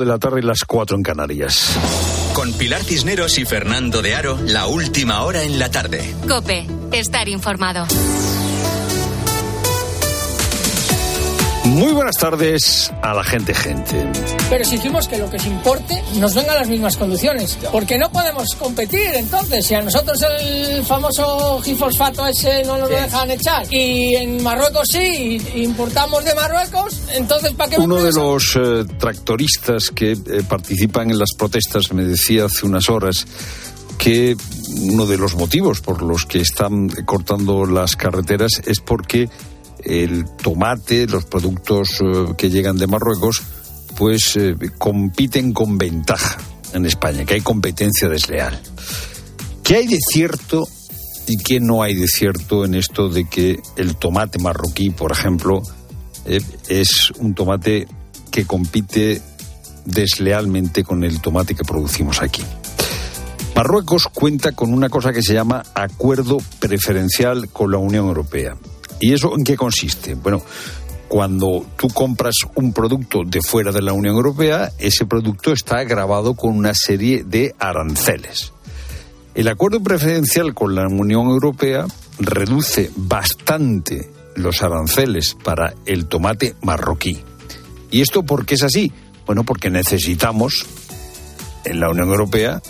de 0.00 0.06
la 0.06 0.18
tarde 0.18 0.40
y 0.40 0.42
las 0.42 0.64
4 0.64 0.96
en 0.96 1.02
Canarias. 1.02 1.76
Con 2.34 2.52
Pilar 2.52 2.82
Cisneros 2.84 3.38
y 3.38 3.44
Fernando 3.44 4.02
de 4.02 4.14
Aro, 4.14 4.38
la 4.46 4.66
última 4.66 5.22
hora 5.22 5.42
en 5.42 5.58
la 5.58 5.70
tarde. 5.70 6.14
Cope, 6.28 6.66
estar 6.92 7.28
informado. 7.28 7.86
Muy 11.66 11.92
buenas 11.92 12.16
tardes 12.16 12.92
a 13.02 13.12
la 13.12 13.24
gente, 13.24 13.52
gente. 13.52 14.08
Pero 14.48 14.62
exigimos 14.62 15.08
que 15.08 15.18
lo 15.18 15.28
que 15.28 15.38
se 15.38 15.48
importe 15.48 16.00
nos 16.20 16.32
venga 16.32 16.52
a 16.52 16.56
las 16.56 16.68
mismas 16.68 16.96
condiciones. 16.96 17.58
Porque 17.72 17.98
no 17.98 18.08
podemos 18.10 18.54
competir 18.54 19.14
entonces. 19.14 19.66
Si 19.66 19.74
a 19.74 19.82
nosotros 19.82 20.16
el 20.40 20.84
famoso 20.84 21.60
gifosfato 21.62 22.24
ese 22.26 22.62
no 22.62 22.78
nos 22.78 22.88
lo 22.88 22.96
dejan 22.96 23.30
echar 23.32 23.66
y 23.72 24.14
en 24.14 24.42
Marruecos 24.44 24.86
sí, 24.92 25.42
importamos 25.56 26.24
de 26.24 26.34
Marruecos, 26.36 27.00
entonces 27.14 27.52
¿para 27.52 27.70
qué 27.70 27.80
Uno 27.80 27.96
de 27.96 28.12
los 28.12 28.56
eh, 28.56 28.84
tractoristas 28.98 29.90
que 29.90 30.12
eh, 30.12 30.42
participan 30.48 31.10
en 31.10 31.18
las 31.18 31.30
protestas 31.36 31.92
me 31.92 32.04
decía 32.04 32.44
hace 32.44 32.64
unas 32.64 32.88
horas 32.88 33.26
que 33.98 34.36
uno 34.82 35.06
de 35.06 35.18
los 35.18 35.34
motivos 35.34 35.80
por 35.80 36.02
los 36.02 36.26
que 36.26 36.40
están 36.40 36.88
cortando 37.04 37.66
las 37.66 37.96
carreteras 37.96 38.62
es 38.66 38.80
porque 38.80 39.28
el 39.84 40.24
tomate, 40.36 41.06
los 41.06 41.24
productos 41.24 42.00
eh, 42.00 42.34
que 42.36 42.50
llegan 42.50 42.76
de 42.76 42.86
Marruecos, 42.86 43.42
pues 43.96 44.36
eh, 44.36 44.54
compiten 44.78 45.52
con 45.52 45.78
ventaja 45.78 46.38
en 46.72 46.86
España, 46.86 47.24
que 47.24 47.34
hay 47.34 47.40
competencia 47.40 48.08
desleal. 48.08 48.60
¿Qué 49.62 49.76
hay 49.76 49.86
de 49.86 49.98
cierto 50.12 50.68
y 51.26 51.38
qué 51.38 51.60
no 51.60 51.82
hay 51.82 51.94
de 51.94 52.06
cierto 52.06 52.64
en 52.64 52.74
esto 52.74 53.08
de 53.08 53.24
que 53.28 53.58
el 53.76 53.96
tomate 53.96 54.38
marroquí, 54.38 54.90
por 54.90 55.12
ejemplo, 55.12 55.62
eh, 56.24 56.40
es 56.68 57.10
un 57.18 57.34
tomate 57.34 57.88
que 58.30 58.44
compite 58.44 59.20
deslealmente 59.84 60.84
con 60.84 61.04
el 61.04 61.20
tomate 61.20 61.54
que 61.54 61.64
producimos 61.64 62.22
aquí? 62.22 62.42
Marruecos 63.56 64.08
cuenta 64.12 64.52
con 64.52 64.72
una 64.74 64.90
cosa 64.90 65.12
que 65.12 65.22
se 65.22 65.32
llama 65.32 65.62
acuerdo 65.74 66.36
preferencial 66.58 67.48
con 67.48 67.70
la 67.70 67.78
Unión 67.78 68.06
Europea. 68.06 68.54
¿Y 69.00 69.12
eso 69.12 69.34
en 69.36 69.44
qué 69.44 69.56
consiste? 69.56 70.14
Bueno, 70.14 70.42
cuando 71.08 71.64
tú 71.76 71.88
compras 71.88 72.34
un 72.54 72.72
producto 72.72 73.22
de 73.24 73.40
fuera 73.40 73.72
de 73.72 73.82
la 73.82 73.92
Unión 73.92 74.16
Europea, 74.16 74.72
ese 74.78 75.06
producto 75.06 75.52
está 75.52 75.84
grabado 75.84 76.34
con 76.34 76.56
una 76.56 76.72
serie 76.74 77.24
de 77.24 77.54
aranceles. 77.58 78.52
El 79.34 79.48
acuerdo 79.48 79.82
preferencial 79.82 80.54
con 80.54 80.74
la 80.74 80.86
Unión 80.88 81.28
Europea 81.28 81.86
reduce 82.18 82.90
bastante 82.96 84.10
los 84.34 84.62
aranceles 84.62 85.36
para 85.44 85.74
el 85.84 86.06
tomate 86.06 86.56
marroquí. 86.62 87.18
¿Y 87.90 88.00
esto 88.00 88.22
por 88.22 88.46
qué 88.46 88.54
es 88.54 88.62
así? 88.62 88.92
Bueno, 89.26 89.44
porque 89.44 89.70
necesitamos 89.70 90.66
en 91.64 91.80
la 91.80 91.90
Unión 91.90 92.08
Europea 92.08 92.62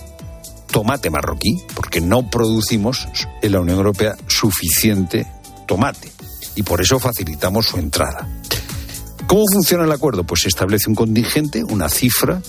tomate 0.71 1.09
marroquí, 1.09 1.63
porque 1.75 2.01
no 2.01 2.29
producimos 2.29 3.09
en 3.43 3.53
la 3.53 3.61
Unión 3.61 3.79
Europea 3.79 4.17
suficiente 4.27 5.27
tomate 5.67 6.16
y 6.57 6.63
por 6.63 6.81
eso 6.81 6.99
facilitamos 6.99 7.67
su 7.67 7.77
entrada. 7.77 8.29
¿Cómo 9.29 9.43
funciona 9.53 9.85
el 9.85 9.93
acuerdo? 9.93 10.25
Pues 10.25 10.43
se 10.43 10.49
establece 10.49 10.89
un 10.89 10.97
contingente, 10.97 11.63
una 11.63 11.89
cifra 11.89 12.41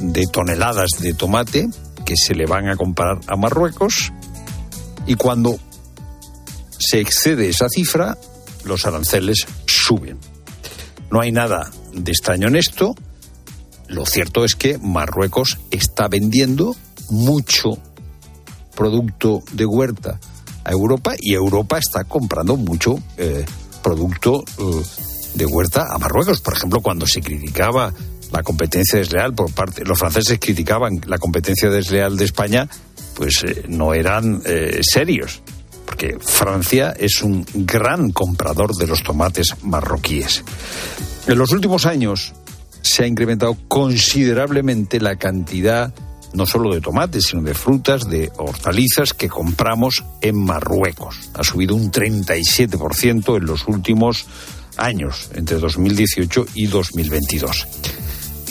de 0.00 0.26
toneladas 0.26 0.90
de 1.00 1.12
tomate 1.14 1.68
que 2.04 2.14
se 2.16 2.34
le 2.34 2.46
van 2.46 2.68
a 2.68 2.76
comprar 2.76 3.20
a 3.26 3.36
Marruecos 3.36 4.12
y 5.06 5.14
cuando 5.16 5.58
se 6.78 7.00
excede 7.00 7.48
esa 7.48 7.68
cifra, 7.68 8.16
los 8.64 8.86
aranceles 8.86 9.46
suben. 9.66 10.18
No 11.10 11.20
hay 11.20 11.32
nada 11.32 11.70
de 11.92 12.12
extraño 12.12 12.48
en 12.48 12.56
esto. 12.56 12.94
Lo 13.88 14.06
cierto 14.06 14.44
es 14.44 14.54
que 14.54 14.78
Marruecos 14.78 15.58
está 15.70 16.08
vendiendo 16.08 16.76
mucho 17.10 17.78
producto 18.74 19.42
de 19.52 19.66
huerta 19.66 20.18
a 20.64 20.72
Europa 20.72 21.14
y 21.18 21.34
Europa 21.34 21.78
está 21.78 22.04
comprando 22.04 22.56
mucho 22.56 22.98
eh, 23.16 23.44
producto 23.82 24.42
eh, 24.58 24.62
de 25.34 25.46
huerta 25.46 25.88
a 25.92 25.98
Marruecos. 25.98 26.40
Por 26.40 26.54
ejemplo, 26.54 26.80
cuando 26.80 27.06
se 27.06 27.20
criticaba 27.20 27.92
la 28.32 28.42
competencia 28.42 28.98
desleal 28.98 29.34
por 29.34 29.52
parte, 29.52 29.84
los 29.84 29.98
franceses 29.98 30.38
criticaban 30.40 31.00
la 31.06 31.18
competencia 31.18 31.70
desleal 31.70 32.16
de 32.16 32.24
España, 32.24 32.68
pues 33.14 33.44
eh, 33.44 33.64
no 33.68 33.94
eran 33.94 34.42
serios, 34.82 35.42
porque 35.86 36.16
Francia 36.18 36.94
es 36.98 37.22
un 37.22 37.46
gran 37.54 38.10
comprador 38.10 38.74
de 38.74 38.86
los 38.86 39.02
tomates 39.02 39.54
marroquíes. 39.62 40.42
En 41.26 41.38
los 41.38 41.52
últimos 41.52 41.86
años 41.86 42.32
se 42.82 43.04
ha 43.04 43.06
incrementado 43.06 43.56
considerablemente 43.68 45.00
la 45.00 45.16
cantidad 45.16 45.94
no 46.34 46.46
solo 46.46 46.74
de 46.74 46.80
tomates, 46.80 47.26
sino 47.30 47.42
de 47.42 47.54
frutas, 47.54 48.08
de 48.08 48.30
hortalizas 48.36 49.14
que 49.14 49.28
compramos 49.28 50.04
en 50.20 50.36
Marruecos. 50.36 51.30
Ha 51.34 51.44
subido 51.44 51.74
un 51.74 51.90
37% 51.90 53.36
en 53.36 53.46
los 53.46 53.66
últimos 53.68 54.26
años, 54.76 55.30
entre 55.34 55.58
2018 55.58 56.46
y 56.54 56.66
2022. 56.66 57.66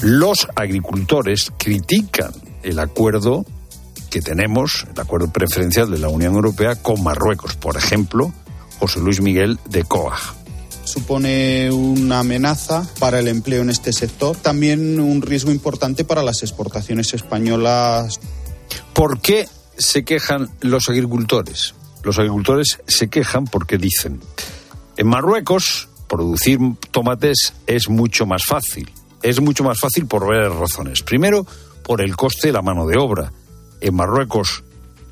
Los 0.01 0.47
agricultores 0.55 1.51
critican 1.57 2.31
el 2.63 2.79
acuerdo 2.79 3.45
que 4.09 4.21
tenemos, 4.21 4.85
el 4.93 4.99
acuerdo 4.99 5.31
preferencial 5.31 5.91
de 5.91 5.99
la 5.99 6.09
Unión 6.09 6.35
Europea 6.35 6.75
con 6.75 7.03
Marruecos. 7.03 7.55
Por 7.55 7.77
ejemplo, 7.77 8.33
José 8.79 8.99
Luis 8.99 9.21
Miguel 9.21 9.59
de 9.69 9.83
Coag 9.83 10.42
supone 10.93 11.71
una 11.71 12.19
amenaza 12.19 12.87
para 12.99 13.19
el 13.19 13.27
empleo 13.27 13.63
en 13.63 13.71
este 13.71 13.91
sector, 13.91 14.35
también 14.37 14.99
un 14.99 15.21
riesgo 15.21 15.51
importante 15.51 16.05
para 16.05 16.21
las 16.21 16.43
exportaciones 16.43 17.13
españolas. 17.13 18.19
¿Por 18.93 19.19
qué 19.19 19.47
se 19.75 20.03
quejan 20.03 20.49
los 20.61 20.89
agricultores? 20.89 21.73
Los 22.03 22.19
agricultores 22.19 22.79
se 22.85 23.07
quejan 23.07 23.45
porque 23.45 23.77
dicen, 23.77 24.21
en 24.97 25.07
Marruecos 25.07 25.89
producir 26.07 26.59
tomates 26.91 27.53
es 27.65 27.89
mucho 27.89 28.27
más 28.27 28.43
fácil. 28.45 28.91
Es 29.23 29.41
mucho 29.41 29.63
más 29.63 29.79
fácil 29.79 30.05
por 30.05 30.27
varias 30.27 30.53
razones. 30.53 31.01
Primero, 31.01 31.47
por 31.83 32.01
el 32.01 32.15
coste 32.15 32.49
de 32.49 32.53
la 32.53 32.61
mano 32.61 32.85
de 32.85 32.97
obra. 32.97 33.31
En 33.81 33.95
Marruecos, 33.95 34.63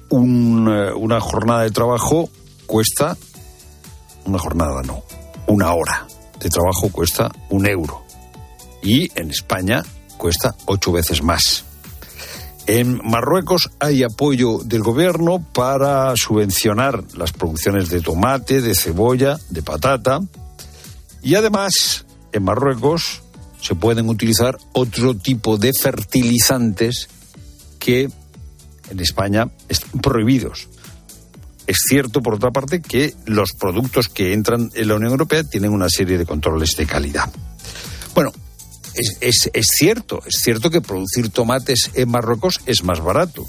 una 0.10 1.20
jornada 1.22 1.64
de 1.64 1.72
trabajo 1.72 2.30
cuesta, 2.68 3.18
una 4.26 4.38
jornada 4.38 4.84
no, 4.84 5.04
una 5.52 5.74
hora 5.74 6.08
de 6.40 6.50
trabajo 6.50 6.90
cuesta 6.90 7.30
un 7.50 7.68
euro 7.68 8.06
y 8.82 9.12
en 9.20 9.30
España 9.30 9.84
cuesta 10.18 10.56
ocho 10.66 10.94
veces 10.94 11.22
más. 11.22 11.66
En 12.68 13.02
Marruecos 13.04 13.70
hay 13.80 14.04
apoyo 14.04 14.60
del 14.64 14.82
gobierno 14.82 15.46
para 15.54 16.14
subvencionar 16.16 17.04
las 17.16 17.34
producciones 17.34 17.90
de 17.90 18.00
tomate, 18.00 18.62
de 18.62 18.74
cebolla, 18.74 19.38
de 19.50 19.62
patata 19.62 20.22
y 21.22 21.36
además 21.36 22.06
en 22.32 22.44
Marruecos 22.44 23.22
se 23.60 23.76
pueden 23.76 24.08
utilizar 24.08 24.58
otro 24.72 25.16
tipo 25.16 25.58
de 25.58 25.74
fertilizantes 25.74 27.10
que 27.78 28.10
en 28.90 29.00
España 29.02 29.50
están 29.68 30.00
prohibidos. 30.00 30.70
Es 31.68 31.78
cierto, 31.88 32.22
por 32.22 32.36
otra 32.36 32.52
parte, 32.52 32.82
que 32.82 33.14
los 33.26 33.52
productos 33.54 34.08
que 34.08 34.34
entran 34.34 34.72
en 34.74 34.88
la 34.88 34.96
Unión 34.96 35.12
Europea 35.12 35.44
tienen 35.44 35.72
una 35.72 35.90
serie 35.90 36.18
de 36.18 36.26
controles 36.26 36.76
de 36.76 36.86
calidad. 36.86 37.32
Bueno, 38.14 38.32
es, 38.94 39.50
cierto, 39.78 40.22
es 40.26 40.42
cierto 40.42 40.70
que 40.70 40.82
producir 40.82 41.30
tomates 41.30 41.92
en 41.94 42.10
Marruecos 42.10 42.62
es 42.66 42.84
más 42.84 43.00
barato. 43.00 43.46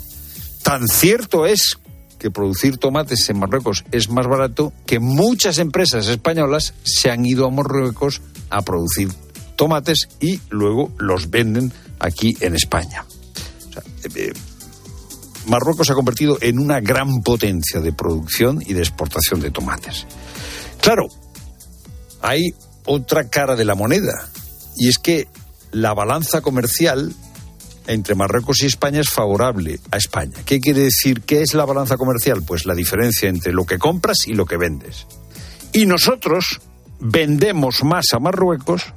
Tan 0.63 0.87
cierto 0.87 1.47
es 1.47 1.79
que 2.19 2.31
producir 2.31 2.77
tomates 2.77 3.29
en 3.31 3.39
Marruecos 3.39 3.85
es 3.91 4.09
más 4.09 4.29
barato 4.29 4.73
que 4.87 5.01
muchas 5.01 5.59
empresas 5.59 6.07
españolas 6.07 6.75
se 6.85 7.11
han 7.11 7.27
ido 7.27 7.47
a 7.47 7.51
Marruecos 7.51 8.23
a 8.51 8.63
producir 8.63 9.09
tomates 9.57 10.09
y 10.21 10.41
luego 10.51 10.93
los 10.99 11.31
venden 11.31 11.73
aquí 11.99 12.37
en 12.41 12.55
España. 12.55 13.05
Eh, 14.05 14.09
eh, 14.15 14.33
Marruecos 15.47 15.87
se 15.87 15.93
ha 15.93 15.97
convertido 15.97 16.39
en 16.41 16.59
una 16.59 16.81
gran 16.81 17.23
potencia 17.23 17.81
de 17.81 17.93
producción 17.93 18.63
y 18.65 18.75
de 18.75 18.81
exportación 18.81 19.41
de 19.41 19.51
tomates. 19.51 20.07
Claro, 20.81 21.07
hay 22.21 22.55
otra 22.85 23.29
cara 23.29 23.57
de 23.57 23.65
la 23.65 23.75
moneda, 23.75 24.29
y 24.77 24.89
es 24.89 24.99
que 24.99 25.29
la 25.71 25.95
balanza 25.95 26.41
comercial 26.41 27.15
entre 27.87 28.15
Marruecos 28.15 28.63
y 28.63 28.67
España 28.67 29.01
es 29.01 29.11
favorable 29.11 29.81
a 29.91 29.97
España. 29.97 30.39
¿Qué 30.45 30.61
quiere 30.61 30.81
decir? 30.81 31.23
¿Qué 31.23 31.43
es 31.43 31.55
la 31.55 31.65
balanza 31.65 31.97
comercial? 31.97 32.43
Pues 32.47 32.67
la 32.67 32.75
diferencia 32.75 33.29
entre 33.29 33.53
lo 33.53 33.65
que 33.65 33.79
compras 33.79 34.19
y 34.27 34.35
lo 34.35 34.47
que 34.47 34.57
vendes. 34.57 35.07
Y 35.73 35.87
nosotros 35.87 36.61
vendemos 37.01 37.83
más 37.83 38.07
a 38.13 38.19
Marruecos 38.19 38.93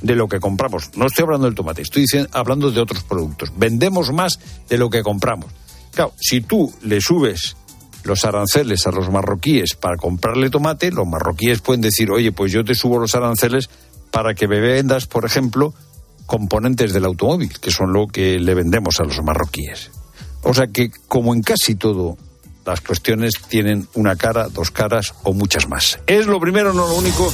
de 0.00 0.14
lo 0.14 0.28
que 0.28 0.40
compramos. 0.40 0.96
No 0.96 1.06
estoy 1.06 1.24
hablando 1.24 1.46
del 1.46 1.54
tomate, 1.54 1.82
estoy 1.82 2.06
hablando 2.32 2.70
de 2.70 2.80
otros 2.80 3.02
productos. 3.02 3.52
Vendemos 3.56 4.12
más 4.12 4.38
de 4.68 4.78
lo 4.78 4.88
que 4.88 5.02
compramos. 5.02 5.50
Claro, 5.92 6.12
si 6.20 6.40
tú 6.40 6.72
le 6.82 7.00
subes 7.00 7.56
los 8.04 8.24
aranceles 8.24 8.86
a 8.86 8.90
los 8.90 9.10
marroquíes 9.10 9.74
para 9.74 9.96
comprarle 9.96 10.50
tomate, 10.50 10.90
los 10.90 11.06
marroquíes 11.06 11.60
pueden 11.60 11.80
decir, 11.80 12.10
oye, 12.10 12.32
pues 12.32 12.52
yo 12.52 12.64
te 12.64 12.74
subo 12.74 12.98
los 12.98 13.14
aranceles 13.14 13.68
para 14.10 14.34
que 14.34 14.48
me 14.48 14.60
vendas, 14.60 15.06
por 15.06 15.24
ejemplo, 15.24 15.74
componentes 16.26 16.92
del 16.92 17.04
automóvil, 17.04 17.58
que 17.58 17.70
son 17.70 17.92
lo 17.92 18.06
que 18.06 18.38
le 18.38 18.54
vendemos 18.54 19.00
a 19.00 19.04
los 19.04 19.22
marroquíes. 19.22 19.90
O 20.42 20.54
sea 20.54 20.68
que, 20.68 20.90
como 21.08 21.34
en 21.34 21.42
casi 21.42 21.74
todo, 21.74 22.16
las 22.64 22.80
cuestiones 22.80 23.34
tienen 23.48 23.88
una 23.94 24.16
cara, 24.16 24.48
dos 24.48 24.70
caras 24.70 25.14
o 25.22 25.32
muchas 25.32 25.68
más. 25.68 25.98
Es 26.06 26.26
lo 26.26 26.40
primero, 26.40 26.72
no 26.72 26.86
lo 26.86 26.94
único. 26.94 27.32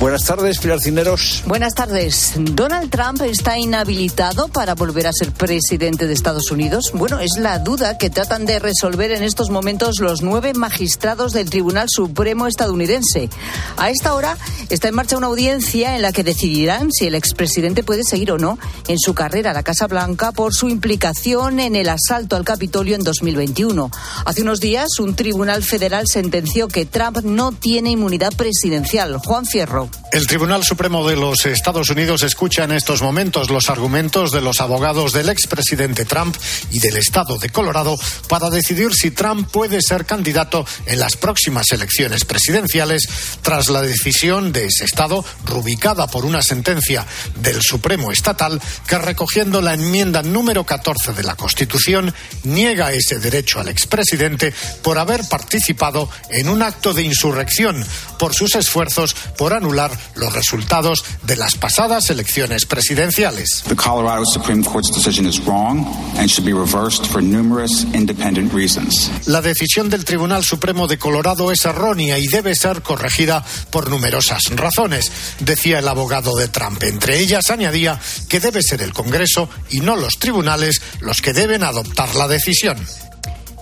Buenas 0.00 0.26
tardes, 0.26 0.60
Pilar 0.60 0.78
Cineros. 0.78 1.42
Buenas 1.44 1.74
tardes. 1.74 2.34
¿Donald 2.36 2.88
Trump 2.88 3.20
está 3.22 3.58
inhabilitado 3.58 4.46
para 4.46 4.76
volver 4.76 5.08
a 5.08 5.12
ser 5.12 5.32
presidente 5.32 6.06
de 6.06 6.12
Estados 6.12 6.52
Unidos? 6.52 6.92
Bueno, 6.94 7.18
es 7.18 7.32
la 7.36 7.58
duda 7.58 7.98
que 7.98 8.08
tratan 8.08 8.46
de 8.46 8.60
resolver 8.60 9.10
en 9.10 9.24
estos 9.24 9.50
momentos 9.50 9.98
los 9.98 10.22
nueve 10.22 10.54
magistrados 10.54 11.32
del 11.32 11.50
Tribunal 11.50 11.88
Supremo 11.90 12.46
estadounidense. 12.46 13.28
A 13.76 13.90
esta 13.90 14.14
hora 14.14 14.38
está 14.70 14.86
en 14.86 14.94
marcha 14.94 15.16
una 15.16 15.26
audiencia 15.26 15.96
en 15.96 16.02
la 16.02 16.12
que 16.12 16.22
decidirán 16.22 16.92
si 16.92 17.08
el 17.08 17.16
expresidente 17.16 17.82
puede 17.82 18.04
seguir 18.04 18.30
o 18.30 18.38
no 18.38 18.56
en 18.86 19.00
su 19.00 19.14
carrera 19.14 19.50
a 19.50 19.54
la 19.54 19.64
Casa 19.64 19.88
Blanca 19.88 20.30
por 20.30 20.54
su 20.54 20.68
implicación 20.68 21.58
en 21.58 21.74
el 21.74 21.88
asalto 21.88 22.36
al 22.36 22.44
Capitolio 22.44 22.94
en 22.94 23.02
2021. 23.02 23.90
Hace 24.24 24.42
unos 24.42 24.60
días, 24.60 25.00
un 25.00 25.16
tribunal 25.16 25.64
federal 25.64 26.06
sentenció 26.06 26.68
que 26.68 26.86
Trump 26.86 27.22
no 27.24 27.50
tiene 27.50 27.90
inmunidad 27.90 28.32
presidencial. 28.36 29.18
Juan 29.18 29.44
Fierro. 29.44 29.87
El 30.10 30.26
Tribunal 30.26 30.64
Supremo 30.64 31.06
de 31.06 31.16
los 31.16 31.44
Estados 31.44 31.90
Unidos 31.90 32.22
escucha 32.22 32.64
en 32.64 32.72
estos 32.72 33.02
momentos 33.02 33.50
los 33.50 33.68
argumentos 33.68 34.32
de 34.32 34.40
los 34.40 34.60
abogados 34.62 35.12
del 35.12 35.28
expresidente 35.28 36.06
Trump 36.06 36.34
y 36.70 36.80
del 36.80 36.96
Estado 36.96 37.36
de 37.38 37.50
Colorado 37.50 37.98
para 38.26 38.48
decidir 38.48 38.94
si 38.94 39.10
Trump 39.10 39.50
puede 39.50 39.82
ser 39.82 40.06
candidato 40.06 40.64
en 40.86 40.98
las 40.98 41.16
próximas 41.16 41.70
elecciones 41.72 42.24
presidenciales 42.24 43.06
tras 43.42 43.68
la 43.68 43.82
decisión 43.82 44.50
de 44.50 44.64
ese 44.64 44.86
Estado, 44.86 45.24
rubicada 45.44 46.06
por 46.06 46.24
una 46.24 46.42
sentencia 46.42 47.06
del 47.36 47.60
Supremo 47.60 48.10
Estatal 48.10 48.60
que, 48.86 48.98
recogiendo 48.98 49.60
la 49.60 49.74
enmienda 49.74 50.22
número 50.22 50.64
14 50.64 51.12
de 51.12 51.22
la 51.22 51.36
Constitución, 51.36 52.14
niega 52.44 52.92
ese 52.92 53.18
derecho 53.18 53.60
al 53.60 53.68
expresidente 53.68 54.54
por 54.82 54.98
haber 54.98 55.22
participado 55.28 56.08
en 56.30 56.48
un 56.48 56.62
acto 56.62 56.94
de 56.94 57.02
insurrección 57.02 57.84
por 58.18 58.34
sus 58.34 58.54
esfuerzos 58.54 59.14
por 59.36 59.52
anular 59.52 59.77
los 60.16 60.32
resultados 60.32 61.04
de 61.22 61.36
las 61.36 61.54
pasadas 61.54 62.10
elecciones 62.10 62.66
presidenciales. 62.66 63.62
The 63.68 63.76
Colorado 63.76 64.24
Supreme 64.24 64.64
Court's 64.64 64.90
decision 64.90 65.26
is 65.26 65.38
wrong 65.46 65.86
and 66.18 66.28
should 66.28 66.44
be 66.44 66.52
reversed 66.52 67.06
for 67.06 67.22
numerous 67.22 67.84
independent 67.94 68.52
reasons. 68.52 69.10
La 69.26 69.40
decisión 69.40 69.88
del 69.88 70.04
Tribunal 70.04 70.44
Supremo 70.44 70.88
de 70.88 70.98
Colorado 70.98 71.52
es 71.52 71.64
errónea 71.64 72.18
y 72.18 72.26
debe 72.26 72.54
ser 72.54 72.82
corregida 72.82 73.44
por 73.70 73.88
numerosas 73.88 74.44
razones, 74.56 75.12
decía 75.40 75.78
el 75.78 75.88
abogado 75.88 76.36
de 76.36 76.48
Trump. 76.48 76.82
Entre 76.82 77.20
ellas 77.20 77.50
añadía 77.50 78.00
que 78.28 78.40
debe 78.40 78.62
ser 78.62 78.82
el 78.82 78.92
Congreso 78.92 79.48
y 79.70 79.80
no 79.80 79.96
los 79.96 80.18
tribunales 80.18 80.80
los 81.00 81.22
que 81.22 81.32
deben 81.32 81.62
adoptar 81.62 82.14
la 82.14 82.26
decisión. 82.26 82.78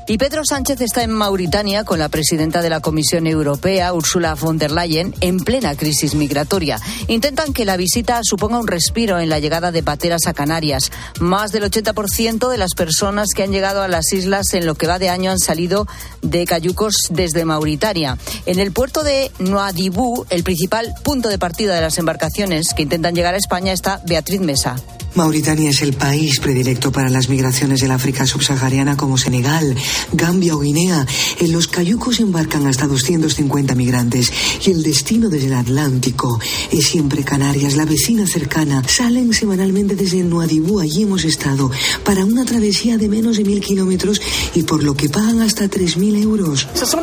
Y 0.09 0.19
Pedro 0.19 0.43
Sánchez 0.45 0.81
está 0.83 1.03
en 1.03 1.11
Mauritania 1.11 1.83
con 1.83 1.99
la 1.99 2.09
presidenta 2.09 2.63
de 2.63 2.71
la 2.71 2.79
Comisión 2.79 3.27
Europea, 3.27 3.93
Ursula 3.93 4.37
von 4.37 4.57
der 4.57 4.71
Leyen, 4.71 5.13
en 5.21 5.39
plena 5.39 5.75
crisis 5.75 6.15
migratoria. 6.15 6.79
Intentan 7.09 7.53
que 7.53 7.65
la 7.65 7.77
visita 7.77 8.21
suponga 8.23 8.61
un 8.61 8.69
respiro 8.69 9.19
en 9.19 9.29
la 9.29 9.41
llegada 9.41 9.73
de 9.73 9.83
pateras 9.83 10.29
a 10.29 10.33
Canarias. 10.33 10.93
Más 11.19 11.51
del 11.51 11.65
80% 11.65 12.49
de 12.49 12.57
las 12.57 12.75
personas 12.75 13.31
que 13.35 13.43
han 13.43 13.51
llegado 13.51 13.83
a 13.83 13.89
las 13.89 14.13
islas 14.13 14.55
en 14.55 14.65
lo 14.65 14.77
que 14.77 14.87
va 14.87 15.01
de 15.01 15.09
año 15.09 15.33
han 15.33 15.41
salido 15.41 15.89
de 16.23 16.47
cayucos 16.47 16.95
desde 17.11 17.45
Mauritania. 17.45 18.17
En 18.47 18.61
el 18.61 18.71
puerto 18.71 19.03
de 19.03 19.33
Nouadhibou, 19.41 20.25
el 20.31 20.45
principal 20.45 20.95
punto 21.03 21.29
de 21.29 21.41
partida 21.41 21.75
de 21.75 21.81
las 21.81 21.99
embarcaciones 21.99 22.75
que 22.75 22.83
intentan 22.83 23.17
llegar 23.17 23.35
a 23.35 23.39
España, 23.39 23.73
está 23.73 24.01
Beatriz 24.07 24.41
Mesa. 24.41 24.77
Mauritania 25.17 25.71
es 25.71 25.81
el 25.81 25.95
país 25.95 26.41
predilecto 26.41 26.93
para 26.93 27.09
las 27.09 27.31
migraciones 27.31 27.81
del 27.81 27.91
África 27.91 28.27
subsahariana 28.27 28.99
como 28.99 29.17
Senegal, 29.17 29.75
Gambia 30.13 30.55
o 30.55 30.61
Guinea. 30.61 31.07
En 31.41 31.53
los 31.53 31.69
cayucos 31.69 32.21
embarcan 32.21 32.67
hasta 32.67 32.87
250 32.87 33.75
migrantes 33.75 34.31
y 34.65 34.71
el 34.71 34.83
destino 34.83 35.31
desde 35.31 35.47
el 35.47 35.55
Atlántico 35.55 36.39
es 36.71 36.87
siempre 36.87 37.25
Canarias, 37.25 37.77
la 37.77 37.87
vecina 37.87 38.27
cercana. 38.27 38.83
Salen 38.87 39.33
semanalmente 39.33 39.97
desde 39.97 40.23
Nuadibú, 40.23 40.81
allí 40.81 41.05
hemos 41.05 41.25
estado, 41.25 41.71
para 42.05 42.25
una 42.25 42.45
travesía 42.45 42.99
de 42.99 43.09
menos 43.09 43.39
de 43.39 43.45
mil 43.45 43.61
kilómetros 43.61 44.21
y 44.55 44.65
por 44.65 44.83
lo 44.83 44.95
que 44.95 45.09
pagan 45.09 45.41
hasta 45.41 45.65
3.000 45.65 46.23
euros. 46.23 46.69
Son 46.75 47.03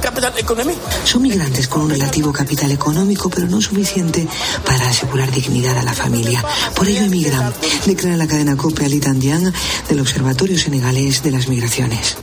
capital 0.00 0.32
económico. 0.38 0.80
Son 1.04 1.20
migrantes 1.20 1.68
con 1.68 1.82
un 1.82 1.90
relativo 1.90 2.32
capital 2.32 2.70
económico, 2.70 3.28
pero 3.28 3.46
no 3.46 3.60
suficiente 3.60 4.26
para 4.64 4.88
asegurar 4.88 5.30
dignidad 5.30 5.76
a 5.76 5.82
la 5.82 5.92
familia. 5.92 6.45
Por 6.74 6.88
ello 6.88 7.02
emigran, 7.02 7.52
declara 7.86 8.16
la 8.16 8.26
cadena 8.26 8.56
COPE 8.56 8.84
Ali 8.84 9.00
Tandian 9.00 9.52
del 9.88 10.00
Observatorio 10.00 10.58
Senegalés 10.58 11.22
de 11.22 11.30
las 11.30 11.48
Migraciones. 11.48 12.16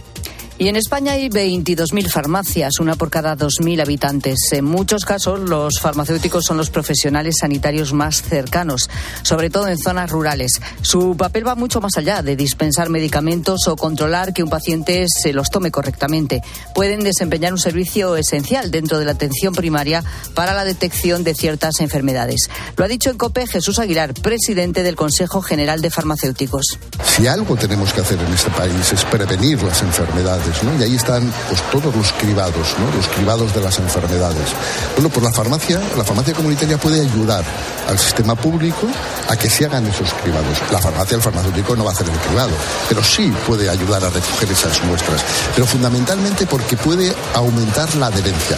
Y 0.64 0.70
en 0.70 0.78
España 0.78 1.12
hay 1.12 1.28
22.000 1.28 2.08
farmacias, 2.08 2.80
una 2.80 2.96
por 2.96 3.10
cada 3.10 3.36
2.000 3.36 3.82
habitantes. 3.82 4.38
En 4.54 4.64
muchos 4.64 5.04
casos, 5.04 5.42
los 5.42 5.82
farmacéuticos 5.82 6.46
son 6.46 6.56
los 6.56 6.70
profesionales 6.70 7.40
sanitarios 7.42 7.92
más 7.92 8.22
cercanos, 8.22 8.90
sobre 9.24 9.50
todo 9.50 9.68
en 9.68 9.78
zonas 9.78 10.10
rurales. 10.10 10.62
Su 10.82 11.18
papel 11.18 11.46
va 11.46 11.56
mucho 11.56 11.82
más 11.82 11.98
allá 11.98 12.22
de 12.22 12.38
dispensar 12.38 12.90
medicamentos 12.90 13.68
o 13.68 13.76
controlar 13.76 14.32
que 14.32 14.42
un 14.42 14.50
paciente 14.50 15.06
se 15.10 15.34
los 15.34 15.50
tome 15.50 15.70
correctamente. 15.70 16.42
Pueden 16.74 17.02
desempeñar 17.02 17.52
un 17.52 17.60
servicio 17.60 18.16
esencial 18.16 18.72
dentro 18.72 19.00
de 19.00 19.04
la 19.04 19.12
atención 19.12 19.54
primaria 19.54 20.02
para 20.34 20.54
la 20.54 20.64
detección 20.64 21.26
de 21.26 21.36
ciertas 21.36 21.82
enfermedades. 21.82 22.50
Lo 22.78 22.86
ha 22.86 22.88
dicho 22.88 23.10
en 23.10 23.18
COPE 23.18 23.48
Jesús 23.48 23.80
Aguilar, 23.80 24.14
presidente 24.14 24.82
del 24.82 24.96
Consejo 24.96 25.42
General 25.42 25.82
de 25.82 25.90
Farmacéuticos. 25.90 26.80
Si 27.04 27.28
algo 27.28 27.58
tenemos 27.58 27.92
que 27.92 28.00
hacer 28.00 28.18
en 28.18 28.32
este 28.32 28.50
país 28.52 28.94
es 28.94 29.04
prevenir 29.04 29.62
las 29.62 29.82
enfermedades 29.82 30.53
y 30.80 30.84
ahí 30.84 30.96
están 30.96 31.32
pues 31.50 31.62
todos 31.72 31.96
los 31.96 32.12
cribados, 32.14 32.76
los 32.96 33.08
cribados 33.08 33.54
de 33.54 33.62
las 33.62 33.80
enfermedades. 33.80 34.50
Bueno, 34.96 35.10
pues 35.10 35.24
la 35.24 35.32
farmacia, 35.32 35.82
la 35.98 36.04
farmacia 36.04 36.34
comunitaria 36.34 36.78
puede 36.78 37.02
ayudar 37.02 37.44
al 37.88 37.98
sistema 37.98 38.36
público 38.36 38.88
a 39.30 39.36
que 39.36 39.50
se 39.50 39.66
hagan 39.66 39.86
esos 39.88 40.14
cribados. 40.22 40.58
La 40.72 40.80
farmacia, 40.80 41.16
el 41.16 41.22
farmacéutico 41.22 41.76
no 41.76 41.84
va 41.84 41.92
a 41.92 41.94
hacer 41.94 42.08
el 42.08 42.18
cribado, 42.20 42.52
pero 42.88 43.04
sí 43.04 43.34
puede 43.48 43.70
ayudar 43.70 44.04
a 44.04 44.10
recoger 44.10 44.52
esas 44.52 44.84
muestras. 44.84 45.22
Pero 45.56 45.66
fundamentalmente 45.66 46.46
porque 46.46 46.78
puede 46.78 47.14
aumentar 47.34 47.94
la 47.96 48.08
adherencia. 48.08 48.58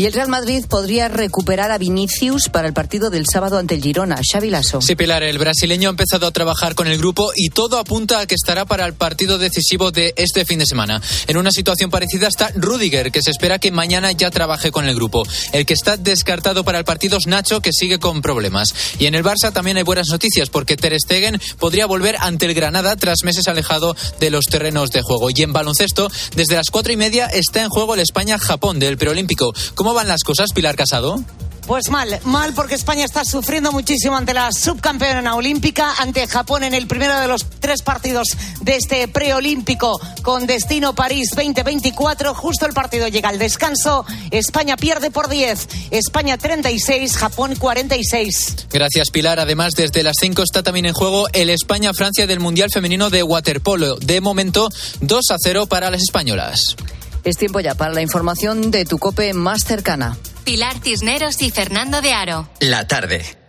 Y 0.00 0.06
el 0.06 0.14
Real 0.14 0.28
Madrid 0.28 0.64
podría 0.66 1.08
recuperar 1.08 1.70
a 1.70 1.76
Vinicius 1.76 2.48
para 2.48 2.66
el 2.66 2.72
partido 2.72 3.10
del 3.10 3.26
sábado 3.30 3.58
ante 3.58 3.74
el 3.74 3.82
Girona. 3.82 4.18
Xavi 4.32 4.48
Lasso. 4.48 4.80
Sí, 4.80 4.96
Pilar, 4.96 5.22
el 5.22 5.36
brasileño 5.36 5.90
ha 5.90 5.92
empezado 5.92 6.26
a 6.26 6.30
trabajar 6.30 6.74
con 6.74 6.86
el 6.86 6.96
grupo 6.96 7.32
y 7.36 7.50
todo 7.50 7.76
apunta 7.78 8.20
a 8.20 8.26
que 8.26 8.34
estará 8.34 8.64
para 8.64 8.86
el 8.86 8.94
partido 8.94 9.36
decisivo 9.36 9.90
de 9.90 10.14
este 10.16 10.46
fin 10.46 10.58
de 10.58 10.64
semana. 10.64 11.02
En 11.26 11.36
una 11.36 11.50
situación 11.50 11.90
parecida 11.90 12.28
está 12.28 12.50
Rudiger, 12.54 13.12
que 13.12 13.20
se 13.20 13.30
espera 13.30 13.58
que 13.58 13.70
mañana 13.72 14.10
ya 14.12 14.30
trabaje 14.30 14.70
con 14.70 14.86
el 14.86 14.94
grupo. 14.94 15.22
El 15.52 15.66
que 15.66 15.74
está 15.74 15.98
descartado 15.98 16.64
para 16.64 16.78
el 16.78 16.86
partido 16.86 17.18
es 17.18 17.26
Nacho, 17.26 17.60
que 17.60 17.74
sigue 17.74 17.98
con 17.98 18.22
problemas. 18.22 18.74
Y 18.98 19.04
en 19.04 19.14
el 19.14 19.22
Barça 19.22 19.52
también 19.52 19.76
hay 19.76 19.82
buenas 19.82 20.08
noticias, 20.08 20.48
porque 20.48 20.78
Ter 20.78 20.98
Stegen 20.98 21.38
podría 21.58 21.84
volver 21.84 22.16
ante 22.20 22.46
el 22.46 22.54
Granada 22.54 22.96
tras 22.96 23.22
meses 23.22 23.48
alejado 23.48 23.94
de 24.18 24.30
los 24.30 24.46
terrenos 24.46 24.92
de 24.92 25.02
juego. 25.02 25.28
Y 25.28 25.42
en 25.42 25.52
baloncesto, 25.52 26.10
desde 26.34 26.56
las 26.56 26.70
cuatro 26.70 26.90
y 26.90 26.96
media 26.96 27.26
está 27.26 27.60
en 27.60 27.68
juego 27.68 27.92
el 27.92 28.00
España-Japón 28.00 28.78
del 28.78 28.96
preolímpico. 28.96 29.52
¿Cómo 29.90 29.98
van 29.98 30.06
las 30.06 30.22
cosas, 30.22 30.52
Pilar 30.52 30.76
Casado? 30.76 31.20
Pues 31.66 31.90
mal, 31.90 32.20
mal 32.22 32.54
porque 32.54 32.76
España 32.76 33.04
está 33.04 33.24
sufriendo 33.24 33.72
muchísimo 33.72 34.16
ante 34.16 34.32
la 34.32 34.52
subcampeona 34.52 35.34
olímpica, 35.34 35.94
ante 35.98 36.28
Japón 36.28 36.62
en 36.62 36.74
el 36.74 36.86
primero 36.86 37.18
de 37.18 37.26
los 37.26 37.44
tres 37.58 37.82
partidos 37.82 38.28
de 38.60 38.76
este 38.76 39.08
preolímpico 39.08 40.00
con 40.22 40.46
destino 40.46 40.94
París 40.94 41.30
2024. 41.34 42.36
Justo 42.36 42.66
el 42.66 42.72
partido 42.72 43.08
llega 43.08 43.30
al 43.30 43.40
descanso. 43.40 44.06
España 44.30 44.76
pierde 44.76 45.10
por 45.10 45.28
10, 45.28 45.66
España 45.90 46.38
36, 46.38 47.16
Japón 47.16 47.56
46. 47.56 48.68
Gracias 48.70 49.10
Pilar. 49.10 49.40
Además, 49.40 49.72
desde 49.76 50.04
las 50.04 50.18
5 50.20 50.40
está 50.44 50.62
también 50.62 50.86
en 50.86 50.94
juego 50.94 51.26
el 51.32 51.50
España-Francia 51.50 52.28
del 52.28 52.38
Mundial 52.38 52.70
Femenino 52.70 53.10
de 53.10 53.24
Waterpolo. 53.24 53.96
De 53.96 54.20
momento, 54.20 54.68
2 55.00 55.24
a 55.32 55.36
0 55.42 55.66
para 55.66 55.90
las 55.90 56.02
españolas. 56.02 56.76
Es 57.24 57.36
tiempo 57.36 57.60
ya 57.60 57.74
para 57.74 57.92
la 57.92 58.02
información 58.02 58.70
de 58.70 58.84
tu 58.84 58.98
cope 58.98 59.32
más 59.34 59.64
cercana. 59.64 60.16
Pilar 60.44 60.80
Cisneros 60.82 61.42
y 61.42 61.50
Fernando 61.50 62.00
de 62.00 62.12
Aro. 62.12 62.48
La 62.60 62.86
tarde. 62.86 63.39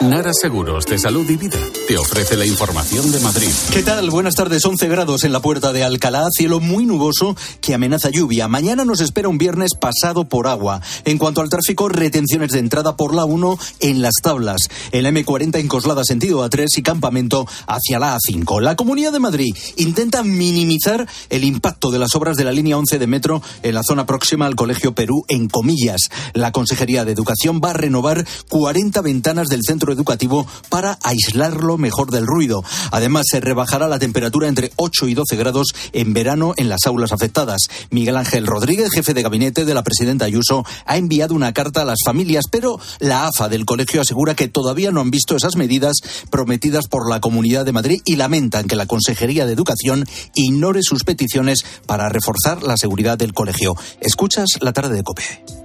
Nara 0.00 0.32
Seguros 0.32 0.86
de 0.86 0.98
Salud 0.98 1.28
y 1.28 1.36
Vida 1.36 1.58
te 1.86 1.98
ofrece 1.98 2.34
la 2.34 2.46
información 2.46 3.12
de 3.12 3.20
Madrid. 3.20 3.50
¿Qué 3.70 3.82
tal? 3.82 4.08
Buenas 4.08 4.34
tardes. 4.34 4.64
11 4.64 4.88
grados 4.88 5.24
en 5.24 5.32
la 5.32 5.40
puerta 5.40 5.74
de 5.74 5.84
Alcalá, 5.84 6.26
cielo 6.30 6.58
muy 6.58 6.86
nuboso 6.86 7.36
que 7.60 7.74
amenaza 7.74 8.08
lluvia. 8.08 8.48
Mañana 8.48 8.86
nos 8.86 9.02
espera 9.02 9.28
un 9.28 9.36
viernes 9.36 9.74
pasado 9.74 10.24
por 10.24 10.46
agua. 10.46 10.80
En 11.04 11.18
cuanto 11.18 11.42
al 11.42 11.50
tráfico, 11.50 11.90
retenciones 11.90 12.52
de 12.52 12.60
entrada 12.60 12.96
por 12.96 13.14
la 13.14 13.26
1 13.26 13.58
en 13.80 14.00
las 14.00 14.14
tablas. 14.22 14.68
El 14.90 15.04
M40 15.04 15.58
en 15.58 15.68
Coslada 15.68 16.02
sentido 16.02 16.48
A3 16.48 16.66
y 16.78 16.82
campamento 16.82 17.46
hacia 17.66 17.98
la 17.98 18.16
A5. 18.16 18.62
La 18.62 18.76
Comunidad 18.76 19.12
de 19.12 19.20
Madrid 19.20 19.54
intenta 19.76 20.22
minimizar 20.22 21.06
el 21.28 21.44
impacto 21.44 21.90
de 21.90 21.98
las 21.98 22.14
obras 22.14 22.38
de 22.38 22.44
la 22.44 22.52
línea 22.52 22.78
11 22.78 22.98
de 22.98 23.06
metro 23.06 23.42
en 23.62 23.74
la 23.74 23.82
zona 23.82 24.06
próxima 24.06 24.46
al 24.46 24.56
Colegio 24.56 24.94
Perú 24.94 25.24
en 25.28 25.48
Comillas. 25.48 26.08
La 26.32 26.52
Consejería 26.52 27.04
de 27.04 27.12
Educación 27.12 27.60
va 27.62 27.70
a 27.70 27.74
renovar 27.74 28.26
40 28.48 29.02
ventanas 29.02 29.48
del 29.48 29.60
centro 29.62 29.89
educativo 29.92 30.46
para 30.68 30.98
aislarlo 31.02 31.78
mejor 31.78 32.10
del 32.10 32.26
ruido. 32.26 32.62
Además, 32.90 33.26
se 33.30 33.40
rebajará 33.40 33.88
la 33.88 33.98
temperatura 33.98 34.48
entre 34.48 34.72
8 34.76 35.08
y 35.08 35.14
12 35.14 35.36
grados 35.36 35.68
en 35.92 36.12
verano 36.12 36.54
en 36.56 36.68
las 36.68 36.86
aulas 36.86 37.12
afectadas. 37.12 37.68
Miguel 37.90 38.16
Ángel 38.16 38.46
Rodríguez, 38.46 38.90
jefe 38.92 39.14
de 39.14 39.22
gabinete 39.22 39.64
de 39.64 39.74
la 39.74 39.82
presidenta 39.82 40.24
Ayuso, 40.24 40.64
ha 40.86 40.96
enviado 40.96 41.34
una 41.34 41.52
carta 41.52 41.82
a 41.82 41.84
las 41.84 41.98
familias, 42.04 42.44
pero 42.50 42.78
la 42.98 43.26
AFA 43.26 43.48
del 43.48 43.64
colegio 43.64 44.00
asegura 44.00 44.34
que 44.34 44.48
todavía 44.48 44.90
no 44.90 45.00
han 45.00 45.10
visto 45.10 45.36
esas 45.36 45.56
medidas 45.56 45.96
prometidas 46.30 46.86
por 46.88 47.08
la 47.08 47.20
Comunidad 47.20 47.64
de 47.64 47.72
Madrid 47.72 48.00
y 48.04 48.16
lamentan 48.16 48.66
que 48.66 48.76
la 48.76 48.86
Consejería 48.86 49.46
de 49.46 49.52
Educación 49.52 50.06
ignore 50.34 50.82
sus 50.82 51.04
peticiones 51.04 51.64
para 51.86 52.08
reforzar 52.08 52.62
la 52.62 52.76
seguridad 52.76 53.18
del 53.18 53.34
colegio. 53.34 53.74
Escuchas 54.00 54.46
la 54.60 54.72
tarde 54.72 54.96
de 54.96 55.02
COPE. 55.02 55.59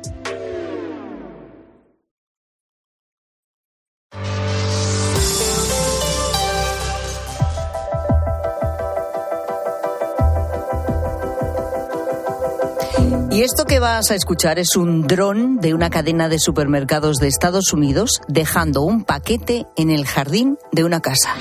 Y 13.35 13.41
esto 13.41 13.65
que 13.65 13.79
vas 13.79 14.11
a 14.11 14.15
escuchar 14.15 14.59
es 14.59 14.77
un 14.77 15.07
dron 15.07 15.57
de 15.57 15.73
una 15.73 15.89
cadena 15.89 16.29
de 16.29 16.39
supermercados 16.39 17.17
de 17.17 17.27
Estados 17.27 17.73
Unidos 17.73 18.21
dejando 18.29 18.81
un 18.83 19.03
paquete 19.03 19.65
en 19.75 19.91
el 19.91 20.05
jardín 20.05 20.57
de 20.71 20.85
una 20.85 21.01
casa. 21.01 21.35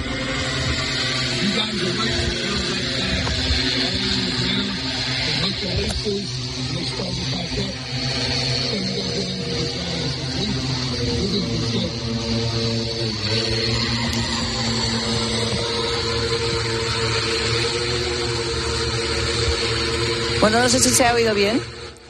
Bueno, 20.41 20.59
no 20.59 20.69
sé 20.69 20.81
si 20.81 20.91
se 20.91 21.07
ha 21.07 21.15
oído 21.15 21.33
bien, 21.35 21.63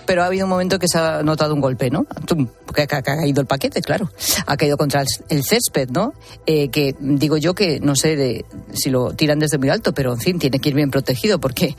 pero 0.07 0.23
ha 0.23 0.27
habido 0.27 0.47
un 0.47 0.51
momento 0.51 0.79
que 0.79 0.89
se 0.89 0.99
ha 0.99 1.23
notado 1.23 1.55
un 1.55 1.61
golpe, 1.61 1.91
¿no? 1.91 2.07
Porque 2.67 2.83
ha, 2.83 3.03
caído 3.03 3.41
el 3.41 3.47
paquete, 3.47 3.81
claro. 3.83 4.11
Ha 4.47 4.57
caído 4.57 4.77
contra 4.77 5.05
el 5.29 5.45
césped, 5.45 5.91
¿no? 5.91 6.15
Eh, 6.47 6.69
que 6.69 6.95
digo 6.99 7.37
yo 7.37 7.55
que 7.55 7.81
no 7.81 7.97
sé 7.97 8.17
de, 8.17 8.45
si 8.73 8.91
lo 8.91 9.13
tiran 9.13 9.39
desde 9.39 9.59
muy 9.59 9.69
alto, 9.69 9.93
pero 9.93 10.13
en 10.13 10.21
fin, 10.21 10.39
tiene 10.39 10.59
que 10.59 10.71
ir 10.71 10.75
bien 10.75 10.91
protegido 10.91 11.39
porque 11.39 11.77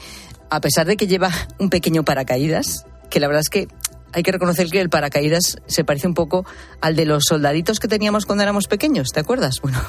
a 0.50 0.62
pesar 0.62 0.86
de 0.86 0.98
que 0.98 1.08
lleva 1.08 1.32
un 1.60 1.70
pequeño 1.70 2.04
paracaídas, 2.04 2.86
que 3.10 3.20
la 3.20 3.28
verdad 3.28 3.42
es 3.42 3.50
que 3.50 3.68
hay 4.14 4.24
que 4.24 4.32
reconocer 4.32 4.68
que 4.70 4.80
el 4.80 4.90
paracaídas 4.90 5.58
se 5.68 5.84
parece 5.84 6.08
un 6.08 6.14
poco 6.14 6.46
al 6.82 6.96
de 6.96 7.06
los 7.06 7.26
soldaditos 7.28 7.80
que 7.80 7.88
teníamos 7.88 8.26
cuando 8.26 8.44
éramos 8.44 8.68
pequeños, 8.68 9.10
¿te 9.12 9.20
acuerdas? 9.20 9.62
Bueno, 9.66 9.82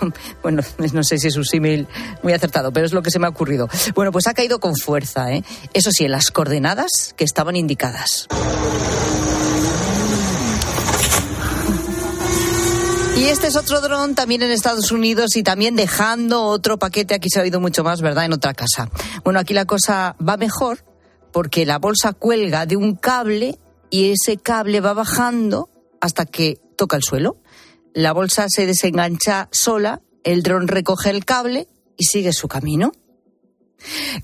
bueno 0.43 0.63
no 0.93 1.05
sé 1.05 1.19
si 1.19 1.29
es 1.29 1.37
un 1.37 1.45
símil 1.45 1.87
muy 2.23 2.33
acertado, 2.33 2.73
pero 2.73 2.87
es 2.87 2.93
lo 2.93 3.03
que 3.03 3.11
se 3.11 3.19
me 3.19 3.27
ha 3.27 3.31
ocurrido. 3.31 3.69
Bueno, 3.95 4.13
pues 4.13 4.27
ha 4.27 4.35
caído 4.35 4.59
con 4.59 4.77
fuerza, 4.77 5.33
¿eh? 5.33 5.45
Eso 5.75 5.91
sí, 5.91 6.05
en 6.05 6.13
las 6.13 6.31
coordenadas 6.31 7.15
que 7.17 7.25
estaban 7.25 7.57
indicadas. 7.57 8.27
Y 13.17 13.25
este 13.25 13.47
es 13.47 13.57
otro 13.57 13.81
dron 13.81 14.15
también 14.15 14.43
en 14.43 14.51
Estados 14.51 14.93
Unidos 14.93 15.37
y 15.37 15.43
también 15.43 15.75
dejando 15.75 16.45
otro 16.45 16.79
paquete, 16.79 17.15
aquí 17.15 17.31
se 17.31 17.39
ha 17.39 17.43
oído 17.43 17.61
mucho 17.61 17.83
más, 17.83 18.03
¿verdad?, 18.03 18.27
en 18.27 18.35
otra 18.35 18.53
casa. 18.53 18.91
Bueno, 19.25 19.41
aquí 19.41 19.55
la 19.55 19.65
cosa 19.65 20.17
va 20.27 20.37
mejor 20.37 20.85
porque 21.33 21.65
la 21.65 21.79
bolsa 21.79 22.13
cuelga 22.13 22.67
de 22.67 22.77
un 22.77 22.95
cable 22.95 23.59
y 23.90 24.12
ese 24.12 24.37
cable 24.37 24.81
va 24.81 24.95
bajando 24.95 25.71
hasta 26.00 26.26
que 26.26 26.59
toca 26.76 26.97
el 26.97 27.02
suelo. 27.02 27.38
La 27.95 28.12
bolsa 28.12 28.47
se 28.49 28.66
desengancha 28.66 29.49
sola, 29.52 30.02
el 30.25 30.43
dron 30.43 30.69
recoge 30.69 31.11
el 31.11 31.25
cable 31.25 31.69
y 31.97 32.05
sigue 32.05 32.33
su 32.33 32.49
camino. 32.49 32.93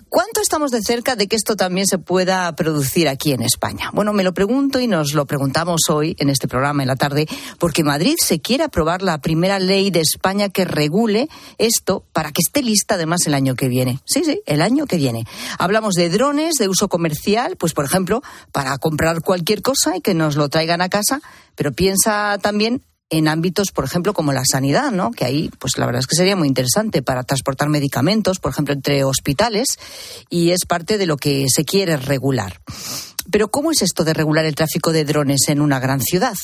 ¿Cuánto 0.09 0.41
estamos 0.41 0.71
de 0.71 0.81
cerca 0.83 1.17
de 1.17 1.27
que 1.27 1.37
esto 1.37 1.57
también 1.57 1.87
se 1.87 1.99
pueda 1.99 2.55
producir 2.57 3.09
aquí 3.09 3.33
en 3.33 3.43
España? 3.43 3.91
Bueno, 3.93 4.13
me 4.13 4.25
lo 4.25 4.35
pregunto 4.35 4.81
y 4.81 4.87
nos 4.87 5.13
lo 5.15 5.27
preguntamos 5.27 5.83
hoy 5.89 6.17
en 6.19 6.31
este 6.31 6.49
programa 6.49 6.83
en 6.83 6.89
la 6.89 6.97
tarde, 6.97 7.27
porque 7.59 7.85
Madrid 7.85 8.17
se 8.19 8.41
quiere 8.41 8.65
aprobar 8.65 9.03
la 9.03 9.19
primera 9.21 9.59
ley 9.59 9.91
de 9.91 10.01
España 10.01 10.49
que 10.49 10.65
regule 10.65 11.29
esto 11.59 12.05
para 12.13 12.33
que 12.33 12.43
esté 12.45 12.63
lista 12.63 12.95
además 12.95 13.27
el 13.27 13.35
año 13.35 13.55
que 13.55 13.69
viene. 13.69 14.01
Sí, 14.05 14.23
sí, 14.25 14.41
el 14.47 14.63
año 14.63 14.87
que 14.87 14.97
viene. 14.97 15.27
Hablamos 15.59 15.95
de 15.95 16.11
drones 16.11 16.55
de 16.55 16.69
uso 16.69 16.89
comercial, 16.89 17.57
pues 17.57 17.73
por 17.73 17.85
ejemplo, 17.85 18.23
para 18.53 18.77
comprar 18.79 19.23
cualquier 19.23 19.63
cosa 19.63 19.97
y 19.97 20.01
que 20.01 20.15
nos 20.15 20.37
lo 20.37 20.49
traigan 20.49 20.81
a 20.81 20.89
casa, 20.89 21.21
pero 21.55 21.73
piensa 21.73 22.39
también 22.43 22.83
en 23.13 23.29
ámbitos, 23.29 23.73
por 23.73 23.85
ejemplo, 23.85 24.15
como 24.15 24.33
la 24.33 24.45
sanidad, 24.45 24.91
¿no? 24.91 25.11
Que 25.11 25.27
ahí, 25.27 25.51
pues 25.59 25.77
la 25.77 25.85
verdad 25.85 26.01
es 26.01 26.07
que 26.07 26.17
sería 26.17 26.35
muy 26.35 26.49
interesante 26.49 27.03
para 27.03 27.25
transportar 27.25 27.69
medicamentos, 27.69 28.39
por 28.39 28.53
ejemplo, 28.53 28.73
entre 28.73 29.05
hospitales, 29.05 29.79
y 30.31 30.51
es 30.51 30.65
parte 30.67 30.97
de 30.97 31.05
lo 31.05 31.19
que 31.19 31.47
se 31.55 31.67
quiere 31.67 31.99
regular. 31.99 32.59
Pero 33.31 33.49
¿cómo 33.49 33.71
es 33.71 33.83
esto 33.83 34.05
de 34.05 34.15
regular 34.15 34.47
el 34.47 34.55
tráfico 34.55 34.93
de 34.93 35.05
drones 35.05 35.49
en 35.49 35.61
una 35.61 35.79
gran 35.79 36.01
ciudad? 36.01 36.35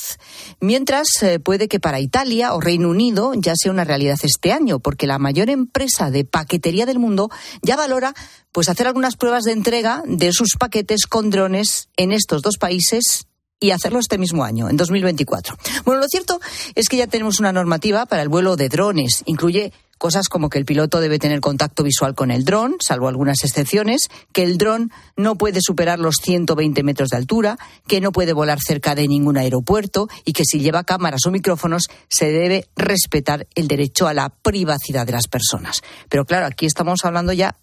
Mientras 0.61 1.07
eh, 1.21 1.39
puede 1.39 1.67
que 1.67 1.79
para 1.79 1.99
Italia 1.99 2.53
o 2.53 2.61
Reino 2.61 2.89
Unido 2.89 3.33
ya 3.35 3.53
sea 3.55 3.71
una 3.71 3.83
realidad 3.83 4.19
este 4.21 4.53
año, 4.53 4.79
porque 4.79 5.07
la 5.07 5.17
mayor 5.17 5.49
empresa 5.49 6.11
de 6.11 6.23
paquetería 6.23 6.85
del 6.85 6.99
mundo 6.99 7.29
ya 7.63 7.75
valora 7.75 8.13
pues 8.51 8.69
hacer 8.69 8.87
algunas 8.87 9.15
pruebas 9.15 9.43
de 9.43 9.53
entrega 9.53 10.03
de 10.05 10.31
sus 10.31 10.55
paquetes 10.57 11.07
con 11.07 11.31
drones 11.31 11.89
en 11.97 12.11
estos 12.11 12.43
dos 12.43 12.57
países 12.57 13.25
y 13.59 13.71
hacerlo 13.71 13.99
este 13.99 14.17
mismo 14.17 14.43
año, 14.43 14.69
en 14.69 14.77
2024. 14.77 15.55
Bueno, 15.85 16.01
lo 16.01 16.07
cierto 16.07 16.39
es 16.75 16.87
que 16.87 16.97
ya 16.97 17.07
tenemos 17.07 17.39
una 17.39 17.51
normativa 17.51 18.05
para 18.05 18.21
el 18.21 18.29
vuelo 18.29 18.55
de 18.55 18.69
drones. 18.69 19.23
Incluye 19.25 19.73
cosas 19.99 20.29
como 20.29 20.49
que 20.49 20.57
el 20.57 20.65
piloto 20.65 21.01
debe 21.01 21.19
tener 21.19 21.41
contacto 21.41 21.83
visual 21.83 22.15
con 22.15 22.31
el 22.31 22.45
dron, 22.45 22.77
salvo 22.79 23.09
algunas 23.09 23.43
excepciones, 23.43 24.07
que 24.31 24.43
el 24.43 24.57
dron 24.57 24.91
no 25.17 25.35
puede 25.35 25.59
superar 25.61 25.99
los 25.99 26.15
120 26.23 26.81
metros 26.83 27.09
de 27.09 27.17
altura, 27.17 27.57
que 27.85 27.99
no 27.99 28.13
puede 28.13 28.33
volar 28.33 28.59
cerca 28.65 28.95
de 28.95 29.07
ningún 29.07 29.37
aeropuerto 29.37 30.07
y 30.23 30.31
que 30.31 30.45
si 30.45 30.61
lleva 30.61 30.85
cámaras 30.85 31.25
o 31.27 31.31
micrófonos 31.31 31.83
se 32.09 32.31
debe 32.31 32.69
respetar 32.77 33.45
el 33.55 33.67
derecho 33.67 34.07
a 34.07 34.13
la 34.13 34.29
privacidad 34.29 35.05
de 35.05 35.11
las 35.11 35.27
personas. 35.27 35.81
Pero 36.07 36.25
claro, 36.25 36.45
aquí 36.45 36.65
estamos 36.65 37.03
hablando 37.03 37.33
ya 37.33 37.57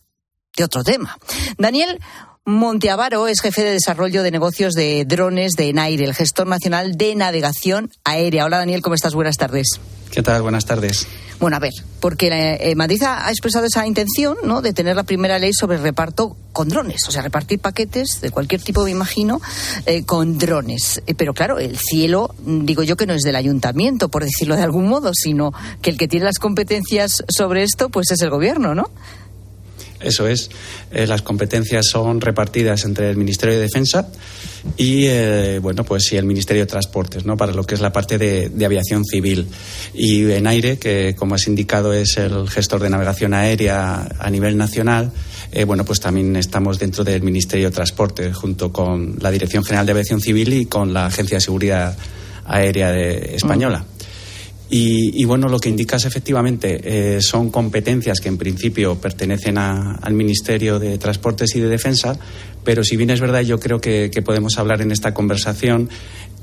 de 0.56 0.64
otro 0.64 0.84
tema. 0.84 1.18
Daniel 1.56 1.98
Monteavaro 2.48 3.26
es 3.26 3.40
jefe 3.40 3.64
de 3.64 3.72
desarrollo 3.72 4.22
de 4.22 4.30
negocios 4.30 4.74
de 4.74 5.04
drones 5.04 5.54
de 5.54 5.68
ENAIRE, 5.68 6.04
el 6.04 6.14
gestor 6.14 6.46
nacional 6.46 6.96
de 6.96 7.12
navegación 7.16 7.90
aérea. 8.04 8.44
Hola 8.44 8.58
Daniel, 8.58 8.82
¿cómo 8.82 8.94
estás? 8.94 9.14
Buenas 9.14 9.36
tardes. 9.36 9.80
¿Qué 10.12 10.22
tal? 10.22 10.42
Buenas 10.42 10.64
tardes. 10.64 11.08
Bueno, 11.40 11.56
a 11.56 11.58
ver, 11.58 11.72
porque 11.98 12.28
eh, 12.28 12.74
Madrid 12.76 13.02
ha, 13.02 13.28
expresado 13.30 13.66
esa 13.66 13.84
intención 13.84 14.36
¿no? 14.44 14.62
de 14.62 14.72
tener 14.72 14.94
la 14.94 15.02
primera 15.02 15.40
ley 15.40 15.52
sobre 15.52 15.78
reparto 15.78 16.36
con 16.52 16.68
drones, 16.68 17.00
o 17.08 17.10
sea, 17.10 17.20
repartir 17.20 17.58
paquetes 17.58 18.20
de 18.20 18.30
cualquier 18.30 18.62
tipo, 18.62 18.84
me 18.84 18.92
imagino, 18.92 19.40
eh, 19.84 20.04
con 20.04 20.38
drones. 20.38 21.02
Eh, 21.08 21.14
pero 21.14 21.34
claro, 21.34 21.58
el 21.58 21.76
cielo, 21.76 22.32
digo 22.38 22.84
yo 22.84 22.96
que 22.96 23.06
no 23.06 23.12
es 23.12 23.22
del 23.22 23.34
ayuntamiento, 23.34 24.08
por 24.08 24.22
decirlo 24.22 24.54
de 24.54 24.62
algún 24.62 24.86
modo, 24.86 25.10
sino 25.14 25.52
que 25.82 25.90
el 25.90 25.98
que 25.98 26.06
tiene 26.06 26.24
las 26.24 26.38
competencias 26.38 27.24
sobre 27.28 27.64
esto, 27.64 27.88
pues 27.88 28.12
es 28.12 28.20
el 28.20 28.30
gobierno, 28.30 28.76
¿no? 28.76 28.88
Eso 30.00 30.26
es. 30.26 30.50
Eh, 30.92 31.06
las 31.06 31.22
competencias 31.22 31.86
son 31.86 32.20
repartidas 32.20 32.84
entre 32.84 33.10
el 33.10 33.16
Ministerio 33.16 33.54
de 33.54 33.62
Defensa 33.62 34.08
y, 34.76 35.06
eh, 35.06 35.58
bueno, 35.60 35.84
pues 35.84 36.12
y 36.12 36.16
el 36.16 36.24
Ministerio 36.26 36.64
de 36.64 36.66
Transportes, 36.66 37.24
¿no? 37.24 37.36
Para 37.36 37.52
lo 37.52 37.64
que 37.64 37.74
es 37.74 37.80
la 37.80 37.92
parte 37.92 38.18
de, 38.18 38.48
de, 38.48 38.64
aviación 38.66 39.04
civil. 39.04 39.46
Y 39.94 40.30
en 40.30 40.46
aire, 40.46 40.78
que 40.78 41.14
como 41.16 41.34
has 41.34 41.46
indicado 41.46 41.92
es 41.92 42.16
el 42.16 42.48
gestor 42.48 42.82
de 42.82 42.90
navegación 42.90 43.34
aérea 43.34 44.08
a 44.18 44.30
nivel 44.30 44.56
nacional, 44.56 45.12
eh, 45.52 45.64
bueno, 45.64 45.84
pues 45.84 46.00
también 46.00 46.36
estamos 46.36 46.78
dentro 46.78 47.04
del 47.04 47.22
Ministerio 47.22 47.70
de 47.70 47.74
Transportes, 47.74 48.36
junto 48.36 48.72
con 48.72 49.16
la 49.20 49.30
Dirección 49.30 49.64
General 49.64 49.86
de 49.86 49.92
Aviación 49.92 50.20
Civil 50.20 50.52
y 50.52 50.66
con 50.66 50.92
la 50.92 51.06
Agencia 51.06 51.36
de 51.38 51.40
Seguridad 51.40 51.96
Aérea 52.44 52.90
de, 52.90 53.36
Española. 53.36 53.84
Y, 54.68 55.24
bueno, 55.24 55.48
lo 55.48 55.60
que 55.60 55.68
indicas 55.68 56.04
efectivamente 56.06 56.80
eh, 56.82 57.22
son 57.22 57.50
competencias 57.50 58.20
que 58.20 58.28
en 58.28 58.36
principio 58.36 58.96
pertenecen 58.96 59.58
al 59.58 60.12
Ministerio 60.12 60.80
de 60.80 60.98
Transportes 60.98 61.54
y 61.54 61.60
de 61.60 61.68
Defensa, 61.68 62.18
pero 62.66 62.82
si 62.82 62.96
bien 62.96 63.10
es 63.10 63.20
verdad, 63.20 63.42
yo 63.42 63.60
creo 63.60 63.80
que, 63.80 64.10
podemos 64.24 64.58
hablar 64.58 64.82
en 64.82 64.90
esta 64.90 65.14
conversación 65.14 65.88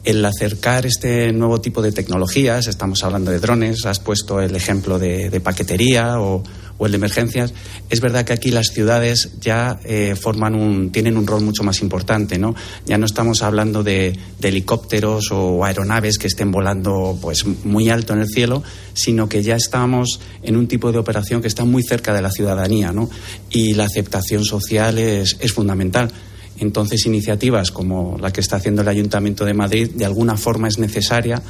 el 0.06 0.24
acercar 0.24 0.86
este 0.86 1.34
nuevo 1.34 1.60
tipo 1.60 1.82
de 1.82 1.92
tecnologías, 1.92 2.68
estamos 2.68 3.04
hablando 3.04 3.30
de 3.30 3.40
drones, 3.40 3.86
has 3.86 4.00
puesto 4.00 4.40
el 4.40 4.56
ejemplo 4.56 5.00
de 5.00 5.42
paquetería 5.42 6.22
o, 6.22 6.42
el 6.86 6.92
de 6.92 6.98
emergencias, 6.98 7.54
es 7.90 8.02
verdad 8.02 8.26
que 8.26 8.34
aquí 8.34 8.52
las 8.52 8.68
ciudades 8.68 9.40
ya 9.40 9.80
eh, 9.84 10.16
forman 10.20 10.56
un, 10.56 10.92
tienen 10.92 11.18
un 11.18 11.28
rol 11.28 11.42
mucho 11.42 11.64
más 11.64 11.82
importante, 11.82 12.38
¿no? 12.38 12.56
Ya 12.86 12.98
no 12.98 13.06
estamos 13.06 13.42
hablando 13.42 13.84
de, 13.84 14.18
helicópteros 14.42 15.32
o 15.32 15.64
aeronaves 15.64 16.18
que 16.18 16.28
estén 16.28 16.52
volando 16.52 17.18
pues 17.22 17.46
muy 17.64 17.90
alto 17.90 18.14
en 18.14 18.20
el 18.20 18.28
cielo, 18.28 18.64
sino 18.94 19.30
que 19.30 19.42
ya 19.42 19.56
estamos 19.56 20.20
en 20.42 20.58
un 20.58 20.68
tipo 20.68 20.92
de 20.92 20.98
operación 20.98 21.42
que 21.42 21.48
está 21.48 21.64
muy 21.64 21.84
cerca 21.84 22.14
de 22.14 22.22
la 22.22 22.30
ciudadanía, 22.30 22.92
¿no? 22.92 23.10
Y 23.50 23.74
la 23.74 23.86
aceptación 23.86 24.44
social 24.44 24.98
es 24.98 25.54
fundamental. 25.54 26.12
Entonces, 26.64 27.06
iniciativas 27.06 27.72
como 27.72 28.18
la 28.18 28.32
que 28.32 28.42
está 28.42 28.56
haciendo 28.56 28.82
el 28.82 28.88
Ayuntamiento 28.88 29.46
de 29.46 29.54
Madrid, 29.54 29.92
de 29.94 30.06
alguna 30.06 30.38
forma 30.38 30.68
es 30.68 30.80
necesaria 30.80 31.42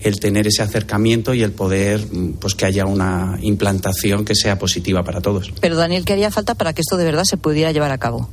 el 0.00 0.18
tener 0.18 0.46
ese 0.48 0.62
acercamiento 0.62 1.32
y 1.34 1.42
el 1.42 1.52
poder 1.52 2.04
mm, 2.10 2.32
pues 2.40 2.54
que 2.54 2.64
haya 2.64 2.86
una 2.86 3.38
implantación 3.40 4.24
que 4.24 4.34
sea 4.34 4.58
positiva 4.58 5.04
para 5.04 5.20
todos. 5.20 5.52
Pero 5.60 5.76
Daniel, 5.76 6.04
¿qué 6.04 6.14
haría 6.14 6.30
falta 6.30 6.54
para 6.54 6.72
que 6.72 6.80
esto 6.80 6.96
de 6.96 7.04
verdad 7.04 7.24
se 7.24 7.36
pudiera 7.36 7.70
llevar 7.70 7.92
a 7.92 7.98
cabo? 7.98 8.28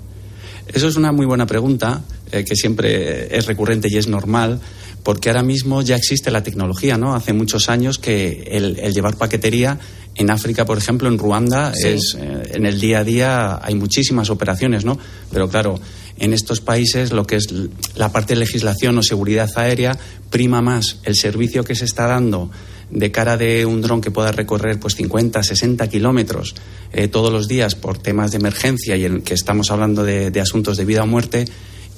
Eso 0.67 0.88
es 0.88 0.96
una 0.96 1.12
muy 1.12 1.25
buena 1.25 1.46
pregunta, 1.46 2.01
eh, 2.31 2.43
que 2.43 2.55
siempre 2.55 3.36
es 3.36 3.46
recurrente 3.46 3.88
y 3.91 3.98
es 3.98 4.08
normal, 4.08 4.60
porque 5.03 5.29
ahora 5.29 5.44
mismo 5.44 5.82
ya 5.82 5.96
existe 5.96 6.32
la 6.32 6.44
tecnología, 6.44 6.98
¿no? 6.98 7.15
Hace 7.15 7.34
muchos 7.34 7.70
años 7.70 7.98
que 7.98 8.44
el, 8.51 8.75
llevar 8.94 9.18
paquetería 9.18 9.79
en 10.15 10.29
África, 10.29 10.65
por 10.65 10.77
ejemplo, 10.77 11.08
en 11.08 11.18
Ruanda, 11.18 11.72
es 11.72 12.18
eh, 12.20 12.51
en 12.53 12.65
el 12.65 12.79
día 12.79 13.00
a 13.00 13.03
día 13.03 13.60
hay 13.63 13.75
muchísimas 13.75 14.29
operaciones, 14.29 14.84
¿no? 14.84 14.98
Pero 15.32 15.48
claro, 15.50 15.79
en 16.18 16.34
estos 16.34 16.62
países 16.62 17.12
lo 17.12 17.25
que 17.25 17.38
es 17.38 17.48
la 17.96 18.12
parte 18.12 18.34
de 18.34 18.41
legislación 18.41 18.98
o 18.98 19.03
seguridad 19.03 19.50
aérea 19.56 19.98
prima 20.29 20.62
más 20.62 20.98
el 21.03 21.15
servicio 21.15 21.63
que 21.63 21.75
se 21.75 21.86
está 21.86 22.08
dando 22.08 22.51
de 22.91 23.12
cara 23.12 23.38
de 23.38 23.65
un 23.65 23.82
dron 23.82 24.01
que 24.01 24.12
pueda 24.12 24.32
recorrer 24.32 24.79
pues 24.79 24.96
50, 24.96 25.41
60 25.44 25.88
kilómetros 25.88 26.56
eh, 26.91 27.08
todos 27.08 27.32
los 27.32 27.48
días 27.48 27.75
por 27.75 27.98
temas 27.98 28.32
de 28.32 28.38
emergencia 28.38 28.98
y 28.98 29.06
en 29.06 29.22
que 29.22 29.36
estamos 29.36 29.72
hablando 29.72 30.03
de, 30.03 30.32
de 30.32 30.41
asuntos 30.41 30.75
de 30.77 30.86
vida 30.86 31.03
o 31.03 31.08
muerte 31.08 31.46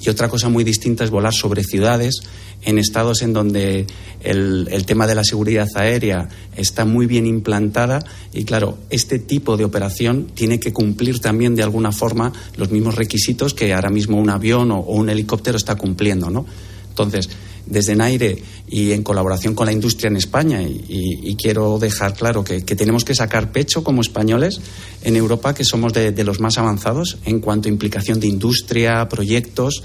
y 0.04 0.08
otra 0.08 0.28
cosa 0.28 0.48
muy 0.48 0.64
distinta 0.64 1.04
es 1.04 1.10
volar 1.10 1.32
sobre 1.32 1.62
ciudades 1.62 2.22
en 2.62 2.78
estados 2.78 3.22
en 3.22 3.32
donde 3.32 3.86
el, 4.22 4.84
tema 4.86 5.06
de 5.06 5.14
la 5.14 5.24
seguridad 5.24 5.68
aérea 5.74 6.28
está 6.56 6.84
muy 6.84 7.06
bien 7.06 7.26
implantada 7.26 8.04
y 8.32 8.44
claro, 8.44 8.78
este 8.90 9.18
tipo 9.18 9.56
de 9.56 9.64
operación 9.64 10.26
tiene 10.34 10.60
que 10.60 10.72
cumplir 10.72 11.20
también 11.20 11.54
de 11.54 11.62
alguna 11.62 11.92
forma 11.92 12.32
los 12.56 12.70
mismos 12.70 12.96
requisitos 12.96 13.54
que 13.54 13.72
ahora 13.72 13.90
mismo 13.90 14.18
un 14.18 14.30
avión 14.30 14.70
o, 14.70 14.80
un 14.80 15.08
helicóptero 15.08 15.56
está 15.56 15.76
cumpliendo, 15.76 16.30
¿no? 16.30 16.46
Entonces, 16.88 17.30
desde 17.66 17.96
Naire 17.96 18.42
y 18.68 18.92
en 18.92 19.02
colaboración 19.02 19.54
con 19.54 19.66
la 19.66 19.72
industria 19.72 20.08
en 20.08 20.16
España, 20.16 20.62
y, 20.62 21.36
quiero 21.36 21.78
dejar 21.78 22.14
claro 22.14 22.44
que, 22.44 22.60
tenemos 22.60 23.04
que 23.04 23.14
sacar 23.14 23.52
pecho 23.52 23.82
como 23.82 24.00
españoles 24.00 24.60
en 25.02 25.16
Europa, 25.16 25.54
que 25.54 25.64
somos 25.64 25.92
de 25.92 26.24
los 26.24 26.40
más 26.40 26.58
avanzados 26.58 27.18
en 27.24 27.40
cuanto 27.40 27.68
a 27.68 27.72
implicación 27.72 28.20
de 28.20 28.28
industria, 28.28 29.08
proyectos 29.08 29.82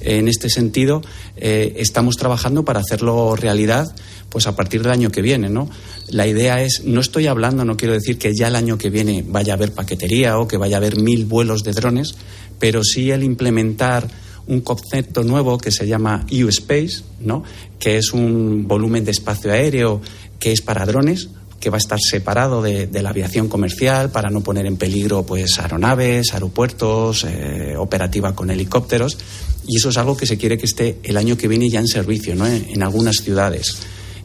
en 0.00 0.28
este 0.28 0.48
sentido, 0.48 1.02
eh, 1.36 1.74
estamos 1.76 2.16
trabajando 2.16 2.64
para 2.64 2.80
hacerlo 2.80 3.34
realidad 3.36 3.94
pues 4.28 4.46
a 4.46 4.54
partir 4.54 4.82
del 4.82 4.92
año 4.92 5.10
que 5.10 5.22
viene, 5.22 5.48
¿no? 5.48 5.70
La 6.08 6.26
idea 6.26 6.62
es, 6.62 6.82
no 6.84 7.00
estoy 7.00 7.26
hablando, 7.26 7.64
no 7.64 7.76
quiero 7.76 7.94
decir 7.94 8.18
que 8.18 8.34
ya 8.34 8.48
el 8.48 8.56
año 8.56 8.76
que 8.76 8.90
viene 8.90 9.24
vaya 9.26 9.54
a 9.54 9.56
haber 9.56 9.72
paquetería 9.72 10.38
o 10.38 10.46
que 10.46 10.58
vaya 10.58 10.76
a 10.76 10.78
haber 10.78 11.00
mil 11.00 11.24
vuelos 11.24 11.62
de 11.62 11.72
drones, 11.72 12.14
pero 12.58 12.84
sí 12.84 13.10
el 13.10 13.22
implementar 13.22 14.08
un 14.48 14.60
concepto 14.62 15.22
nuevo 15.22 15.58
que 15.58 15.70
se 15.70 15.86
llama 15.86 16.26
U-Space, 16.30 17.02
¿no? 17.20 17.44
que 17.78 17.98
es 17.98 18.12
un 18.12 18.66
volumen 18.66 19.04
de 19.04 19.12
espacio 19.12 19.52
aéreo 19.52 20.00
que 20.38 20.52
es 20.52 20.62
para 20.62 20.84
drones, 20.86 21.28
que 21.60 21.70
va 21.70 21.76
a 21.76 21.78
estar 21.78 21.98
separado 22.00 22.62
de, 22.62 22.88
la 23.02 23.10
aviación 23.10 23.48
comercial 23.48 24.10
para 24.10 24.30
no 24.30 24.42
poner 24.42 24.66
en 24.66 24.76
peligro 24.76 25.24
pues 25.24 25.58
aeronaves, 25.58 26.32
aeropuertos, 26.32 27.24
eh, 27.24 27.74
operativa 27.76 28.34
con 28.34 28.50
helicópteros 28.50 29.18
y 29.66 29.76
eso 29.76 29.90
es 29.90 29.96
algo 29.96 30.16
que 30.16 30.26
se 30.26 30.38
quiere 30.38 30.56
que 30.56 30.66
esté 30.66 30.98
el 31.02 31.16
año 31.16 31.36
que 31.36 31.48
viene 31.48 31.68
ya 31.68 31.80
en 31.80 31.88
servicio, 31.88 32.34
¿no? 32.34 32.46
en, 32.46 32.82
algunas 32.82 33.16
ciudades. 33.16 33.76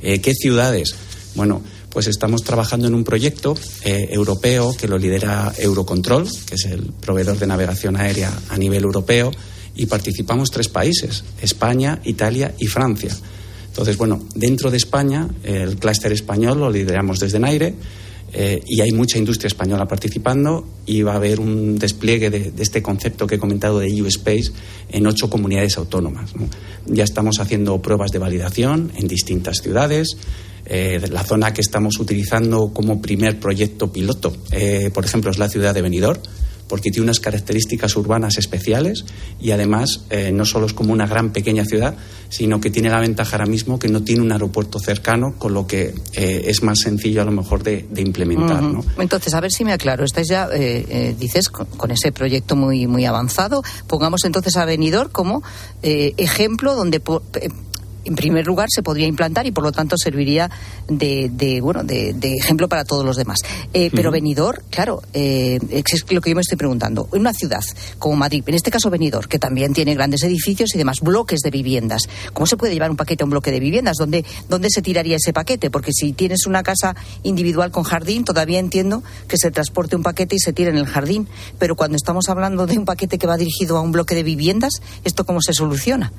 Eh, 0.01 0.21
¿Qué 0.21 0.33
ciudades? 0.33 0.95
Bueno, 1.35 1.61
pues 1.89 2.07
estamos 2.07 2.43
trabajando 2.43 2.87
en 2.87 2.95
un 2.95 3.03
proyecto 3.03 3.55
eh, 3.83 4.07
europeo 4.11 4.75
que 4.77 4.87
lo 4.87 4.97
lidera 4.97 5.53
Eurocontrol, 5.57 6.27
que 6.45 6.55
es 6.55 6.65
el 6.65 6.91
proveedor 6.93 7.37
de 7.37 7.47
navegación 7.47 7.97
aérea 7.97 8.31
a 8.49 8.57
nivel 8.57 8.83
europeo, 8.83 9.31
y 9.75 9.85
participamos 9.85 10.51
tres 10.51 10.69
países, 10.69 11.23
España, 11.41 11.99
Italia 12.03 12.53
y 12.59 12.67
Francia. 12.67 13.15
Entonces, 13.67 13.97
bueno, 13.97 14.23
dentro 14.35 14.69
de 14.69 14.77
España, 14.77 15.27
el 15.43 15.77
clúster 15.77 16.11
español 16.11 16.59
lo 16.59 16.69
lideramos 16.69 17.19
desde 17.19 17.39
Naire 17.39 17.73
eh, 18.31 18.61
y 18.67 18.81
hay 18.81 18.91
mucha 18.91 19.17
industria 19.17 19.47
española 19.47 19.87
participando 19.87 20.67
y 20.85 21.03
va 21.03 21.13
a 21.13 21.15
haber 21.17 21.39
un 21.39 21.77
despliegue 21.77 22.29
de, 22.29 22.51
este 22.59 22.81
concepto 22.81 23.27
que 23.27 23.36
he 23.36 23.39
comentado 23.39 23.79
de 23.79 24.01
U-Space 24.01 24.51
en 24.89 25.05
ocho 25.05 25.29
comunidades 25.29 25.77
autónomas. 25.77 26.33
Ya 26.86 27.03
estamos 27.03 27.39
haciendo 27.39 27.81
pruebas 27.81 28.12
de 28.12 28.19
validación 28.19 28.91
en 28.95 29.07
distintas 29.07 29.57
ciudades. 29.57 30.17
Eh, 30.65 30.99
la 31.12 31.23
zona 31.23 31.53
que 31.53 31.62
estamos 31.62 31.99
utilizando 31.99 32.71
como 32.73 33.01
primer 33.01 33.39
proyecto 33.39 33.91
piloto, 33.91 34.36
eh, 34.51 34.89
por 34.93 35.05
ejemplo, 35.05 35.29
es 35.29 35.38
la 35.38 35.49
ciudad 35.49 35.73
de 35.73 35.81
Benidorm 35.81 36.21
porque 36.73 36.89
tiene 36.89 37.03
unas 37.03 37.19
características 37.19 37.95
urbanas 37.97 38.39
especiales 38.39 39.05
y 39.39 39.51
además 39.51 40.05
eh, 40.09 40.31
no 40.31 40.43
solo 40.43 40.65
es 40.65 40.73
como 40.73 40.91
una 40.91 41.05
gran 41.05 41.31
pequeña 41.31 41.65
ciudad, 41.65 41.93
sino 42.29 42.59
que 42.59 42.71
tiene 42.71 42.89
la 42.89 42.99
ventaja 42.99 43.36
ahora 43.36 43.45
mismo 43.45 43.77
que 43.77 43.89
no 43.89 44.01
tiene 44.01 44.23
un 44.23 44.31
aeropuerto 44.31 44.79
cercano, 44.79 45.36
con 45.38 45.53
lo 45.53 45.67
que 45.67 45.93
eh, 46.13 46.45
es 46.47 46.63
más 46.63 46.79
sencillo 46.79 47.21
a 47.21 47.25
lo 47.25 47.31
mejor 47.31 47.62
de, 47.62 47.86
implementar. 47.97 48.63
Entonces, 48.97 49.36
a 49.36 49.39
ver 49.39 49.51
si 49.51 49.63
me 49.63 49.71
aclaro, 49.71 50.03
estáis 50.03 50.29
ya, 50.29 50.49
eh, 50.51 51.15
dices, 51.19 51.49
con, 51.49 51.91
ese 51.91 52.12
proyecto 52.12 52.55
muy, 52.55 52.88
muy 52.88 53.05
avanzado, 53.05 53.62
pongamos 53.86 54.25
entonces 54.25 54.57
a 54.57 54.65
Benidorm 54.65 55.12
como 55.12 55.43
ejemplo 55.83 56.73
donde 56.73 56.99
en 58.05 58.15
primer 58.15 58.45
lugar 58.45 58.67
se 58.69 58.83
podría 58.83 59.07
implantar 59.07 59.45
y 59.45 59.51
por 59.51 59.63
lo 59.63 59.71
tanto 59.71 59.97
serviría 59.97 60.49
de, 60.87 61.59
bueno 61.61 61.83
de, 61.83 62.13
ejemplo 62.37 62.67
para 62.67 62.83
todos 62.83 63.05
los 63.05 63.15
demás. 63.15 63.39
Eh, 63.73 63.89
pero 63.93 64.11
Benidorm, 64.11 64.61
claro, 64.69 65.01
eh, 65.13 65.59
es 65.69 66.05
lo 66.09 66.21
que 66.21 66.29
yo 66.29 66.35
me 66.35 66.41
estoy 66.41 66.57
preguntando. 66.57 67.07
En 67.13 67.21
una 67.21 67.33
ciudad 67.33 67.63
como 67.99 68.15
Madrid, 68.15 68.43
en 68.47 68.55
este 68.55 68.71
caso 68.71 68.89
Benidorm, 68.89 69.27
que 69.27 69.39
también 69.39 69.73
tiene 69.73 69.95
grandes 69.95 70.23
edificios 70.23 70.73
y 70.75 70.77
demás, 70.77 70.97
bloques 71.01 71.41
de 71.41 71.51
viviendas, 71.51 72.03
¿cómo 72.33 72.45
se 72.45 72.57
puede 72.57 72.73
llevar 72.73 72.89
un 72.89 72.97
paquete 72.97 73.23
a 73.23 73.25
un 73.25 73.31
bloque 73.31 73.51
de 73.51 73.59
viviendas? 73.59 73.97
¿Dónde, 73.97 74.25
dónde 74.49 74.69
se 74.69 74.81
tiraría 74.81 75.17
ese 75.17 75.33
paquete? 75.33 75.69
Porque 75.69 75.91
si 75.93 76.13
tienes 76.13 76.45
una 76.45 76.63
casa 76.63 76.95
individual 77.23 77.71
con 77.71 77.83
jardín, 77.83 78.23
todavía 78.23 78.59
entiendo 78.59 79.03
que 79.27 79.37
se 79.37 79.51
transporte 79.51 79.95
un 79.95 80.03
paquete 80.03 80.35
y 80.35 80.39
se 80.39 80.53
tire 80.53 80.69
en 80.69 80.77
el 80.77 80.87
jardín. 80.87 81.27
Pero 81.59 81.75
cuando 81.75 81.95
estamos 81.95 82.29
hablando 82.29 82.65
de 82.65 82.77
un 82.77 82.85
paquete 82.85 83.17
que 83.17 83.27
va 83.27 83.37
dirigido 83.37 83.77
a 83.77 83.81
un 83.81 83.91
bloque 83.91 84.15
de 84.15 84.23
viviendas, 84.23 84.73
¿esto 85.03 85.25
cómo 85.25 85.41
se 85.41 85.53
soluciona? 85.53 86.11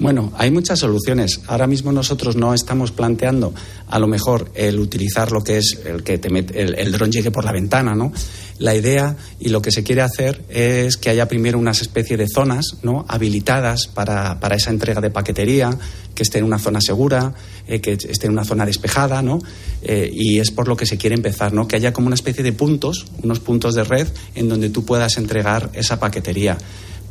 Bueno, 0.00 0.32
hay 0.36 0.52
muchas 0.52 0.78
soluciones. 0.78 1.40
Ahora 1.48 1.66
mismo 1.66 1.90
nosotros 1.90 2.36
no 2.36 2.54
estamos 2.54 2.92
planteando 2.92 3.52
a 3.88 3.98
lo 3.98 4.06
mejor 4.06 4.48
el 4.54 4.78
utilizar 4.78 5.32
lo 5.32 5.42
que 5.42 5.58
es 5.58 5.76
el 5.84 6.04
que 6.04 6.18
te 6.18 6.28
el, 6.28 6.92
dron 6.92 7.10
llegue 7.10 7.32
por 7.32 7.44
la 7.44 7.50
ventana, 7.50 7.96
¿no? 7.96 8.12
La 8.58 8.76
idea 8.76 9.16
y 9.40 9.48
lo 9.48 9.60
que 9.60 9.72
se 9.72 9.82
quiere 9.82 10.02
hacer 10.02 10.44
es 10.50 10.96
que 10.96 11.10
haya 11.10 11.26
primero 11.26 11.58
unas 11.58 11.80
especie 11.80 12.16
de 12.16 12.28
zonas 12.28 12.76
¿no? 12.82 13.06
habilitadas 13.08 13.88
para, 13.88 14.38
para 14.38 14.56
esa 14.56 14.70
entrega 14.70 15.00
de 15.00 15.10
paquetería, 15.10 15.76
que 16.14 16.22
esté 16.22 16.38
en 16.38 16.44
una 16.44 16.58
zona 16.58 16.80
segura, 16.80 17.34
eh, 17.66 17.80
que 17.80 17.92
esté 17.92 18.26
en 18.26 18.32
una 18.32 18.44
zona 18.44 18.66
despejada, 18.66 19.22
¿no? 19.22 19.38
Eh, 19.82 20.10
y 20.12 20.38
es 20.38 20.50
por 20.50 20.68
lo 20.68 20.76
que 20.76 20.86
se 20.86 20.96
quiere 20.96 21.14
empezar, 21.14 21.52
¿no? 21.52 21.66
Que 21.66 21.76
haya 21.76 21.92
como 21.92 22.06
una 22.06 22.16
especie 22.16 22.44
de 22.44 22.52
puntos, 22.52 23.06
unos 23.22 23.40
puntos 23.40 23.74
de 23.74 23.84
red 23.84 24.08
en 24.34 24.48
donde 24.48 24.70
tú 24.70 24.84
puedas 24.84 25.16
entregar 25.18 25.70
esa 25.74 25.98
paquetería 25.98 26.58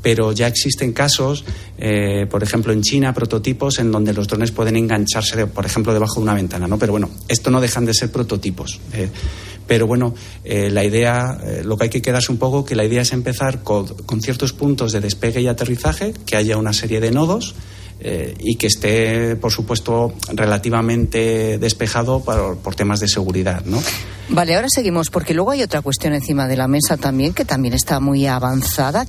pero 0.02 0.32
ya 0.32 0.48
existen 0.48 0.94
casos, 0.94 1.44
eh, 1.78 2.28
por 2.30 2.44
ejemplo 2.44 2.74
en 2.74 2.82
China, 2.82 3.14
prototipos 3.14 3.80
en 3.80 3.92
donde 3.92 4.14
los 4.14 4.28
drones 4.28 4.52
pueden 4.52 4.76
engancharse, 4.76 5.48
por 5.48 5.66
ejemplo, 5.66 5.94
debajo 5.94 6.16
de 6.16 6.22
una 6.22 6.34
ventana, 6.34 6.68
¿no? 6.68 6.78
Pero 6.78 6.94
bueno, 6.94 7.10
esto 7.28 7.52
no 7.52 7.62
dejan 7.62 7.86
de 7.86 7.94
ser 7.94 8.12
prototipos. 8.12 8.80
Eh, 8.94 9.10
pero 9.66 9.86
bueno, 9.86 10.14
eh, 10.46 10.70
la 10.70 10.86
idea, 10.86 11.38
lo 11.66 11.78
que 11.78 11.86
hay 11.86 11.90
que 11.90 12.02
quedarse 12.02 12.32
un 12.32 12.38
poco, 12.38 12.64
que 12.64 12.74
la 12.74 12.86
idea 12.86 13.02
es 13.02 13.12
empezar 13.12 13.64
con, 13.64 13.86
ciertos 14.22 14.54
puntos 14.54 14.94
de 14.94 15.02
despegue 15.02 15.42
y 15.42 15.48
aterrizaje, 15.48 16.14
que 16.26 16.38
haya 16.38 16.56
una 16.58 16.72
serie 16.74 17.00
de 17.00 17.12
nodos. 17.12 17.56
y 18.00 18.56
que 18.58 18.68
esté, 18.68 19.36
por 19.36 19.52
supuesto, 19.52 20.14
relativamente 20.32 21.58
despejado 21.58 22.24
por, 22.24 22.58
por, 22.60 22.76
temas 22.76 23.00
de 23.00 23.08
seguridad, 23.08 23.66
¿no? 23.66 23.82
Vale, 24.30 24.56
ahora 24.56 24.68
seguimos, 24.70 25.10
porque 25.10 25.34
luego 25.34 25.50
hay 25.50 25.64
otra 25.64 25.82
cuestión 25.82 26.14
encima 26.14 26.48
de 26.48 26.58
la 26.58 26.68
mesa 26.68 26.96
también, 26.96 27.34
que 27.34 27.44
también 27.44 27.74
está 27.74 28.00
muy 28.00 28.28
avanzada, 28.28 29.08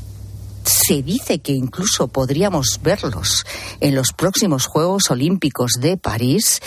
se 0.69 1.03
dice 1.03 1.41
que 1.41 1.53
incluso 1.53 2.09
podríamos 2.09 2.81
verlos 2.83 3.45
en 3.81 3.95
los 3.95 4.13
próximos 4.13 4.67
Juegos 4.67 5.11
Olímpicos 5.11 5.73
de 5.81 5.97
París 5.97 6.61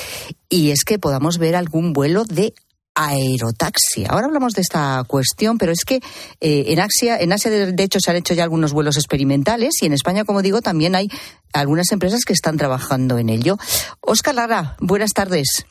y 0.50 0.72
es 0.72 0.84
que 0.84 1.00
podamos 1.00 1.38
ver 1.38 1.56
algún 1.56 1.94
vuelo 1.94 2.26
de 2.26 2.54
aerotaxi. 2.96 4.06
Ahora 4.10 4.26
hablamos 4.26 4.54
de 4.54 4.62
esta 4.62 5.04
cuestión, 5.08 5.58
pero 5.58 5.72
es 5.72 5.86
que 5.86 6.02
eh, 6.40 6.66
en, 6.68 6.80
Asia, 6.80 7.18
en 7.20 7.32
Asia, 7.32 7.52
de 7.52 7.84
hecho, 7.84 8.00
se 8.00 8.12
han 8.12 8.18
hecho 8.18 8.34
ya 8.34 8.44
algunos 8.44 8.74
vuelos 8.74 8.98
experimentales 8.98 9.76
y 9.82 9.86
en 9.86 9.94
España, 9.94 10.26
como 10.26 10.42
digo, 10.42 10.62
también 10.62 10.96
hay 10.96 11.08
algunas 11.54 11.92
empresas 11.92 12.26
que 12.26 12.34
están 12.34 12.58
trabajando 12.58 13.18
en 13.18 13.30
ello. 13.30 13.58
Óscar 14.02 14.36
Lara, 14.36 14.76
buenas 14.80 15.12
tardes. 15.12 15.66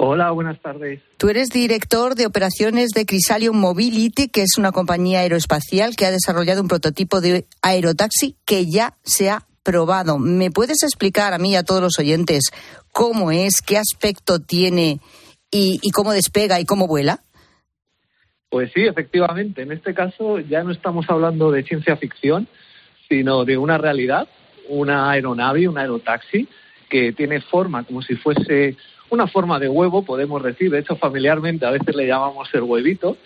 Hola, 0.00 0.30
buenas 0.30 0.60
tardes. 0.60 1.00
Tú 1.16 1.28
eres 1.28 1.48
director 1.48 2.14
de 2.14 2.24
operaciones 2.24 2.90
de 2.90 3.04
Chrysalium 3.04 3.56
Mobility, 3.58 4.28
que 4.28 4.42
es 4.42 4.56
una 4.56 4.70
compañía 4.70 5.20
aeroespacial 5.20 5.96
que 5.96 6.06
ha 6.06 6.12
desarrollado 6.12 6.62
un 6.62 6.68
prototipo 6.68 7.20
de 7.20 7.46
aerotaxi 7.62 8.36
que 8.46 8.66
ya 8.66 8.94
se 9.02 9.28
ha 9.28 9.42
probado. 9.64 10.20
¿Me 10.20 10.52
puedes 10.52 10.84
explicar 10.84 11.34
a 11.34 11.38
mí 11.38 11.50
y 11.50 11.56
a 11.56 11.64
todos 11.64 11.82
los 11.82 11.98
oyentes 11.98 12.52
cómo 12.92 13.32
es, 13.32 13.60
qué 13.60 13.76
aspecto 13.76 14.38
tiene 14.38 15.00
y, 15.50 15.80
cómo 15.90 16.12
despega 16.12 16.60
y 16.60 16.64
cómo 16.64 16.86
vuela? 16.86 17.18
Pues 18.50 18.70
sí, 18.72 18.82
efectivamente. 18.82 19.62
En 19.62 19.72
este 19.72 19.94
caso 19.94 20.38
ya 20.38 20.62
no 20.62 20.70
estamos 20.70 21.06
hablando 21.10 21.50
de 21.50 21.64
ciencia 21.64 21.96
ficción, 21.96 22.46
sino 23.08 23.44
de 23.44 23.58
una 23.58 23.78
realidad, 23.78 24.28
una 24.68 25.10
aeronave, 25.10 25.68
un 25.68 25.76
aerotaxi, 25.76 26.46
que 26.88 27.12
tiene 27.12 27.40
forma 27.40 27.82
como 27.82 28.00
si 28.00 28.14
fuese 28.14 28.76
una 29.10 29.26
forma 29.26 29.58
de 29.58 29.68
huevo, 29.68 30.02
podemos 30.02 30.42
decir, 30.42 30.70
de 30.70 30.80
hecho 30.80 30.96
familiarmente 30.96 31.66
a 31.66 31.70
veces 31.70 31.94
le 31.94 32.06
llamamos 32.06 32.48
el 32.52 32.62
huevito. 32.62 33.16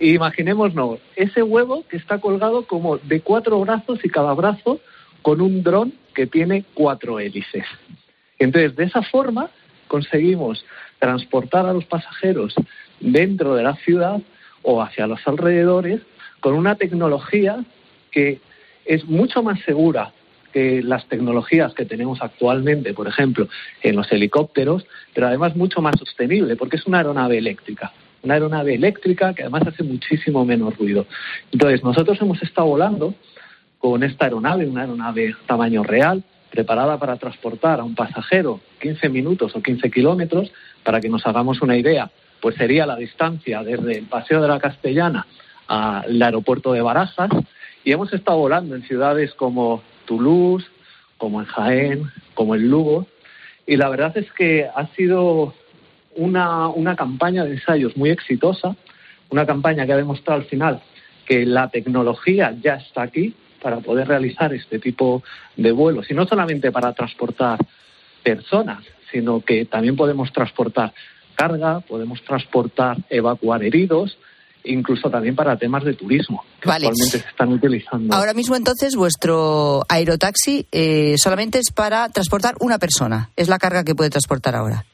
imaginémonos 0.00 1.00
ese 1.16 1.42
huevo 1.42 1.84
que 1.88 1.96
está 1.96 2.18
colgado 2.18 2.66
como 2.66 2.98
de 2.98 3.20
cuatro 3.20 3.60
brazos 3.60 3.98
y 4.04 4.08
cada 4.08 4.34
brazo 4.34 4.80
con 5.22 5.40
un 5.40 5.62
dron 5.62 5.92
que 6.14 6.26
tiene 6.26 6.64
cuatro 6.74 7.18
hélices. 7.18 7.64
Entonces, 8.38 8.76
de 8.76 8.84
esa 8.84 9.02
forma 9.02 9.50
conseguimos 9.88 10.64
transportar 10.98 11.66
a 11.66 11.72
los 11.72 11.84
pasajeros 11.84 12.54
dentro 13.00 13.54
de 13.54 13.62
la 13.62 13.76
ciudad 13.76 14.20
o 14.62 14.82
hacia 14.82 15.06
los 15.06 15.20
alrededores 15.26 16.00
con 16.40 16.54
una 16.54 16.76
tecnología 16.76 17.64
que 18.10 18.40
es 18.84 19.04
mucho 19.04 19.42
más 19.42 19.60
segura 19.60 20.12
que 20.56 20.82
las 20.82 21.06
tecnologías 21.06 21.74
que 21.74 21.84
tenemos 21.84 22.22
actualmente, 22.22 22.94
por 22.94 23.06
ejemplo, 23.06 23.46
en 23.82 23.94
los 23.94 24.10
helicópteros, 24.10 24.86
pero 25.12 25.26
además 25.26 25.54
mucho 25.54 25.82
más 25.82 25.98
sostenible, 25.98 26.56
porque 26.56 26.76
es 26.76 26.86
una 26.86 26.96
aeronave 26.96 27.36
eléctrica. 27.36 27.92
Una 28.22 28.34
aeronave 28.34 28.74
eléctrica 28.74 29.34
que 29.34 29.42
además 29.42 29.66
hace 29.66 29.82
muchísimo 29.82 30.46
menos 30.46 30.74
ruido. 30.78 31.04
Entonces, 31.52 31.84
nosotros 31.84 32.16
hemos 32.22 32.42
estado 32.42 32.68
volando 32.68 33.14
con 33.78 34.02
esta 34.02 34.24
aeronave, 34.24 34.66
una 34.66 34.80
aeronave 34.80 35.36
tamaño 35.46 35.82
real, 35.82 36.24
preparada 36.50 36.98
para 36.98 37.18
transportar 37.18 37.80
a 37.80 37.84
un 37.84 37.94
pasajero 37.94 38.62
15 38.80 39.10
minutos 39.10 39.54
o 39.54 39.60
15 39.60 39.90
kilómetros, 39.90 40.50
para 40.82 41.02
que 41.02 41.10
nos 41.10 41.26
hagamos 41.26 41.60
una 41.60 41.76
idea, 41.76 42.10
pues 42.40 42.54
sería 42.54 42.86
la 42.86 42.96
distancia 42.96 43.62
desde 43.62 43.98
el 43.98 44.06
Paseo 44.06 44.40
de 44.40 44.48
la 44.48 44.58
Castellana 44.58 45.26
al 45.66 46.22
aeropuerto 46.22 46.72
de 46.72 46.80
Barajas 46.80 47.28
y 47.84 47.92
hemos 47.92 48.10
estado 48.14 48.38
volando 48.38 48.74
en 48.74 48.84
ciudades 48.84 49.34
como 49.34 49.82
Toulouse, 50.06 50.66
como 51.18 51.40
en 51.40 51.46
Jaén, 51.46 52.10
como 52.34 52.54
en 52.54 52.68
Lugo. 52.68 53.06
Y 53.66 53.76
la 53.76 53.88
verdad 53.88 54.16
es 54.16 54.30
que 54.32 54.66
ha 54.74 54.86
sido 54.94 55.54
una, 56.14 56.68
una 56.68 56.96
campaña 56.96 57.44
de 57.44 57.52
ensayos 57.52 57.96
muy 57.96 58.10
exitosa, 58.10 58.76
una 59.28 59.44
campaña 59.44 59.84
que 59.84 59.92
ha 59.92 59.96
demostrado 59.96 60.40
al 60.40 60.46
final 60.46 60.80
que 61.26 61.44
la 61.44 61.68
tecnología 61.68 62.54
ya 62.62 62.76
está 62.76 63.02
aquí 63.02 63.34
para 63.60 63.80
poder 63.80 64.08
realizar 64.08 64.54
este 64.54 64.78
tipo 64.78 65.22
de 65.56 65.72
vuelos. 65.72 66.10
Y 66.10 66.14
no 66.14 66.26
solamente 66.26 66.70
para 66.70 66.92
transportar 66.92 67.58
personas, 68.22 68.84
sino 69.10 69.40
que 69.40 69.64
también 69.64 69.96
podemos 69.96 70.32
transportar 70.32 70.92
carga, 71.34 71.80
podemos 71.80 72.22
transportar, 72.22 72.98
evacuar 73.10 73.62
heridos, 73.62 74.16
incluso 74.66 75.10
también 75.10 75.34
para 75.34 75.56
temas 75.56 75.84
de 75.84 75.94
turismo, 75.94 76.44
que 76.60 76.70
actualmente 76.70 77.18
se 77.18 77.28
están 77.28 77.52
utilizando. 77.52 78.14
Ahora 78.14 78.34
mismo 78.34 78.56
entonces 78.56 78.96
vuestro 78.96 79.82
aerotaxi 79.88 80.66
eh, 80.72 81.14
solamente 81.18 81.58
es 81.58 81.72
para 81.72 82.08
transportar 82.08 82.54
una 82.60 82.78
persona, 82.78 83.30
es 83.36 83.48
la 83.48 83.58
carga 83.58 83.84
que 83.84 83.94
puede 83.94 84.10
transportar 84.10 84.54
ahora. 84.54 84.84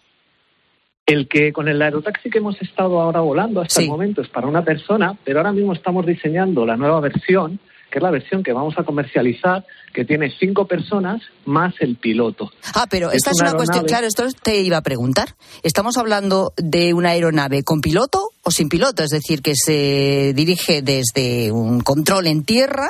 El 1.04 1.28
que 1.28 1.52
con 1.52 1.68
el 1.68 1.82
aerotaxi 1.82 2.30
que 2.30 2.38
hemos 2.38 2.60
estado 2.62 3.00
ahora 3.00 3.20
volando 3.20 3.60
hasta 3.60 3.82
el 3.82 3.88
momento 3.88 4.22
es 4.22 4.28
para 4.28 4.46
una 4.46 4.64
persona, 4.64 5.16
pero 5.24 5.40
ahora 5.40 5.52
mismo 5.52 5.72
estamos 5.72 6.06
diseñando 6.06 6.64
la 6.64 6.76
nueva 6.76 7.00
versión 7.00 7.58
que 7.92 7.98
es 7.98 8.02
la 8.02 8.10
versión 8.10 8.42
que 8.42 8.54
vamos 8.54 8.74
a 8.78 8.84
comercializar, 8.84 9.64
que 9.92 10.06
tiene 10.06 10.32
cinco 10.40 10.66
personas 10.66 11.20
más 11.44 11.74
el 11.80 11.96
piloto. 11.96 12.50
Ah, 12.74 12.86
pero 12.90 13.12
esta 13.12 13.30
es, 13.30 13.40
una, 13.40 13.52
cuestión, 13.52 13.84
claro, 13.84 14.06
esto 14.06 14.24
te 14.42 14.60
iba 14.62 14.78
a 14.78 14.82
preguntar. 14.82 15.36
¿Estamos 15.62 15.98
hablando 15.98 16.54
de 16.56 16.94
una 16.94 17.10
aeronave 17.10 17.62
con 17.62 17.82
piloto 17.82 18.30
o 18.42 18.50
sin 18.50 18.70
piloto? 18.70 19.02
Es 19.02 19.10
decir, 19.10 19.42
que 19.42 19.52
se 19.54 20.32
dirige 20.34 20.80
desde 20.80 21.52
un 21.52 21.82
control 21.82 22.28
en 22.28 22.44
tierra 22.44 22.88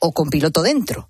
o 0.00 0.10
con 0.10 0.28
piloto 0.28 0.62
dentro. 0.62 1.08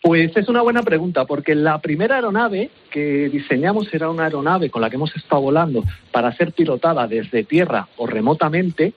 Pues 0.00 0.34
es 0.36 0.48
una 0.48 0.62
buena 0.62 0.82
pregunta, 0.82 1.26
porque 1.26 1.54
la 1.54 1.78
primera 1.80 2.14
aeronave 2.14 2.70
que 2.90 3.28
diseñamos 3.28 3.92
era 3.92 4.08
una 4.08 4.24
aeronave 4.24 4.70
con 4.70 4.80
la 4.80 4.88
que 4.88 4.96
hemos 4.96 5.14
estado 5.14 5.42
volando 5.42 5.84
para 6.12 6.34
ser 6.34 6.52
pilotada 6.52 7.06
desde 7.06 7.44
tierra 7.44 7.88
o 7.98 8.06
remotamente, 8.06 8.94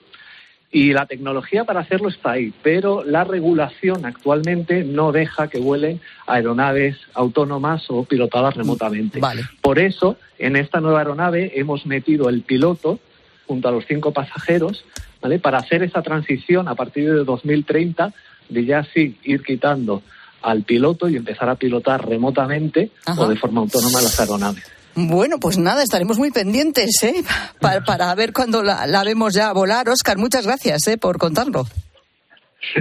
y 0.74 0.94
la 0.94 1.04
tecnología 1.04 1.64
para 1.64 1.80
hacerlo 1.80 2.08
está 2.08 2.32
ahí, 2.32 2.52
pero 2.62 3.04
la 3.04 3.24
regulación 3.24 4.06
actualmente 4.06 4.84
no 4.84 5.12
deja 5.12 5.48
que 5.48 5.60
vuelen 5.60 6.00
aeronaves 6.26 6.96
autónomas 7.12 7.84
o 7.90 8.04
pilotadas 8.04 8.54
remotamente. 8.56 9.20
Por 9.60 9.78
eso, 9.78 10.16
en 10.38 10.56
esta 10.56 10.80
nueva 10.80 11.00
aeronave 11.00 11.52
hemos 11.56 11.84
metido 11.84 12.30
el 12.30 12.40
piloto 12.40 12.98
junto 13.46 13.68
a 13.68 13.70
los 13.70 13.84
cinco 13.86 14.12
pasajeros, 14.12 14.86
¿vale? 15.20 15.38
Para 15.38 15.58
hacer 15.58 15.82
esa 15.82 16.00
transición 16.00 16.68
a 16.68 16.74
partir 16.74 17.12
de 17.12 17.22
2030 17.22 18.14
de 18.48 18.64
ya 18.64 18.82
sí 18.94 19.18
ir 19.24 19.42
quitando 19.42 20.02
al 20.40 20.62
piloto 20.62 21.06
y 21.06 21.16
empezar 21.16 21.50
a 21.50 21.54
pilotar 21.54 22.08
remotamente 22.08 22.90
o 23.16 23.28
de 23.28 23.36
forma 23.36 23.60
autónoma 23.60 24.00
las 24.00 24.18
aeronaves. 24.18 24.64
Bueno, 24.94 25.38
pues 25.38 25.58
nada, 25.58 25.82
estaremos 25.82 26.18
muy 26.18 26.30
pendientes 26.30 27.02
¿eh? 27.02 27.22
para, 27.60 28.14
ver 28.14 28.32
cuando 28.32 28.62
la, 28.62 29.02
vemos 29.04 29.34
ya 29.34 29.52
volar. 29.52 29.88
Oscar, 29.88 30.18
muchas 30.18 30.46
gracias 30.46 30.86
¿eh? 30.88 30.98
por 30.98 31.18
contarlo. 31.18 31.66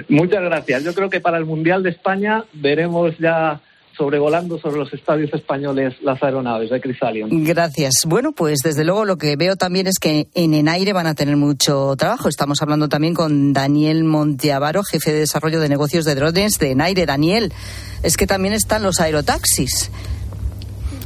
Muchas 0.09 0.41
gracias. 0.43 0.83
Yo 0.83 0.93
creo 0.93 1.09
que 1.09 1.19
para 1.19 1.37
el 1.37 1.45
Mundial 1.45 1.83
de 1.83 1.89
España 1.89 2.45
veremos 2.53 3.17
ya 3.19 3.61
sobrevolando 3.97 4.57
sobre 4.59 4.77
los 4.77 4.93
estadios 4.93 5.33
españoles 5.33 5.95
las 6.01 6.21
aeronaves 6.23 6.69
de 6.69 6.81
Crisalion. 6.81 7.43
Gracias. 7.43 7.93
Bueno, 8.07 8.31
pues 8.31 8.59
desde 8.63 8.83
luego 8.83 9.05
lo 9.05 9.17
que 9.17 9.35
veo 9.35 9.55
también 9.55 9.87
es 9.87 9.99
que 9.99 10.27
en 10.33 10.53
Enaire 10.53 10.93
van 10.93 11.07
a 11.07 11.13
tener 11.13 11.37
mucho 11.37 11.95
trabajo. 11.97 12.29
Estamos 12.29 12.61
hablando 12.61 12.89
también 12.89 13.13
con 13.13 13.53
Daniel 13.53 14.03
Monteavaro, 14.03 14.83
jefe 14.83 15.11
de 15.11 15.19
desarrollo 15.19 15.59
de 15.59 15.69
negocios 15.69 16.05
de 16.05 16.15
drones 16.15 16.53
de 16.57 16.71
Enaire. 16.71 17.05
Daniel, 17.05 17.53
es 18.01 18.17
que 18.17 18.27
también 18.27 18.53
están 18.53 18.83
los 18.83 18.99
aerotaxis. 18.99 19.91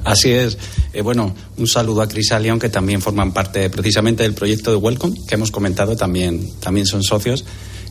Así 0.05 0.29
es. 0.29 0.57
Eh, 0.93 1.01
bueno, 1.01 1.33
un 1.57 1.67
saludo 1.67 2.03
a 2.03 2.07
Crisalion, 2.07 2.59
que 2.59 2.69
también 2.69 3.01
forman 3.01 3.33
parte 3.33 3.69
precisamente 3.71 4.21
del 4.21 4.35
proyecto 4.35 4.69
de 4.69 4.77
Welcome, 4.77 5.17
que 5.27 5.33
hemos 5.33 5.49
comentado, 5.49 5.95
también, 5.95 6.53
también 6.59 6.85
son 6.85 7.01
socios 7.01 7.43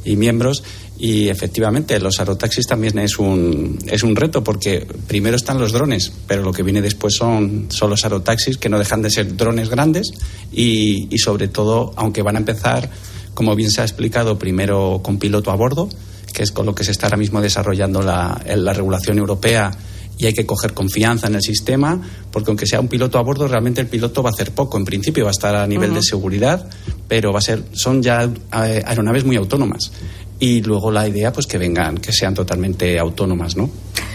y 0.05 0.15
miembros. 0.15 0.63
Y 0.97 1.29
efectivamente, 1.29 1.99
los 1.99 2.21
aerotaxis 2.21 2.69
también 2.69 3.01
es 3.01 3.19
un, 3.19 3.79
es 3.89 4.05
un 4.05 4.15
reto, 4.15 4.45
porque 4.45 4.87
primero 5.09 5.35
están 5.35 5.59
los 5.59 5.73
drones, 5.73 6.13
pero 6.29 6.43
lo 6.43 6.53
que 6.53 6.63
viene 6.63 6.81
después 6.81 7.15
son, 7.15 7.67
son 7.71 7.91
los 7.91 8.05
aerotaxis, 8.05 8.59
que 8.59 8.69
no 8.69 8.79
dejan 8.79 9.03
de 9.03 9.11
ser 9.11 9.37
drones 9.37 9.69
grandes 9.69 10.13
y, 10.53 11.13
y 11.13 11.19
sobre 11.19 11.49
todo, 11.49 11.93
aunque 11.97 12.23
van 12.23 12.37
a 12.37 12.39
empezar, 12.39 12.89
como 13.35 13.57
bien 13.57 13.73
se 13.73 13.81
ha 13.81 13.85
explicado, 13.85 14.39
primero 14.39 15.01
con 15.03 15.19
piloto 15.19 15.51
a 15.51 15.57
bordo, 15.57 15.89
que 16.33 16.45
es 16.45 16.53
con 16.53 16.65
lo 16.65 16.77
que 16.77 16.85
se 16.85 16.93
está 16.93 17.07
ahora 17.07 17.17
mismo 17.17 17.41
desarrollando 17.41 18.03
la, 18.03 18.41
la 18.55 18.73
regulación 18.73 19.19
europea 19.19 19.73
y 20.19 20.27
hay 20.27 20.33
que 20.33 20.47
coger 20.47 20.75
confianza 20.75 21.27
en 21.27 21.35
el 21.35 21.43
sistema, 21.43 22.01
porque 22.31 22.51
aunque 22.51 22.67
sea 22.67 22.81
un 22.81 22.89
piloto 22.89 23.19
a 23.19 23.23
bordo, 23.23 23.49
realmente 23.49 23.81
el 23.81 23.89
piloto 23.89 24.23
va 24.23 24.31
a 24.31 24.33
hacer 24.33 24.53
poco. 24.53 24.79
En 24.79 24.85
principio 24.85 25.25
va 25.25 25.31
a 25.31 25.33
estar 25.33 25.55
a 25.55 25.67
nivel 25.67 25.95
de 25.95 26.03
seguridad, 26.03 26.69
pero 27.09 27.33
va 27.33 27.39
a 27.39 27.43
ser, 27.43 27.65
son 27.73 28.03
ya 28.03 28.25
eh, 28.25 28.83
aeronaves 28.85 29.25
muy 29.25 29.37
autónomas. 29.37 29.93
Y 30.39 30.63
luego 30.63 30.91
la 30.91 31.09
idea, 31.09 31.33
pues 31.33 31.47
que 31.47 31.59
vengan, 31.59 31.99
que 31.99 32.13
sean 32.13 32.35
totalmente 32.35 32.99
autónomas, 32.99 33.57
¿no? 33.57 33.71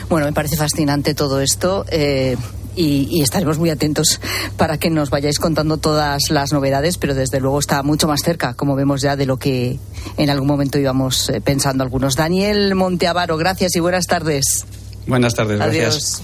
Bueno, 0.09 0.25
me 0.25 0.33
parece 0.33 0.57
fascinante 0.57 1.13
todo 1.13 1.39
esto. 1.39 1.85
Eh, 1.89 2.35
y, 2.75 3.21
estaremos 3.21 3.59
muy 3.59 3.69
atentos 3.69 4.21
para 4.57 4.77
que 4.77 4.89
nos 4.89 5.09
vayáis 5.09 5.37
contando 5.37 5.77
todas 5.77 6.29
las 6.29 6.53
novedades, 6.53 6.97
pero 6.97 7.13
desde 7.13 7.39
luego 7.39 7.59
está 7.59 7.83
mucho 7.83 8.07
más 8.07 8.21
cerca, 8.21 8.53
como 8.53 8.75
vemos 8.75 9.01
ya, 9.01 9.15
de 9.15 9.25
lo 9.25 9.37
que 9.37 9.79
en 10.17 10.29
algún 10.29 10.47
momento 10.47 10.79
íbamos 10.79 11.29
eh, 11.29 11.41
pensando 11.41 11.83
algunos. 11.83 12.15
Daniel 12.15 12.75
Monteavaro, 12.75 13.37
gracias 13.37 13.75
y 13.75 13.79
buenas 13.79 14.05
tardes. 14.05 14.65
Buenas 15.09 15.33
tardes, 15.33 15.57
gracias. 15.57 16.21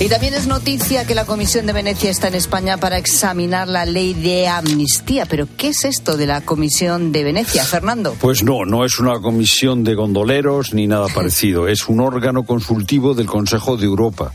Y 0.00 0.08
también 0.08 0.34
es 0.34 0.48
noticia 0.48 1.06
que 1.06 1.14
la 1.14 1.24
Comisión 1.24 1.66
de 1.66 1.72
Venecia 1.72 2.10
está 2.10 2.26
en 2.26 2.34
España 2.34 2.78
para 2.78 2.98
examinar 2.98 3.68
la 3.68 3.84
ley 3.84 4.14
de 4.14 4.48
amnistía. 4.48 5.24
Pero, 5.26 5.46
¿qué 5.56 5.68
es 5.68 5.84
esto 5.84 6.16
de 6.16 6.26
la 6.26 6.40
Comisión 6.40 7.12
de 7.12 7.22
Venecia, 7.22 7.64
Fernando? 7.64 8.16
Pues 8.20 8.42
no, 8.42 8.64
no 8.64 8.84
es 8.84 8.98
una 8.98 9.20
comisión 9.20 9.84
de 9.84 9.94
gondoleros 9.94 10.74
ni 10.74 10.88
nada 10.88 11.06
parecido. 11.14 11.68
Es 11.68 11.88
un 11.88 12.00
órgano 12.00 12.42
consultivo 12.42 13.14
del 13.14 13.26
Consejo 13.26 13.76
de 13.76 13.86
Europa, 13.86 14.32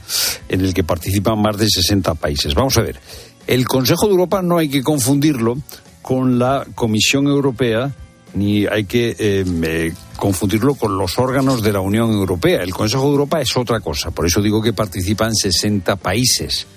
en 0.48 0.62
el 0.62 0.74
que 0.74 0.86
participan 0.86 1.42
más 1.42 1.58
de 1.58 1.68
60 1.70 2.14
países. 2.16 2.54
Vamos 2.54 2.78
a 2.78 2.82
ver, 2.82 3.00
el 3.48 3.68
Consejo 3.68 4.06
de 4.06 4.12
Europa 4.12 4.42
no 4.42 4.58
hay 4.58 4.70
que 4.70 4.82
confundirlo 4.82 5.58
con 6.02 6.40
la 6.40 6.66
Comisión 6.74 7.28
Europea 7.28 7.94
ni 8.34 8.66
hay 8.66 8.86
que 8.86 9.16
eh, 9.18 9.94
confundirlo 10.18 10.76
con 10.76 10.98
los 10.98 11.18
órganos 11.20 11.62
de 11.62 11.74
la 11.74 11.80
Unión 11.80 12.12
Europea. 12.12 12.64
El 12.64 12.74
Consejo 12.74 13.04
de 13.04 13.12
Europa 13.12 13.42
es 13.42 13.56
otra 13.56 13.80
cosa, 13.80 14.12
por 14.12 14.26
eso 14.26 14.42
digo 14.42 14.62
que 14.62 14.74
participan 14.74 15.34
60 15.34 15.96
países, 15.98 16.68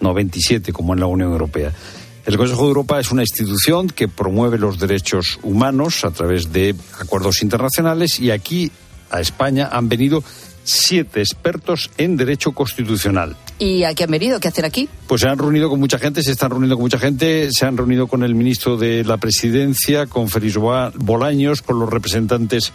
no 0.00 0.14
27 0.14 0.72
como 0.72 0.94
en 0.94 1.00
la 1.00 1.06
Unión 1.06 1.32
Europea. 1.32 1.72
El 2.26 2.36
Consejo 2.36 2.62
de 2.62 2.68
Europa 2.68 3.00
es 3.00 3.10
una 3.10 3.22
institución 3.22 3.88
que 3.88 4.06
promueve 4.06 4.58
los 4.58 4.78
derechos 4.78 5.38
humanos 5.42 6.04
a 6.04 6.10
través 6.10 6.52
de 6.52 6.74
acuerdos 7.00 7.42
internacionales 7.42 8.20
y 8.20 8.30
aquí 8.30 8.70
a 9.10 9.20
España 9.20 9.68
han 9.72 9.88
venido 9.88 10.22
siete 10.62 11.20
expertos 11.20 11.90
en 11.96 12.16
derecho 12.16 12.52
constitucional. 12.52 13.36
¿Y 13.60 13.84
a 13.84 13.94
qué 13.94 14.04
han 14.04 14.10
venido? 14.10 14.40
¿Qué 14.40 14.48
hacen 14.48 14.64
aquí? 14.64 14.88
Pues 15.06 15.20
se 15.20 15.28
han 15.28 15.36
reunido 15.36 15.68
con 15.68 15.78
mucha 15.78 15.98
gente, 15.98 16.22
se 16.22 16.32
están 16.32 16.48
reuniendo 16.48 16.76
con 16.76 16.84
mucha 16.84 16.98
gente, 16.98 17.50
se 17.52 17.66
han 17.66 17.76
reunido 17.76 18.06
con 18.06 18.22
el 18.22 18.34
ministro 18.34 18.78
de 18.78 19.04
la 19.04 19.18
Presidencia, 19.18 20.06
con 20.06 20.30
Félix 20.30 20.56
Bolaños, 20.56 21.60
con 21.60 21.78
los 21.78 21.90
representantes 21.90 22.72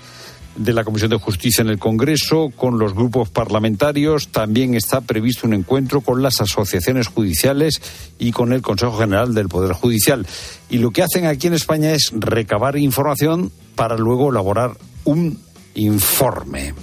de 0.56 0.74
la 0.74 0.84
Comisión 0.84 1.10
de 1.10 1.18
Justicia 1.18 1.64
en 1.64 1.70
el 1.70 1.80
Congreso, 1.80 2.52
con 2.56 2.78
los 2.78 2.94
grupos 2.94 3.30
parlamentarios. 3.30 4.28
También 4.28 4.76
está 4.76 5.02
previsto 5.02 5.48
un 5.48 5.56
encuentro 5.56 6.02
con 6.02 6.22
las 6.22 6.40
asociaciones 6.40 7.08
judiciales 7.08 7.82
y 8.20 8.32
con 8.32 8.54
el 8.54 8.62
Consejo 8.62 8.96
General 9.00 9.34
del 9.34 9.50
Poder 9.50 9.74
Judicial. 9.74 10.28
Y 10.70 10.78
lo 10.78 10.92
que 10.92 11.02
hacen 11.02 11.26
aquí 11.26 11.48
en 11.48 11.56
España 11.56 11.94
es 11.94 12.12
recabar 12.14 12.78
información 12.78 13.52
para 13.74 13.98
luego 13.98 14.30
elaborar 14.30 14.78
un 15.04 15.40
informe. 15.76 16.74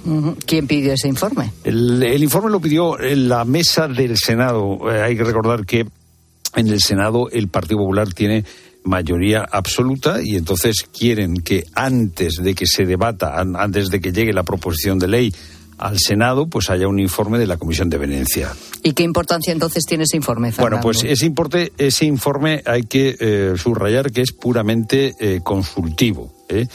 ¿Quién 0.45 0.67
pidió 0.67 0.93
ese 0.93 1.07
informe? 1.07 1.51
El, 1.63 2.21
informe 2.21 2.49
lo 2.49 2.59
pidió 2.59 2.99
en 2.99 3.27
la 3.27 3.45
mesa 3.45 3.87
del 3.87 4.17
Senado. 4.17 4.91
Eh, 4.91 5.01
hay 5.01 5.17
que 5.17 5.23
recordar 5.23 5.65
que 5.65 5.85
en 6.55 6.67
el 6.67 6.79
Senado 6.79 7.29
el 7.31 7.47
Partido 7.47 7.79
Popular 7.79 8.13
tiene 8.13 8.45
mayoría 8.83 9.47
absoluta 9.49 10.21
y 10.21 10.35
entonces 10.35 10.85
quieren 10.97 11.35
que 11.37 11.65
antes 11.73 12.35
de 12.35 12.53
que 12.53 12.67
se 12.67 12.85
debata, 12.85 13.39
antes 13.39 13.89
de 13.89 13.99
que 13.99 14.11
llegue 14.11 14.33
la 14.33 14.43
proposición 14.43 14.99
de 14.99 15.07
ley 15.07 15.33
al 15.83 15.97
Senado, 15.99 16.47
pues 16.47 16.69
haya 16.69 16.87
un 16.87 16.97
informe 16.97 17.37
de 17.37 17.45
la 17.45 17.57
Comisión 17.57 17.89
de 17.89 17.97
Venecia. 17.97 18.53
¿Y 18.83 18.93
qué 18.93 19.03
importancia 19.03 19.51
entonces 19.51 19.83
tiene 19.85 20.05
ese 20.05 20.15
informe? 20.15 20.53
Bueno, 20.57 20.79
pues 20.81 21.03
ese, 21.03 21.25
importe, 21.25 21.73
ese 21.77 22.05
informe 22.05 22.63
hay 22.65 22.83
que 22.83 23.17
eh, 23.19 23.53
subrayar 23.57 24.11
que 24.11 24.21
es 24.21 24.31
puramente 24.31 25.13
eh, 25.19 25.41
consultivo. 25.43 26.33
¿eh? 26.47 26.67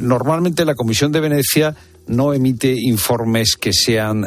normalmente 0.00 0.64
la 0.64 0.74
Comisión 0.74 1.12
de 1.12 1.20
Venecia 1.20 1.74
no 2.06 2.34
emite 2.34 2.74
informes 2.76 3.56
que 3.56 3.72
sean, 3.72 4.26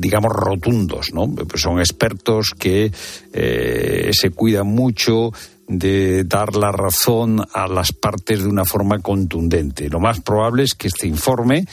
digamos, 0.00 0.32
rotundos, 0.32 1.12
¿no? 1.12 1.26
Pues 1.28 1.62
son 1.62 1.78
expertos 1.78 2.52
que 2.56 2.90
se 3.32 4.30
cuidan 4.30 4.66
mucho 4.66 5.32
de 5.66 6.24
dar 6.24 6.56
la 6.56 6.72
razón 6.72 7.44
a 7.52 7.68
las 7.68 7.92
partes 7.92 8.42
de 8.42 8.48
una 8.48 8.64
forma 8.64 9.00
contundente. 9.00 9.88
Lo 9.88 10.00
más 10.00 10.20
probable 10.20 10.62
es 10.64 10.74
que 10.74 10.88
este 10.88 11.06
informe 11.06 11.66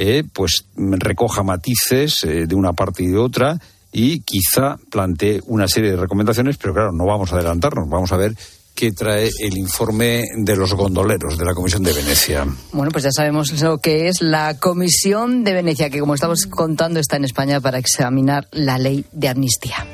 eh, 0.00 0.22
pues 0.32 0.64
recoja 0.76 1.42
matices 1.42 2.22
eh, 2.22 2.46
de 2.46 2.54
una 2.54 2.72
parte 2.72 3.02
y 3.02 3.08
de 3.08 3.18
otra 3.18 3.58
y 3.90 4.20
quizá 4.20 4.76
plantee 4.90 5.40
una 5.46 5.66
serie 5.66 5.90
de 5.90 5.96
recomendaciones, 5.96 6.56
pero 6.56 6.72
claro, 6.72 6.92
no 6.92 7.04
vamos 7.04 7.32
a 7.32 7.34
adelantarnos, 7.34 7.88
vamos 7.88 8.12
a 8.12 8.16
ver 8.16 8.32
qué 8.76 8.92
trae 8.92 9.28
el 9.40 9.58
informe 9.58 10.22
de 10.36 10.54
los 10.54 10.72
gondoleros 10.74 11.36
de 11.36 11.44
la 11.44 11.52
Comisión 11.52 11.82
de 11.82 11.94
Venecia. 11.94 12.46
Bueno, 12.70 12.92
pues 12.92 13.02
ya 13.02 13.10
sabemos 13.10 13.60
lo 13.60 13.78
que 13.78 14.06
es 14.06 14.22
la 14.22 14.56
Comisión 14.60 15.42
de 15.42 15.54
Venecia, 15.54 15.90
que 15.90 15.98
como 15.98 16.14
estamos 16.14 16.46
contando 16.46 17.00
está 17.00 17.16
en 17.16 17.24
España 17.24 17.60
para 17.60 17.78
examinar 17.78 18.46
la 18.52 18.78
ley 18.78 19.04
de 19.10 19.28
amnistía. 19.30 19.84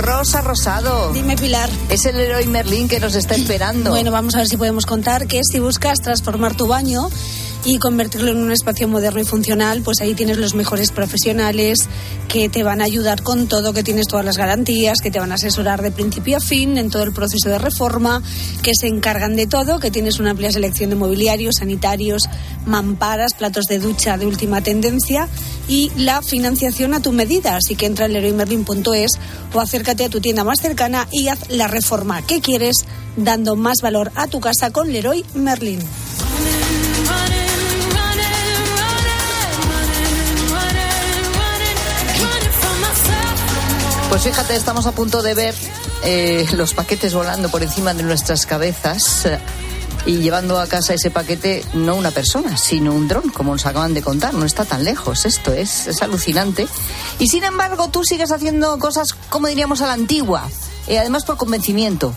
Rosa 0.00 0.40
Rosado. 0.40 1.12
Dime, 1.12 1.36
Pilar. 1.36 1.68
Es 1.88 2.04
el 2.06 2.16
héroe 2.16 2.44
Merlín 2.46 2.88
que 2.88 3.00
nos 3.00 3.14
está 3.14 3.34
esperando. 3.34 3.90
Bueno, 3.90 4.10
vamos 4.10 4.34
a 4.34 4.38
ver 4.38 4.48
si 4.48 4.56
podemos 4.56 4.86
contar 4.86 5.26
que 5.26 5.42
si 5.44 5.58
buscas 5.58 6.00
transformar 6.00 6.54
tu 6.54 6.66
baño 6.66 7.10
y 7.64 7.78
convertirlo 7.78 8.30
en 8.30 8.38
un 8.38 8.52
espacio 8.52 8.88
moderno 8.88 9.20
y 9.20 9.24
funcional, 9.24 9.82
pues 9.82 10.00
ahí 10.00 10.14
tienes 10.14 10.38
los 10.38 10.54
mejores 10.54 10.92
profesionales 10.92 11.88
que 12.28 12.48
te 12.48 12.62
van 12.62 12.80
a 12.80 12.84
ayudar 12.84 13.22
con 13.22 13.48
todo, 13.48 13.72
que 13.72 13.82
tienes 13.82 14.06
todas 14.06 14.24
las 14.24 14.38
garantías, 14.38 15.00
que 15.02 15.10
te 15.10 15.18
van 15.18 15.32
a 15.32 15.34
asesorar 15.34 15.82
de 15.82 15.90
principio 15.90 16.38
a 16.38 16.40
fin 16.40 16.78
en 16.78 16.90
todo 16.90 17.02
el 17.02 17.12
proceso 17.12 17.48
de 17.48 17.58
reforma, 17.58 18.22
que 18.62 18.72
se 18.78 18.86
encargan 18.86 19.36
de 19.36 19.46
todo, 19.46 19.78
que 19.78 19.90
tienes 19.90 20.20
una 20.20 20.30
amplia 20.30 20.52
selección 20.52 20.90
de 20.90 20.96
mobiliarios, 20.96 21.56
sanitarios, 21.58 22.28
mamparas, 22.66 23.34
platos 23.34 23.64
de 23.64 23.78
ducha 23.78 24.16
de 24.16 24.26
última 24.26 24.62
tendencia 24.62 25.28
y 25.68 25.90
la 25.96 26.22
financiación 26.22 26.94
a 26.94 27.02
tu 27.02 27.12
medida. 27.12 27.56
Así 27.56 27.74
que 27.74 27.86
entra 27.86 28.06
en 28.06 28.14
leroymerlin.es 28.14 29.10
o 29.52 29.60
acércate 29.60 30.04
a 30.04 30.08
tu 30.08 30.20
tienda 30.20 30.44
más 30.44 30.60
cercana 30.60 31.08
y 31.12 31.28
haz 31.28 31.50
la 31.50 31.68
reforma 31.68 32.22
que 32.22 32.40
quieres, 32.40 32.76
dando 33.16 33.56
más 33.56 33.78
valor 33.82 34.12
a 34.14 34.28
tu 34.28 34.40
casa 34.40 34.70
con 34.70 34.92
Leroy 34.92 35.24
Merlin. 35.34 35.80
Pues 44.10 44.22
fíjate, 44.22 44.56
estamos 44.56 44.86
a 44.86 44.92
punto 44.92 45.22
de 45.22 45.34
ver 45.34 45.54
eh, 46.02 46.44
los 46.54 46.74
paquetes 46.74 47.14
volando 47.14 47.48
por 47.48 47.62
encima 47.62 47.94
de 47.94 48.02
nuestras 48.02 48.44
cabezas 48.44 49.24
eh, 49.24 49.38
y 50.04 50.16
llevando 50.16 50.58
a 50.58 50.66
casa 50.66 50.94
ese 50.94 51.12
paquete 51.12 51.64
no 51.74 51.94
una 51.94 52.10
persona, 52.10 52.56
sino 52.56 52.92
un 52.92 53.06
dron, 53.06 53.30
como 53.30 53.52
nos 53.52 53.66
acaban 53.66 53.94
de 53.94 54.02
contar. 54.02 54.34
No 54.34 54.46
está 54.46 54.64
tan 54.64 54.82
lejos 54.82 55.26
esto, 55.26 55.52
es, 55.52 55.86
es 55.86 56.02
alucinante. 56.02 56.66
Y 57.20 57.28
sin 57.28 57.44
embargo, 57.44 57.88
tú 57.88 58.02
sigues 58.02 58.32
haciendo 58.32 58.76
cosas, 58.80 59.12
como 59.12 59.46
diríamos, 59.46 59.80
a 59.80 59.86
la 59.86 59.92
antigua, 59.92 60.50
y 60.88 60.96
además 60.96 61.24
por 61.24 61.36
convencimiento, 61.36 62.12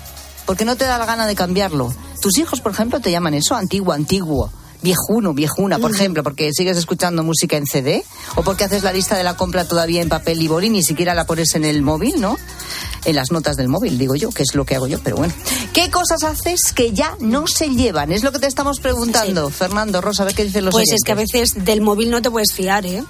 porque 0.48 0.66
no 0.66 0.76
te 0.76 0.86
da 0.86 0.98
la 0.98 1.06
gana 1.06 1.28
de 1.28 1.36
cambiarlo. 1.36 1.94
Tus 2.20 2.40
hijos, 2.40 2.60
por 2.60 2.72
ejemplo, 2.72 3.02
te 3.02 3.12
llaman 3.12 3.36
eso 3.36 3.54
antiguo, 3.54 3.94
antiguo 3.94 4.50
viejuno, 4.84 5.34
viejuna, 5.34 5.80
por 5.80 5.92
ejemplo, 5.92 6.22
porque 6.24 6.52
sigues 6.54 6.78
escuchando 6.78 7.24
música 7.24 7.58
en 7.58 7.66
CD 7.66 8.04
o 8.36 8.44
porque 8.44 8.66
haces 8.66 8.84
la 8.84 8.94
lista 8.94 9.18
de 9.18 9.24
la 9.24 9.36
compra 9.36 9.66
todavía 9.66 10.02
en 10.02 10.10
papel 10.10 10.42
y 10.42 10.48
boli, 10.48 10.70
ni 10.70 10.84
siquiera 10.84 11.16
la 11.16 11.26
pones 11.26 11.56
en 11.56 11.66
el 11.66 11.82
móvil, 11.82 12.20
¿no? 12.20 12.38
En 13.06 13.16
las 13.16 13.32
notas 13.32 13.56
del 13.58 13.70
móvil, 13.70 13.98
digo 13.98 14.16
yo, 14.16 14.30
que 14.30 14.44
es 14.44 14.54
lo 14.54 14.66
que 14.66 14.76
hago 14.76 14.88
yo, 14.88 15.00
pero 15.00 15.16
bueno. 15.16 15.34
¿Qué 15.74 15.90
cosas 15.90 16.24
haces 16.24 16.74
que 16.74 16.92
ya 16.92 17.16
no 17.20 17.48
se 17.48 17.70
llevan? 17.70 18.12
Es 18.12 18.24
lo 18.24 18.32
que 18.32 18.40
te 18.40 18.48
estamos 18.48 18.80
preguntando, 18.80 19.50
Fernando, 19.50 20.02
Rosa, 20.02 20.24
a 20.24 20.26
ver 20.28 20.36
qué 20.36 20.44
dicen 20.44 20.66
los 20.66 20.74
Pues 20.74 20.92
es 20.92 21.02
que 21.04 21.14
a 21.14 21.16
veces 21.16 21.66
del 21.66 21.82
móvil 21.82 22.12
no 22.12 22.22
te 22.22 22.30
puedes 22.30 22.54
fiar, 22.54 22.86
¿eh? 22.86 23.04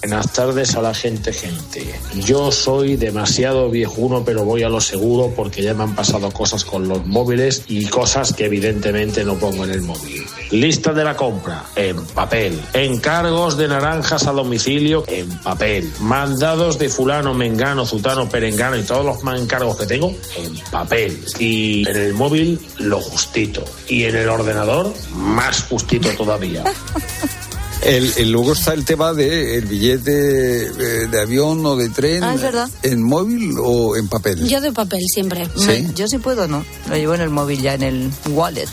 Buenas 0.00 0.32
tardes 0.32 0.76
a 0.76 0.80
la 0.80 0.94
gente, 0.94 1.32
gente. 1.32 1.92
Yo 2.24 2.52
soy 2.52 2.96
demasiado 2.96 3.68
viejuno, 3.68 4.24
pero 4.24 4.44
voy 4.44 4.62
a 4.62 4.68
lo 4.68 4.80
seguro 4.80 5.32
porque 5.34 5.60
ya 5.60 5.74
me 5.74 5.82
han 5.82 5.96
pasado 5.96 6.30
cosas 6.30 6.64
con 6.64 6.86
los 6.86 7.04
móviles 7.04 7.64
y 7.66 7.84
cosas 7.86 8.32
que 8.32 8.44
evidentemente 8.44 9.24
no 9.24 9.34
pongo 9.34 9.64
en 9.64 9.70
el 9.70 9.82
móvil. 9.82 10.24
Lista 10.52 10.92
de 10.92 11.02
la 11.02 11.16
compra, 11.16 11.64
en 11.74 11.96
papel. 12.06 12.60
Encargos 12.74 13.56
de 13.56 13.66
naranjas 13.66 14.28
a 14.28 14.32
domicilio, 14.32 15.04
en 15.08 15.28
papel. 15.40 15.92
Mandados 16.00 16.78
de 16.78 16.88
fulano, 16.88 17.34
mengano, 17.34 17.84
zutano, 17.84 18.28
perengano 18.28 18.76
y 18.76 18.82
todos 18.82 19.04
los 19.04 19.40
encargos 19.40 19.78
que 19.78 19.86
tengo, 19.86 20.14
en 20.36 20.56
papel. 20.70 21.20
Y 21.40 21.86
en 21.88 21.96
el 21.96 22.14
móvil, 22.14 22.60
lo 22.78 23.00
justito. 23.00 23.64
Y 23.88 24.04
en 24.04 24.14
el 24.14 24.28
ordenador, 24.28 24.94
más 25.12 25.64
justito 25.64 26.08
todavía. 26.10 26.62
El, 27.82 28.30
luego 28.30 28.52
está 28.52 28.74
el 28.74 28.84
tema 28.84 29.12
del 29.14 29.64
billete 29.66 30.66
eh, 30.66 31.06
de, 31.06 31.20
avión 31.20 31.64
o 31.64 31.76
de 31.76 31.88
tren. 31.88 32.22
Ah, 32.22 32.34
es 32.34 32.42
verdad. 32.42 32.68
¿En 32.82 33.02
móvil 33.02 33.54
o 33.58 33.96
en 33.96 34.08
papel? 34.08 34.46
Yo 34.48 34.60
de 34.60 34.72
papel 34.72 35.00
siempre. 35.12 35.48
yo 35.94 36.08
sí 36.08 36.18
puedo, 36.18 36.48
¿no? 36.48 36.64
Lo 36.88 36.96
llevo 36.96 37.14
en 37.14 37.20
el 37.22 37.30
móvil 37.30 37.62
ya, 37.62 37.74
en 37.74 37.82
el 37.82 38.10
wallet. 38.30 38.68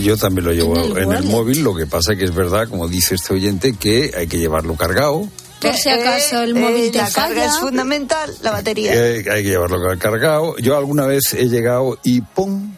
Yo 0.00 0.16
también 0.16 0.46
lo 0.46 0.52
llevo 0.52 0.76
en 0.96 1.12
el, 1.12 1.24
móvil. 1.24 1.62
Lo 1.62 1.74
que 1.74 1.86
pasa 1.86 2.16
que 2.16 2.24
es 2.24 2.34
verdad, 2.34 2.68
como 2.68 2.88
dice 2.88 3.14
este 3.14 3.34
oyente, 3.34 3.74
que 3.74 4.12
hay 4.16 4.26
que 4.26 4.38
llevarlo 4.38 4.76
cargado. 4.76 5.28
Por 5.60 5.74
si 5.74 5.88
acaso 5.88 6.42
el 6.42 6.54
móvil 6.54 6.84
eh, 6.84 6.90
te 6.90 6.98
la 6.98 7.10
carga 7.10 7.46
es 7.46 7.58
fundamental, 7.58 8.30
la 8.42 8.50
batería. 8.50 8.92
hay 8.92 9.22
que 9.22 9.42
llevarlo 9.42 9.78
cargado. 9.98 10.56
Yo 10.58 10.76
alguna 10.76 11.06
vez 11.06 11.34
he 11.34 11.48
llegado 11.48 11.98
y 12.04 12.20
¡pum! 12.20 12.74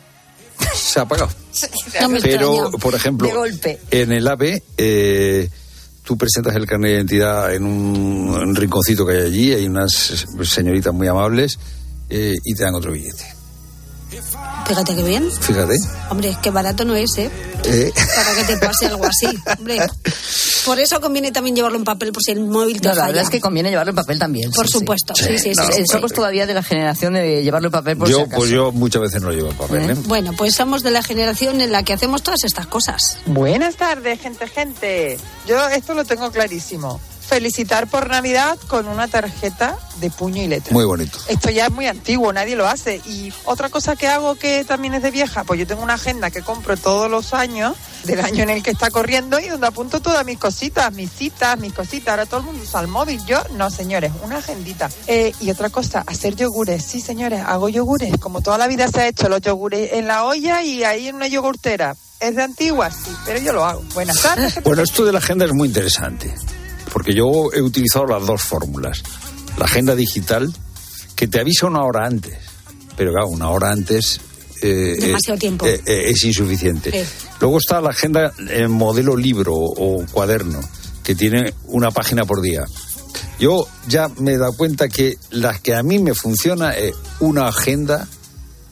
se 0.75 0.99
ha 0.99 1.03
apagado. 1.03 1.31
Pero, 2.23 2.71
por 2.73 2.95
ejemplo, 2.95 3.29
en 3.91 4.13
el 4.13 4.29
AVE 4.29 4.63
eh, 4.77 5.49
tú 6.09 6.17
presentas 6.17 6.57
el 6.57 6.65
carnet 6.65 6.89
de 6.89 6.97
identidad 6.97 7.55
en 7.55 7.65
un, 7.67 8.57
rinconcito 8.57 9.05
que 9.05 9.13
hay 9.13 9.27
allí, 9.27 9.53
hay 9.53 9.67
unas 9.67 10.27
señoritas 10.43 10.95
muy 10.95 11.07
amables 11.07 11.59
eh, 12.09 12.35
y 12.43 12.55
te 12.55 12.63
dan 12.63 12.75
otro 12.75 12.93
billete. 12.93 13.38
Fíjate 14.69 14.95
qué 14.95 15.03
bien. 15.03 15.31
Fíjate. 15.33 15.75
Hombre, 16.11 16.37
qué 16.43 16.51
barato 16.51 16.85
no 16.85 16.95
es, 16.95 17.11
¿eh? 17.17 17.31
¿Eh? 17.65 17.93
Para 18.15 18.35
que 18.35 18.45
te 18.45 18.57
pase 18.59 18.87
algo 18.87 19.05
así, 19.07 19.27
hombre. 19.59 19.79
Por 20.65 20.79
eso 20.79 21.01
conviene 21.01 21.33
también 21.33 21.57
llevarlo 21.57 21.79
en 21.79 21.85
papel, 21.85 22.13
por 22.13 22.23
si 22.23 22.33
el 22.33 22.41
móvil 22.45 22.81
te 22.81 22.89
No, 22.89 22.95
la 22.95 23.01
falla. 23.01 23.07
verdad 23.09 23.25
es 23.25 23.31
que 23.31 23.41
conviene 23.41 23.71
llevarlo 23.71 23.91
en 23.91 23.97
papel 23.97 24.19
también. 24.19 24.51
Por 24.53 24.67
sí, 24.67 24.73
supuesto, 24.79 25.15
sí, 25.15 25.39
sí, 25.39 25.55
sí. 25.55 25.61
Eh, 25.73 25.73
sí. 25.79 25.83
Somos 25.91 26.13
todavía 26.13 26.47
de 26.47 26.53
la 26.55 26.63
generación 26.63 27.15
de 27.15 27.43
llevarlo 27.43 27.69
en 27.69 27.73
papel 27.73 27.97
por 27.97 28.09
si 28.09 28.13
Yo, 28.13 28.21
acaso. 28.21 28.37
pues 28.37 28.51
yo 28.51 28.71
muchas 28.73 29.01
veces 29.03 29.23
no 29.23 29.31
llevo 29.33 29.49
papel, 29.53 29.91
¿eh? 29.91 29.97
Bueno, 30.05 30.33
pues 30.37 30.55
somos 30.55 30.83
de 30.83 30.91
la 30.91 31.03
generación 31.03 31.61
en 31.63 31.73
la 31.73 31.83
que 31.83 31.95
hacemos 31.95 32.23
todas 32.23 32.45
estas 32.45 32.67
cosas. 32.67 33.19
Buenas 33.27 33.77
tardes, 33.77 34.21
gente, 34.21 34.47
gente. 34.49 35.19
Yo 35.47 35.67
esto 35.71 35.95
lo 35.95 36.05
tengo 36.05 36.31
clarísimo. 36.31 37.01
Felicitar 37.29 37.87
por 37.89 38.09
Navidad 38.09 38.59
con 38.69 38.89
una 38.89 39.07
tarjeta 39.07 39.79
de 40.01 40.09
puño 40.11 40.43
y 40.43 40.47
letra. 40.47 40.73
Muy 40.73 40.87
bonito. 40.87 41.19
Esto 41.29 41.51
ya 41.51 41.67
es 41.67 41.73
muy 41.73 41.87
antiguo, 41.87 42.33
nadie 42.33 42.57
lo 42.57 42.67
hace. 42.67 43.03
Y 43.05 43.31
otra 43.45 43.69
cosa 43.69 43.97
que 43.97 44.09
hago 44.09 44.35
que 44.37 44.65
también 44.65 44.95
es 44.95 45.03
de 45.03 45.11
vieja, 45.11 45.45
pues 45.45 45.61
yo 45.61 45.67
tengo 45.67 45.83
una 45.83 45.95
agenda 45.95 46.31
que 46.31 46.41
compro 46.41 46.79
todos 46.79 47.11
los 47.11 47.35
años, 47.35 47.77
del 48.05 48.21
año 48.21 48.45
en 48.45 48.49
el 48.49 48.63
que 48.63 48.71
está 48.71 48.91
corriendo, 48.91 49.39
y 49.41 49.49
donde 49.49 49.67
apunto 49.67 50.01
todas 50.01 50.25
mis 50.25 50.39
cositas, 50.39 50.91
mis 50.95 51.13
citas, 51.13 51.59
mis 51.59 51.75
cositas. 51.75 52.09
Ahora 52.09 52.25
todo 52.25 52.41
el 52.41 52.47
mundo 52.47 52.63
usa 52.63 52.81
el 52.81 52.89
móvil. 52.89 53.21
Yo, 53.27 53.43
no, 53.57 53.71
señores, 53.71 54.11
una 54.23 54.39
agendita. 54.39 54.89
Eh, 55.07 55.35
y 55.39 55.51
otra 55.51 55.69
cosa, 55.69 56.05
hacer 56.07 56.35
yogures. 56.35 56.83
Sí, 56.83 57.03
señores, 57.03 57.43
hago 57.45 57.69
yogures. 57.69 58.19
Como 58.19 58.41
toda 58.41 58.57
la 58.57 58.69
vida 58.69 58.89
se 58.89 59.01
ha 59.01 59.07
hecho, 59.07 59.29
los 59.29 59.43
yogures 59.43 59.93
en 59.93 60.07
la 60.07 60.25
olla 60.25 60.63
y 60.63 60.83
ahí 60.83 61.09
en 61.09 61.17
una 61.17 61.27
yogurtera. 61.27 61.95
¿Es 62.21 62.35
de 62.35 62.43
antigua? 62.43 62.91
Sí, 62.91 63.11
pero 63.27 63.39
yo 63.39 63.53
lo 63.53 63.67
hago. 63.67 63.83
Buenas 63.93 64.23
tardes. 64.23 64.63
Bueno, 64.65 64.83
esto 64.83 65.05
de 65.05 65.13
la 65.13 65.19
agenda 65.19 65.45
es 65.45 65.53
muy 65.53 65.69
interesante, 65.69 66.35
porque 66.93 67.15
yo 67.15 67.51
he 67.53 67.61
utilizado 67.63 68.07
las 68.07 68.27
dos 68.27 68.43
fórmulas. 68.43 69.03
La 69.59 69.65
agenda 69.65 69.95
digital, 69.95 70.53
que 71.17 71.27
te 71.29 71.41
avisa 71.41 71.67
una 71.67 71.83
hora 71.83 72.07
antes, 72.07 72.37
pero 72.97 73.13
claro, 73.13 73.29
una 73.29 73.51
hora 73.51 73.71
antes... 73.71 74.21
eh, 74.63 74.97
Demasiado 75.01 75.37
eh, 75.37 75.41
tiempo. 75.41 75.67
eh, 75.67 75.81
es 75.87 76.25
insuficiente. 76.25 77.07
Luego 77.41 77.59
está 77.59 77.81
la 77.81 77.91
agenda 77.91 78.33
en 78.51 78.71
modelo 78.71 79.17
libro 79.17 79.55
o 79.55 80.05
cuaderno, 80.11 80.61
que 81.03 81.15
tiene 81.15 81.55
una 81.67 81.91
página 81.91 82.25
por 82.25 82.41
día. 82.41 82.65
Yo 83.41 83.67
ya 83.89 84.09
me 84.19 84.33
he 84.33 84.39
dado 84.39 84.53
cuenta 84.57 84.89
que 84.89 85.17
la 85.31 85.59
que 85.59 85.75
a 85.75 85.83
mí 85.83 85.99
me 86.01 86.15
funciona 86.15 86.73
es 86.77 86.95
una 87.21 87.47
agenda 87.49 88.09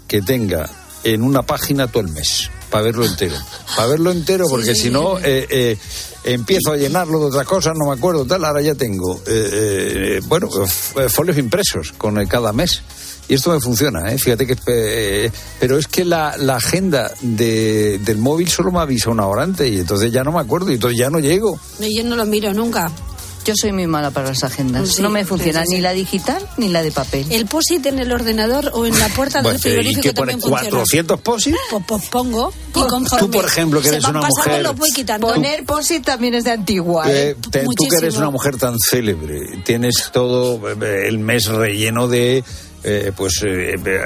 que 0.09 0.23
tenga 0.23 0.69
en 1.05 1.23
una 1.23 1.43
página 1.43 1.87
todo 1.87 2.03
el 2.03 2.09
mes, 2.09 2.51
para 2.71 2.85
verlo 2.85 3.05
entero. 3.05 3.37
Para 3.77 3.89
verlo 3.89 4.11
entero, 4.13 4.47
porque 4.49 4.75
si 4.75 4.91
no, 4.91 5.19
eh, 5.19 5.47
eh, 5.51 5.79
empiezo 6.25 6.73
a 6.73 6.77
llenarlo 6.77 7.21
de 7.21 7.27
otras 7.27 7.47
cosas, 7.47 7.75
no 7.77 7.89
me 7.91 7.97
acuerdo, 7.97 8.25
tal, 8.27 8.45
ahora 8.45 8.61
ya 8.63 8.75
tengo, 8.75 9.21
eh, 9.27 10.19
eh, 10.19 10.21
bueno, 10.27 10.49
f- 10.65 11.09
folios 11.09 11.39
impresos 11.39 11.93
con 11.97 12.19
eh, 12.21 12.27
cada 12.29 12.53
mes. 12.53 12.83
Y 13.29 13.35
esto 13.35 13.51
me 13.51 13.59
funciona, 13.61 14.13
¿eh? 14.13 14.19
fíjate 14.19 14.47
que... 14.47 14.57
eh, 14.69 15.33
pero 15.59 15.79
es 15.79 15.89
que 15.89 16.05
la, 16.05 16.37
la 16.37 16.57
agenda 16.57 17.11
de, 17.21 17.99
del 17.99 18.19
móvil 18.19 18.49
solo 18.49 18.71
me 18.71 18.79
avisa 18.79 19.11
una 19.11 19.27
hora 19.27 19.43
antes 19.43 19.69
y 19.69 19.81
entonces 19.81 20.13
ya 20.13 20.23
no 20.23 20.31
me 20.31 20.39
acuerdo 20.41 20.71
y 20.71 20.75
entonces 20.75 20.97
ya 20.97 21.11
no 21.11 21.19
llego. 21.19 21.59
No, 21.81 21.87
Yo 21.89 22.05
no 22.05 22.15
lo 22.15 22.25
miro 22.25 22.55
nunca. 22.55 22.89
Yo 23.47 23.55
soy 23.55 23.73
muy 23.73 23.87
mala 23.87 24.11
para 24.11 24.29
las 24.29 24.43
agendas. 24.43 24.95
Sí, 24.97 25.03
no 25.03 25.09
me 25.11 25.25
funciona 25.25 25.61
sí, 25.63 25.67
sí. 25.69 25.75
ni 25.77 25.81
la 25.81 25.93
digital 25.93 26.43
ni 26.57 26.69
la 26.69 26.83
de 26.83 26.91
papel. 26.91 27.27
El 27.31 27.47
POSIT 27.47 27.87
en 27.87 27.99
el 28.01 28.11
ordenador 28.13 28.71
o 28.75 28.87
en 28.87 28.99
la 28.99 29.09
puerta 29.11 29.41
del 29.41 29.55
¿Y 29.55 29.59
frigorífico 29.59 30.03
qué 30.03 30.13
pone? 30.15 30.33
también 30.33 30.51
funciona. 30.69 30.85
¿400 31.15 31.21
posis? 31.21 31.55
Pues, 31.71 31.83
pues 31.87 32.05
pongo 32.07 32.53
y 32.71 32.73
conforme 32.73 33.19
Tú, 33.27 33.31
por 33.31 33.45
ejemplo, 33.45 33.81
que 33.81 33.89
eres 33.89 34.05
una 34.05 34.21
pasando, 34.21 34.41
mujer- 34.51 34.63
lo 34.65 34.75
voy 34.75 34.91
quitando. 34.93 35.29
Poner 35.29 35.65
posit 35.65 36.05
también 36.05 36.35
es 36.35 36.45
de 36.45 36.51
antigua. 36.51 37.11
¿eh? 37.11 37.31
Eh, 37.31 37.37
te- 37.51 37.65
tú 37.65 37.71
que 37.89 37.97
eres 37.99 38.17
una 38.17 38.31
mujer 38.31 38.57
tan 38.57 38.77
célebre, 38.81 39.41
tienes 39.65 40.11
todo 40.13 40.61
eh, 40.69 41.07
el 41.07 41.19
mes 41.19 41.47
relleno 41.47 42.09
de 42.09 42.43
eh, 42.89 43.13
pues 43.17 43.43
eh, 43.45 43.75
eh, 43.75 44.01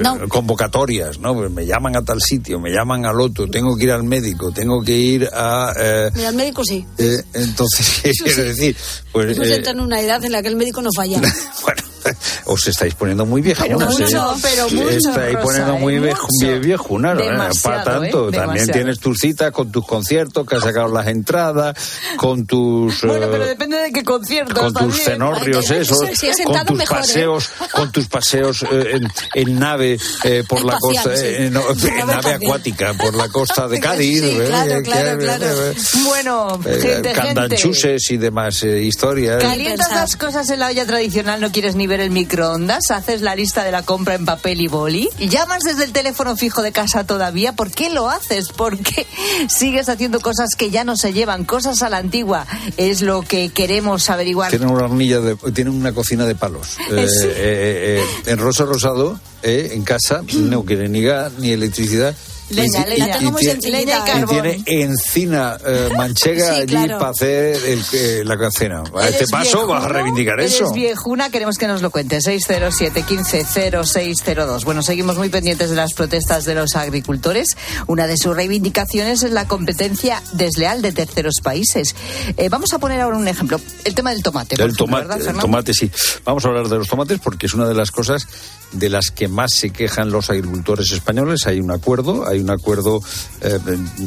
No. 0.00 0.28
convocatorias, 0.28 1.18
¿no? 1.20 1.34
Pues 1.34 1.50
Me 1.50 1.64
llaman 1.64 1.96
a 1.96 2.02
tal 2.02 2.20
sitio, 2.20 2.58
me 2.60 2.70
llaman 2.70 3.06
al 3.06 3.20
otro, 3.20 3.46
tengo 3.48 3.76
que 3.76 3.84
ir 3.84 3.92
al 3.92 4.02
médico, 4.02 4.50
tengo 4.52 4.82
que 4.82 4.92
ir 4.96 5.28
a 5.32 5.72
eh, 5.78 6.10
Mira, 6.14 6.28
el 6.30 6.34
médico 6.34 6.62
sí. 6.64 6.84
eh, 6.98 7.22
entonces 7.32 8.00
¿qué 8.02 8.10
quiero 8.10 8.42
decir? 8.44 8.76
Pues 9.12 9.38
eh, 9.38 9.54
entrado 9.56 9.78
en 9.78 9.84
una 9.84 10.00
edad 10.00 10.22
en 10.24 10.32
la 10.32 10.42
que 10.42 10.48
el 10.48 10.56
médico 10.56 10.82
no 10.82 10.90
falla. 10.94 11.20
bueno, 11.62 11.82
os 12.46 12.66
estáis 12.66 12.94
poniendo 12.94 13.26
muy 13.26 13.40
viejunas, 13.42 13.98
¿eh? 14.00 14.04
mucho, 14.04 14.36
pero 14.42 14.68
mucho, 14.70 14.88
Estáis 14.90 15.32
Rosa, 15.34 15.42
poniendo 15.44 15.74
¿eh? 15.74 15.78
muy 15.78 16.00
Mucho. 16.00 16.12
vieju- 16.12 16.28
vie- 16.42 16.60
viejunas, 16.60 17.16
¿no? 17.16 17.48
Para 17.62 17.84
tanto. 17.84 18.28
¿eh? 18.28 18.32
También 18.32 18.66
tienes 18.68 18.98
tus 19.00 19.18
citas 19.18 19.50
con 19.52 19.70
tus 19.72 19.86
conciertos, 19.86 20.46
que 20.46 20.56
has 20.56 20.62
sacado 20.62 20.88
las 20.88 21.06
entradas, 21.06 21.76
con 22.16 22.46
tus... 22.46 23.02
Bueno, 23.14 23.26
eh, 23.26 23.28
pero 23.30 23.46
depende 23.46 23.76
de 23.78 23.92
qué 23.92 24.02
conciertos 24.04 24.58
con 24.58 24.72
tus 24.72 24.80
también. 24.80 25.04
cenorrios 25.04 25.70
Ay, 25.70 25.78
esos, 25.78 25.98
con 26.44 26.66
tus 26.66 26.76
mejor, 26.78 26.96
¿eh? 26.98 27.00
paseos, 27.00 27.50
con 27.72 27.92
tus 27.92 28.06
paseos 28.08 28.62
eh, 28.70 28.90
en, 28.94 29.08
en 29.34 29.58
nave 29.58 29.98
eh, 30.24 30.44
por 30.48 30.64
la 30.64 30.74
Espacial, 30.74 31.04
costa, 31.04 31.16
sí. 31.16 31.24
eh, 31.26 31.50
Nave 31.50 32.00
en 32.00 32.06
nave 32.06 32.32
acuática 32.34 32.94
por 32.94 33.14
la 33.14 33.28
costa 33.28 33.68
de 33.68 33.80
Cádiz, 33.80 34.20
Sí, 34.20 34.30
eh, 34.30 34.44
claro, 34.48 34.82
claro, 34.82 35.18
claro. 35.18 35.66
eh, 35.70 35.74
Bueno, 36.04 36.60
eh, 36.64 36.70
gente, 36.72 36.86
gente. 36.88 37.12
candanchuses 37.12 38.10
y 38.10 38.16
demás 38.16 38.62
eh, 38.62 38.80
historias. 38.82 39.42
Calientas 39.42 39.90
las 39.92 40.16
cosas 40.16 40.48
en 40.50 40.60
la 40.60 40.68
olla 40.68 40.86
tradicional, 40.86 41.40
no 41.40 41.50
quieres 41.52 41.74
ni 41.76 41.86
ver 41.86 41.93
el 42.00 42.10
microondas, 42.10 42.90
haces 42.90 43.20
la 43.22 43.34
lista 43.36 43.64
de 43.64 43.72
la 43.72 43.82
compra 43.82 44.14
en 44.14 44.24
papel 44.24 44.60
y 44.60 44.68
boli, 44.68 45.08
llamas 45.18 45.62
desde 45.62 45.84
el 45.84 45.92
teléfono 45.92 46.36
fijo 46.36 46.62
de 46.62 46.72
casa 46.72 47.04
todavía, 47.04 47.52
¿por 47.54 47.70
qué 47.70 47.90
lo 47.90 48.08
haces? 48.08 48.48
¿Por 48.48 48.78
qué 48.78 49.06
sigues 49.48 49.88
haciendo 49.88 50.20
cosas 50.20 50.50
que 50.56 50.70
ya 50.70 50.84
no 50.84 50.96
se 50.96 51.12
llevan, 51.12 51.44
cosas 51.44 51.82
a 51.82 51.90
la 51.90 51.98
antigua? 51.98 52.46
Es 52.76 53.02
lo 53.02 53.22
que 53.22 53.50
queremos 53.50 54.10
averiguar. 54.10 54.50
Tienen 54.50 54.70
una 54.70 54.84
hornilla 54.84 55.20
de, 55.20 55.36
tienen 55.52 55.74
una 55.74 55.92
cocina 55.92 56.24
de 56.26 56.34
palos. 56.34 56.76
Eh, 56.94 57.08
Sí. 57.08 57.26
eh, 57.26 58.00
eh, 58.26 58.30
en 58.30 58.38
Rosa 58.38 58.64
Rosado, 58.64 59.18
eh, 59.42 59.70
en 59.72 59.82
casa, 59.84 60.22
no 60.34 60.64
quiere 60.64 60.88
ni 60.88 61.02
gas 61.02 61.32
ni 61.38 61.50
electricidad. 61.50 62.14
Leña, 62.54 62.86
y, 62.86 62.90
leña. 62.90 62.96
y- 62.96 62.98
La 63.08 63.16
tengo 63.18 63.28
y 63.28 63.32
muy 63.32 63.40
tiene- 63.42 63.60
sencillita, 63.60 63.92
y 63.92 64.00
¿eh? 64.00 64.02
carbón. 64.06 64.42
tiene 64.42 64.62
encina 64.66 65.58
eh, 65.66 65.88
manchega 65.96 66.46
Sí, 66.54 66.60
allí 66.60 66.66
claro. 66.66 66.98
para 66.98 67.10
hacer 67.10 67.56
el, 67.66 67.82
eh, 67.92 68.22
la 68.24 68.36
cena. 68.50 68.82
A 68.94 69.04
este 69.04 69.16
¿Eres 69.18 69.30
paso 69.30 69.44
viejuno? 69.58 69.66
vas 69.68 69.84
a 69.84 69.88
reivindicar 69.88 70.38
¿Eres 70.40 70.54
eso. 70.54 70.72
viejuna? 70.72 71.30
Queremos 71.30 71.58
que 71.58 71.66
nos 71.66 71.82
lo 71.82 71.90
cuente. 71.90 72.18
607-150602. 72.18 74.64
Bueno, 74.64 74.82
seguimos 74.82 75.16
muy 75.16 75.28
pendientes 75.28 75.70
de 75.70 75.76
las 75.76 75.92
protestas 75.94 76.44
de 76.44 76.54
los 76.54 76.76
agricultores. 76.76 77.56
Una 77.86 78.06
de 78.06 78.16
sus 78.16 78.34
reivindicaciones 78.36 79.22
es 79.22 79.30
la 79.30 79.46
competencia 79.46 80.22
desleal 80.32 80.82
de 80.82 80.92
terceros 80.92 81.36
países. 81.42 81.94
Eh, 82.36 82.48
vamos 82.48 82.72
a 82.72 82.78
poner 82.78 83.00
ahora 83.00 83.16
un 83.16 83.28
ejemplo. 83.28 83.60
El 83.84 83.94
tema 83.94 84.10
del 84.10 84.22
tomate. 84.22 84.54
El 84.56 84.60
ejemplo, 84.62 84.86
tomate, 84.86 85.06
¿verdad, 85.08 85.28
el 85.28 85.38
tomate, 85.38 85.74
sí. 85.74 85.90
Vamos 86.24 86.44
a 86.44 86.48
hablar 86.48 86.68
de 86.68 86.76
los 86.76 86.88
tomates 86.88 87.18
porque 87.20 87.46
es 87.46 87.54
una 87.54 87.66
de 87.66 87.74
las 87.74 87.90
cosas 87.90 88.26
de 88.74 88.88
las 88.88 89.10
que 89.10 89.28
más 89.28 89.52
se 89.54 89.70
quejan 89.70 90.10
los 90.10 90.30
agricultores 90.30 90.92
españoles. 90.92 91.46
Hay 91.46 91.60
un 91.60 91.70
acuerdo, 91.70 92.26
hay 92.28 92.40
un 92.40 92.50
acuerdo 92.50 93.00
eh, 93.40 93.58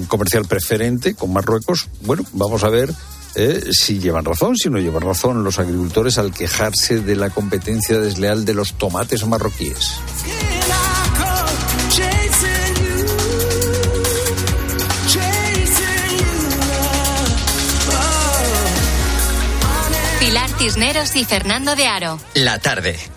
comercial 0.08 0.46
preferente 0.46 1.16
con 1.16 1.34
Marruecos. 1.34 1.90
Bueno, 2.02 2.24
vamos 2.34 2.64
a 2.64 2.70
ver 2.70 2.94
eh, 3.36 3.70
si 3.72 4.00
llevan 4.00 4.26
razón, 4.26 4.56
si 4.56 4.70
no 4.70 4.80
llevan 4.80 5.04
razón 5.04 5.44
los 5.44 5.60
agricultores 5.60 6.18
al 6.18 6.34
quejarse 6.34 7.02
de 7.02 7.16
la 7.16 7.30
competencia 7.30 8.00
desleal 8.00 8.46
de 8.46 8.54
los 8.54 8.74
tomates 8.78 9.26
marroquíes. 9.26 10.00
Pilar 20.20 20.50
Cisneros 20.58 21.16
y 21.16 21.24
Fernando 21.24 21.76
de 21.76 21.88
Aro. 21.88 22.20
La 22.34 22.60
tarde. 22.60 23.17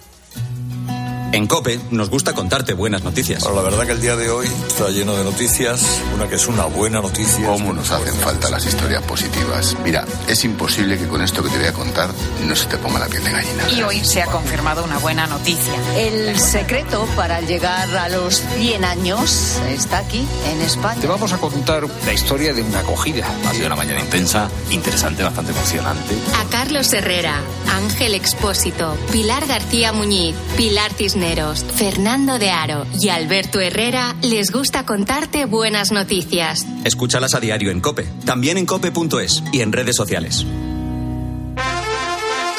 En 1.33 1.47
Cope 1.47 1.79
nos 1.91 2.09
gusta 2.09 2.33
contarte 2.33 2.73
buenas 2.73 3.03
noticias. 3.03 3.41
Bueno, 3.43 3.55
la 3.55 3.69
verdad 3.69 3.85
que 3.85 3.93
el 3.93 4.01
día 4.01 4.17
de 4.17 4.29
hoy 4.29 4.47
está 4.67 4.89
lleno 4.89 5.15
de 5.15 5.23
noticias. 5.23 6.01
Una 6.13 6.27
que 6.27 6.35
es 6.35 6.45
una 6.47 6.65
buena 6.65 6.99
noticia. 6.99 7.45
¿Cómo 7.45 7.71
nos 7.71 7.89
hacen 7.89 8.13
falta 8.15 8.49
las 8.49 8.65
historias 8.65 9.01
positivas? 9.03 9.77
Mira, 9.81 10.05
es 10.27 10.43
imposible 10.43 10.97
que 10.97 11.07
con 11.07 11.21
esto 11.21 11.41
que 11.41 11.49
te 11.49 11.57
voy 11.57 11.67
a 11.67 11.73
contar 11.73 12.09
no 12.45 12.53
se 12.53 12.65
te 12.65 12.77
ponga 12.77 12.99
la 12.99 13.07
piel 13.07 13.23
de 13.23 13.31
gallina. 13.31 13.69
Y 13.71 13.81
hoy 13.81 14.03
se 14.03 14.21
ha 14.21 14.25
confirmado 14.25 14.83
una 14.83 14.97
buena 14.99 15.25
noticia. 15.25 15.73
El 15.95 16.37
secreto 16.37 17.07
para 17.15 17.39
llegar 17.39 17.95
a 17.95 18.09
los 18.09 18.43
100 18.57 18.83
años 18.83 19.57
está 19.69 19.99
aquí, 19.99 20.27
en 20.51 20.61
España. 20.61 20.99
Te 20.99 21.07
vamos 21.07 21.31
a 21.31 21.37
contar 21.37 21.85
la 22.05 22.13
historia 22.13 22.53
de 22.53 22.61
una 22.61 22.79
acogida. 22.79 23.25
Ha 23.47 23.53
sido 23.53 23.67
una 23.67 23.77
mañana 23.77 24.01
intensa, 24.01 24.49
interesante, 24.69 25.23
bastante 25.23 25.53
emocionante. 25.53 26.13
A 26.37 26.49
Carlos 26.49 26.91
Herrera, 26.91 27.39
Ángel 27.69 28.15
Expósito, 28.15 28.97
Pilar 29.13 29.47
García 29.47 29.93
Muñiz, 29.93 30.35
Pilar 30.57 30.91
Fernando 31.21 32.39
de 32.39 32.49
Aro 32.49 32.87
y 32.99 33.09
Alberto 33.09 33.59
Herrera 33.59 34.15
les 34.23 34.51
gusta 34.51 34.87
contarte 34.87 35.45
buenas 35.45 35.91
noticias. 35.91 36.65
Escúchalas 36.83 37.35
a 37.35 37.39
diario 37.39 37.69
en 37.69 37.79
Cope, 37.79 38.07
también 38.25 38.57
en 38.57 38.65
cope.es 38.65 39.43
y 39.53 39.61
en 39.61 39.71
redes 39.71 39.95
sociales. 39.95 40.47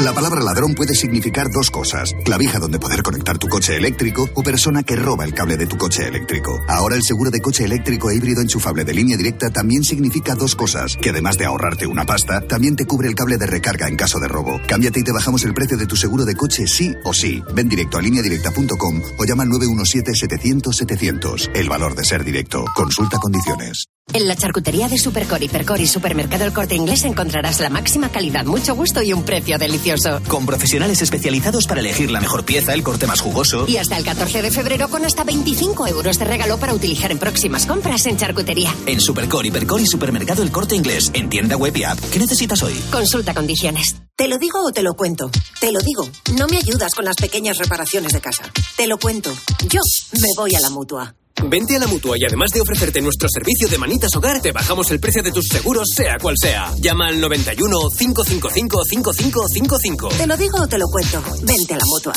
La 0.03 0.13
palabra 0.13 0.43
ladrón 0.43 0.75
puede 0.75 0.95
significar 0.97 1.49
dos 1.53 1.71
cosas. 1.71 2.13
Clavija 2.25 2.59
donde 2.59 2.81
poder 2.81 3.05
conectar 3.05 3.39
tu 3.39 3.47
coche 3.47 3.77
eléctrico 3.77 4.29
o 4.35 4.43
persona 4.43 4.83
que 4.83 4.97
roba 4.97 5.25
el 5.25 5.33
cable 5.33 5.57
de 5.57 5.69
tu 5.69 5.77
coche 5.77 6.09
eléctrico. 6.09 6.59
Ahora 6.67 6.97
el 6.97 7.05
seguro 7.05 7.31
de 7.31 7.41
coche 7.41 7.65
eléctrico 7.65 8.11
e 8.11 8.17
híbrido 8.17 8.41
enchufable 8.41 8.83
de 8.83 8.95
línea 8.95 9.17
directa 9.17 9.51
también 9.51 9.85
significa 9.85 10.35
dos 10.35 10.57
cosas. 10.57 10.97
Que 11.01 11.11
además 11.11 11.39
de 11.39 11.45
ahorrarte 11.45 11.87
una 11.87 12.05
pasta, 12.05 12.41
también 12.41 12.75
te 12.75 12.85
cubre 12.85 13.07
el 13.07 13.15
cable 13.15 13.39
de 13.39 13.47
recarga 13.47 13.87
en 13.87 13.95
caso 13.95 14.19
de 14.19 14.27
robo. 14.27 14.61
Cámbiate 14.67 14.99
y 14.99 15.05
te 15.05 15.13
bajamos 15.13 15.45
el 15.45 15.55
precio 15.55 15.77
de 15.77 15.87
tu 15.87 15.95
seguro 15.95 16.25
de 16.25 16.35
coche 16.35 16.67
sí 16.67 16.93
o 17.05 17.15
sí. 17.15 17.41
Ven 17.55 17.69
directo 17.69 17.99
a 17.99 18.03
lineadirecta.com 18.03 19.03
o 19.21 19.25
llama 19.25 19.45
al 19.45 19.51
917-700-700. 19.51 21.53
El 21.55 21.69
valor 21.69 21.95
de 21.95 22.03
ser 22.03 22.25
directo. 22.25 22.65
Consulta 22.75 23.19
condiciones. 23.19 23.87
En 24.15 24.29
la 24.29 24.37
charcutería 24.37 24.89
de 24.89 24.99
Supercor, 24.99 25.43
Hipercor 25.43 25.81
y 25.81 25.87
Supermercado 25.87 26.45
El 26.45 26.53
Corte 26.53 26.75
Inglés 26.75 27.05
encontrarás 27.05 27.61
la 27.61 27.71
máxima 27.71 28.11
calidad, 28.11 28.45
mucho 28.45 28.75
gusto 28.75 29.03
y 29.03 29.15
un 29.15 29.23
precio 29.23 29.57
delicioso. 29.57 30.21
Con 30.29 30.45
profesionales 30.45 31.01
especializados 31.01 31.67
para 31.67 31.81
elegir 31.81 32.11
la 32.11 32.21
mejor 32.21 32.45
pieza, 32.45 32.75
el 32.75 32.83
corte 32.83 33.07
más 33.07 33.23
jugoso. 33.23 33.65
Y 33.67 33.79
hasta 33.79 33.97
el 33.97 34.05
14 34.05 34.43
de 34.43 34.51
febrero 34.51 34.89
con 34.91 35.07
hasta 35.07 35.25
25 35.25 35.87
euros 35.87 36.19
de 36.19 36.27
regalo 36.27 36.59
para 36.59 36.75
utilizar 36.75 37.11
en 37.11 37.19
próximas 37.19 37.65
compras 37.65 38.05
en 38.05 38.19
charcutería. 38.19 38.75
En 38.85 39.01
Supercor, 39.01 39.47
Hipercor 39.47 39.81
y 39.81 39.87
Supermercado 39.87 40.43
El 40.43 40.53
Corte 40.53 40.77
Inglés, 40.77 41.11
en 41.15 41.31
tienda 41.31 41.57
web 41.57 41.75
y 41.75 41.85
app. 41.85 41.99
¿Qué 42.13 42.19
necesitas 42.19 42.63
hoy? 42.63 42.75
Consulta 42.91 43.33
condiciones. 43.33 43.97
¿Te 44.15 44.29
lo 44.29 44.37
digo 44.37 44.63
o 44.63 44.73
te 44.73 44.83
lo 44.83 44.93
cuento? 44.93 45.31
Te 45.59 45.73
lo 45.73 45.81
digo. 45.81 46.07
No 46.37 46.47
me 46.49 46.59
ayudas 46.59 46.95
con 46.95 47.07
las 47.07 47.17
pequeñas 47.17 47.57
reparaciones 47.57 48.13
de 48.13 48.21
casa. 48.21 48.43
Te 48.77 48.87
lo 48.87 48.99
cuento. 48.99 49.33
Yo 49.69 49.81
me 50.21 50.29
voy 50.37 50.55
a 50.55 50.61
la 50.61 50.69
mutua. 50.69 51.15
Vente 51.49 51.77
a 51.77 51.79
la 51.79 51.87
mutua 51.87 52.17
y 52.19 52.25
además 52.25 52.51
de 52.51 52.61
ofrecerte 52.61 53.01
nuestro 53.01 53.29
servicio 53.29 53.69
de 53.69 53.79
manitas 53.79 54.15
hogar, 54.17 54.41
te 54.41 54.53
bajamos 54.53 54.91
el 54.91 55.01
precio 55.01 55.23
de 55.23 55.33
tus 55.33 55.47
seguros, 55.47 55.89
sea 55.95 56.19
cual 56.21 56.37
sea. 56.39 56.73
Llama 56.79 57.09
al 57.09 57.21
91 57.21 57.79
555 57.99 58.85
5555. 58.85 60.09
Te 60.09 60.27
lo 60.27 60.37
digo 60.37 60.59
o 60.61 60.67
te 60.67 60.79
lo 60.79 60.87
cuento. 60.87 61.23
Vente 61.43 61.75
a 61.75 61.79
la 61.79 61.85
mutua. 61.87 62.13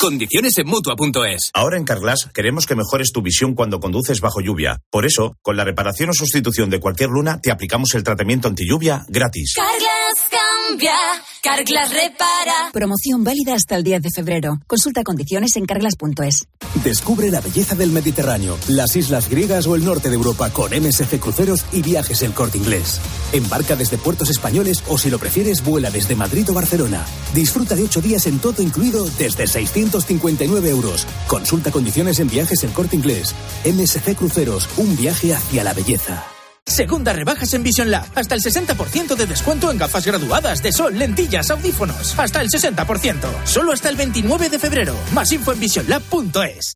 Condiciones 0.00 0.56
en 0.58 0.66
mutua.es. 0.66 1.50
Ahora 1.52 1.76
en 1.76 1.84
Carglass 1.84 2.28
queremos 2.32 2.66
que 2.66 2.74
mejores 2.74 3.12
tu 3.12 3.22
visión 3.22 3.54
cuando 3.54 3.80
conduces 3.80 4.20
bajo 4.20 4.40
lluvia. 4.40 4.80
Por 4.90 5.04
eso, 5.04 5.36
con 5.42 5.56
la 5.56 5.64
reparación 5.64 6.10
o 6.10 6.12
sustitución 6.14 6.70
de 6.70 6.80
cualquier 6.80 7.10
luna, 7.10 7.40
te 7.42 7.50
aplicamos 7.50 7.94
el 7.94 8.02
tratamiento 8.02 8.48
anti 8.48 8.66
lluvia 8.66 9.04
gratis. 9.08 9.54
Carglass 9.56 9.89
cambia, 10.30 10.94
Carglass 11.42 11.90
repara. 11.90 12.70
Promoción 12.72 13.24
válida 13.24 13.54
hasta 13.54 13.76
el 13.76 13.84
10 13.84 14.02
de 14.02 14.08
febrero. 14.14 14.60
Consulta 14.66 15.02
condiciones 15.04 15.56
en 15.56 15.66
carglass.es. 15.66 16.46
Descubre 16.82 17.30
la 17.30 17.40
belleza 17.40 17.74
del 17.74 17.90
Mediterráneo, 17.90 18.58
las 18.68 18.96
islas 18.96 19.28
griegas 19.28 19.66
o 19.66 19.74
el 19.74 19.84
norte 19.84 20.08
de 20.08 20.16
Europa 20.16 20.50
con 20.50 20.72
MSC 20.72 21.18
Cruceros 21.20 21.64
y 21.72 21.82
Viajes 21.82 22.22
El 22.22 22.32
Corte 22.32 22.58
Inglés. 22.58 23.00
Embarca 23.32 23.76
desde 23.76 23.98
puertos 23.98 24.30
españoles 24.30 24.82
o 24.88 24.98
si 24.98 25.10
lo 25.10 25.18
prefieres, 25.18 25.64
vuela 25.64 25.90
desde 25.90 26.16
Madrid 26.16 26.48
o 26.50 26.54
Barcelona. 26.54 27.04
Disfruta 27.34 27.74
de 27.74 27.84
ocho 27.84 28.00
días 28.00 28.26
en 28.26 28.38
todo 28.38 28.62
incluido 28.62 29.06
desde 29.18 29.46
659 29.46 30.70
euros. 30.70 31.06
Consulta 31.26 31.70
condiciones 31.70 32.20
en 32.20 32.28
Viajes 32.28 32.64
El 32.64 32.72
Corte 32.72 32.96
Inglés. 32.96 33.34
MSC 33.64 34.16
Cruceros, 34.16 34.68
un 34.76 34.96
viaje 34.96 35.34
hacia 35.34 35.64
la 35.64 35.74
belleza. 35.74 36.26
Segunda 36.66 37.12
rebajas 37.12 37.52
en 37.54 37.62
Vision 37.62 37.90
Lab. 37.90 38.06
Hasta 38.14 38.34
el 38.34 38.40
60% 38.40 39.16
de 39.16 39.26
descuento 39.26 39.70
en 39.70 39.78
gafas 39.78 40.06
graduadas 40.06 40.62
de 40.62 40.72
sol, 40.72 40.98
lentillas, 40.98 41.50
audífonos. 41.50 42.18
Hasta 42.18 42.40
el 42.40 42.48
60%. 42.48 43.28
Solo 43.44 43.72
hasta 43.72 43.88
el 43.88 43.96
29 43.96 44.48
de 44.48 44.58
febrero. 44.58 44.96
Más 45.12 45.30
info 45.32 45.52
en 45.52 45.60
visionlab.es. 45.60 46.74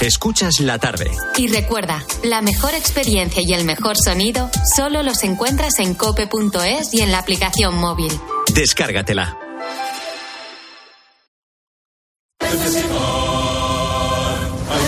Escuchas 0.00 0.60
la 0.60 0.78
tarde. 0.78 1.10
Y 1.38 1.48
recuerda, 1.48 2.04
la 2.24 2.42
mejor 2.42 2.74
experiencia 2.74 3.42
y 3.42 3.54
el 3.54 3.64
mejor 3.64 3.96
sonido 3.96 4.50
solo 4.76 5.02
los 5.02 5.22
encuentras 5.24 5.78
en 5.78 5.94
cope.es 5.94 6.92
y 6.92 7.00
en 7.00 7.10
la 7.10 7.20
aplicación 7.20 7.74
móvil. 7.76 8.12
Descárgatela. 8.52 9.38
Hay 12.40 12.50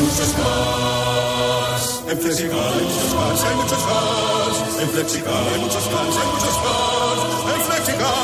muchos. 0.02 0.55
En 2.08 2.16
Flexicar 2.18 2.56
hay 2.56 2.84
muchos 2.84 3.14
cars, 3.14 3.42
hay 3.44 3.56
muchos 3.56 3.82
cars. 3.82 4.58
En 4.80 4.88
Flexicar 4.90 5.34
hay 5.52 5.58
muchos 5.60 5.84
cars, 5.88 6.16
hay 6.16 6.26
muchos 6.32 6.56
cars. 6.62 7.20
En 7.52 7.60
Flexicar 7.66 8.14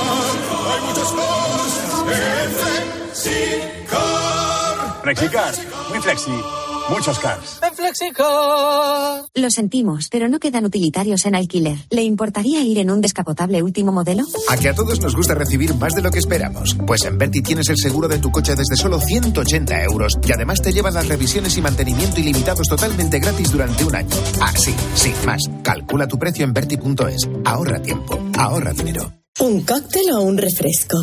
hay 0.70 0.80
muchos 0.86 1.10
cars. 1.12 1.72
En 2.12 2.50
Flexicar. 3.12 4.22
Flexicar, 5.02 5.52
muy 5.90 6.00
flexi. 6.00 6.71
Muchos 6.90 7.18
cars. 7.18 7.60
En 7.62 7.74
Flexicar. 7.74 9.24
Lo 9.34 9.50
sentimos, 9.50 10.08
pero 10.10 10.28
no 10.28 10.38
quedan 10.38 10.64
utilitarios 10.64 11.24
en 11.26 11.34
alquiler. 11.34 11.78
¿Le 11.90 12.02
importaría 12.02 12.62
ir 12.62 12.78
en 12.78 12.90
un 12.90 13.00
descapotable 13.00 13.62
último 13.62 13.92
modelo? 13.92 14.24
A 14.48 14.56
que 14.56 14.68
a 14.68 14.74
todos 14.74 15.00
nos 15.00 15.16
gusta 15.16 15.34
recibir 15.34 15.74
más 15.74 15.94
de 15.94 16.02
lo 16.02 16.10
que 16.10 16.18
esperamos. 16.18 16.76
Pues 16.86 17.04
en 17.04 17.18
Berti 17.18 17.42
tienes 17.42 17.68
el 17.68 17.78
seguro 17.78 18.08
de 18.08 18.18
tu 18.18 18.30
coche 18.30 18.54
desde 18.54 18.76
solo 18.76 19.00
180 19.00 19.82
euros 19.84 20.18
y 20.26 20.32
además 20.32 20.60
te 20.60 20.72
llevan 20.72 20.94
las 20.94 21.08
revisiones 21.08 21.56
y 21.56 21.62
mantenimiento 21.62 22.20
ilimitados 22.20 22.68
totalmente 22.68 23.18
gratis 23.18 23.50
durante 23.52 23.84
un 23.84 23.94
año. 23.94 24.16
Ah, 24.40 24.52
sí, 24.56 24.74
sin 24.94 25.14
más. 25.24 25.42
Calcula 25.62 26.06
tu 26.06 26.18
precio 26.18 26.44
en 26.44 26.52
Berti.es. 26.52 27.28
Ahorra 27.44 27.80
tiempo, 27.80 28.18
ahorra 28.38 28.72
dinero. 28.72 29.21
¿Un 29.42 29.62
cóctel 29.62 30.08
o 30.12 30.20
un 30.20 30.38
refresco? 30.38 30.96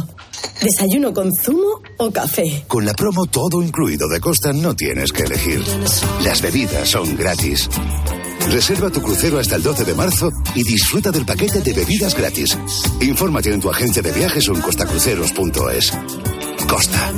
¿Desayuno 0.61 1.13
con 1.13 1.29
zumo 1.35 1.81
o 1.97 2.09
café? 2.09 2.63
Con 2.69 2.85
la 2.85 2.93
promo 2.93 3.25
todo 3.25 3.61
incluido 3.61 4.07
de 4.07 4.21
Costa 4.21 4.53
no 4.53 4.73
tienes 4.77 5.11
que 5.11 5.23
elegir. 5.23 5.61
Las 6.23 6.41
bebidas 6.41 6.87
son 6.87 7.17
gratis. 7.17 7.69
Reserva 8.49 8.89
tu 8.91 9.01
crucero 9.01 9.39
hasta 9.39 9.57
el 9.57 9.63
12 9.63 9.83
de 9.83 9.93
marzo 9.93 10.31
y 10.55 10.63
disfruta 10.63 11.11
del 11.11 11.25
paquete 11.25 11.59
de 11.59 11.73
bebidas 11.73 12.15
gratis. 12.15 12.57
Infórmate 13.01 13.53
en 13.53 13.59
tu 13.59 13.69
agencia 13.69 14.01
de 14.01 14.13
viajes 14.13 14.47
o 14.47 14.55
en 14.55 14.61
costacruceros.es. 14.61 15.91
Costa. 16.65 17.11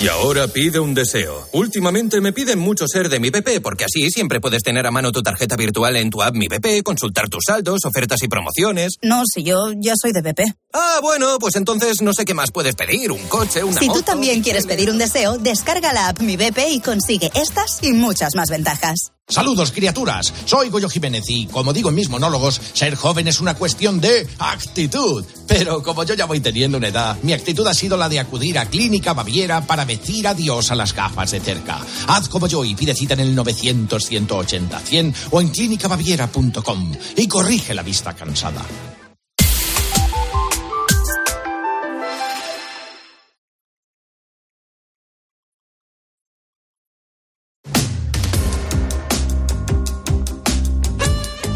Y 0.00 0.08
ahora 0.08 0.48
pide 0.48 0.80
un 0.80 0.92
deseo. 0.92 1.48
Últimamente 1.52 2.20
me 2.20 2.32
piden 2.32 2.58
mucho 2.58 2.86
ser 2.86 3.08
de 3.08 3.20
mi 3.20 3.30
BP, 3.30 3.60
porque 3.62 3.84
así 3.84 4.10
siempre 4.10 4.40
puedes 4.40 4.62
tener 4.62 4.86
a 4.86 4.90
mano 4.90 5.12
tu 5.12 5.22
tarjeta 5.22 5.56
virtual 5.56 5.96
en 5.96 6.10
tu 6.10 6.22
app 6.22 6.34
Mi 6.34 6.46
BP, 6.46 6.82
consultar 6.82 7.28
tus 7.28 7.44
saldos, 7.46 7.84
ofertas 7.86 8.22
y 8.22 8.28
promociones. 8.28 8.94
No, 9.02 9.22
si 9.24 9.44
yo 9.44 9.72
ya 9.76 9.94
soy 9.96 10.12
de 10.12 10.20
BP. 10.20 10.40
Ah, 10.74 10.98
bueno, 11.00 11.38
pues 11.38 11.56
entonces 11.56 12.02
no 12.02 12.12
sé 12.12 12.24
qué 12.24 12.34
más 12.34 12.50
puedes 12.50 12.74
pedir, 12.74 13.12
un 13.12 13.22
coche, 13.28 13.64
una 13.64 13.78
Si 13.80 13.86
moto. 13.86 14.00
tú 14.00 14.04
también 14.04 14.42
quieres 14.42 14.66
pedir 14.66 14.90
un 14.90 14.98
deseo, 14.98 15.38
descarga 15.38 15.92
la 15.92 16.08
app 16.08 16.20
Mi 16.20 16.36
BP 16.36 16.58
y 16.70 16.80
consigue 16.80 17.30
estas 17.34 17.78
y 17.82 17.92
muchas 17.92 18.34
más 18.34 18.50
ventajas. 18.50 19.13
Saludos, 19.26 19.72
criaturas. 19.72 20.34
Soy 20.44 20.68
Goyo 20.68 20.90
Jiménez 20.90 21.24
y, 21.28 21.46
como 21.46 21.72
digo 21.72 21.88
en 21.88 21.94
mis 21.94 22.10
monólogos, 22.10 22.60
ser 22.74 22.94
joven 22.94 23.26
es 23.26 23.40
una 23.40 23.54
cuestión 23.54 23.98
de 23.98 24.28
actitud. 24.38 25.24
Pero 25.48 25.82
como 25.82 26.04
yo 26.04 26.12
ya 26.14 26.26
voy 26.26 26.40
teniendo 26.40 26.76
una 26.76 26.88
edad, 26.88 27.16
mi 27.22 27.32
actitud 27.32 27.66
ha 27.66 27.72
sido 27.72 27.96
la 27.96 28.10
de 28.10 28.20
acudir 28.20 28.58
a 28.58 28.66
Clínica 28.66 29.14
Baviera 29.14 29.62
para 29.62 29.86
decir 29.86 30.28
adiós 30.28 30.70
a 30.70 30.74
las 30.74 30.92
gafas 30.92 31.30
de 31.30 31.40
cerca. 31.40 31.80
Haz 32.06 32.28
como 32.28 32.48
yo 32.48 32.66
y 32.66 32.74
pide 32.74 32.94
cita 32.94 33.14
en 33.14 33.20
el 33.20 33.36
900-180-100 33.36 35.14
o 35.30 35.40
en 35.40 35.48
clínicabaviera.com 35.48 36.92
y 37.16 37.26
corrige 37.26 37.72
la 37.72 37.82
vista 37.82 38.14
cansada. 38.14 38.62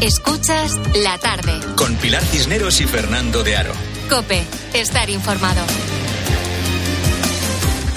Escuchas 0.01 0.79
la 0.95 1.17
tarde. 1.17 1.59
Con 1.75 1.93
Pilar 1.95 2.23
Cisneros 2.23 2.79
y 2.79 2.85
Fernando 2.85 3.43
de 3.43 3.57
Aro. 3.57 3.73
Cope, 4.09 4.45
estar 4.73 5.09
informado. 5.09 5.61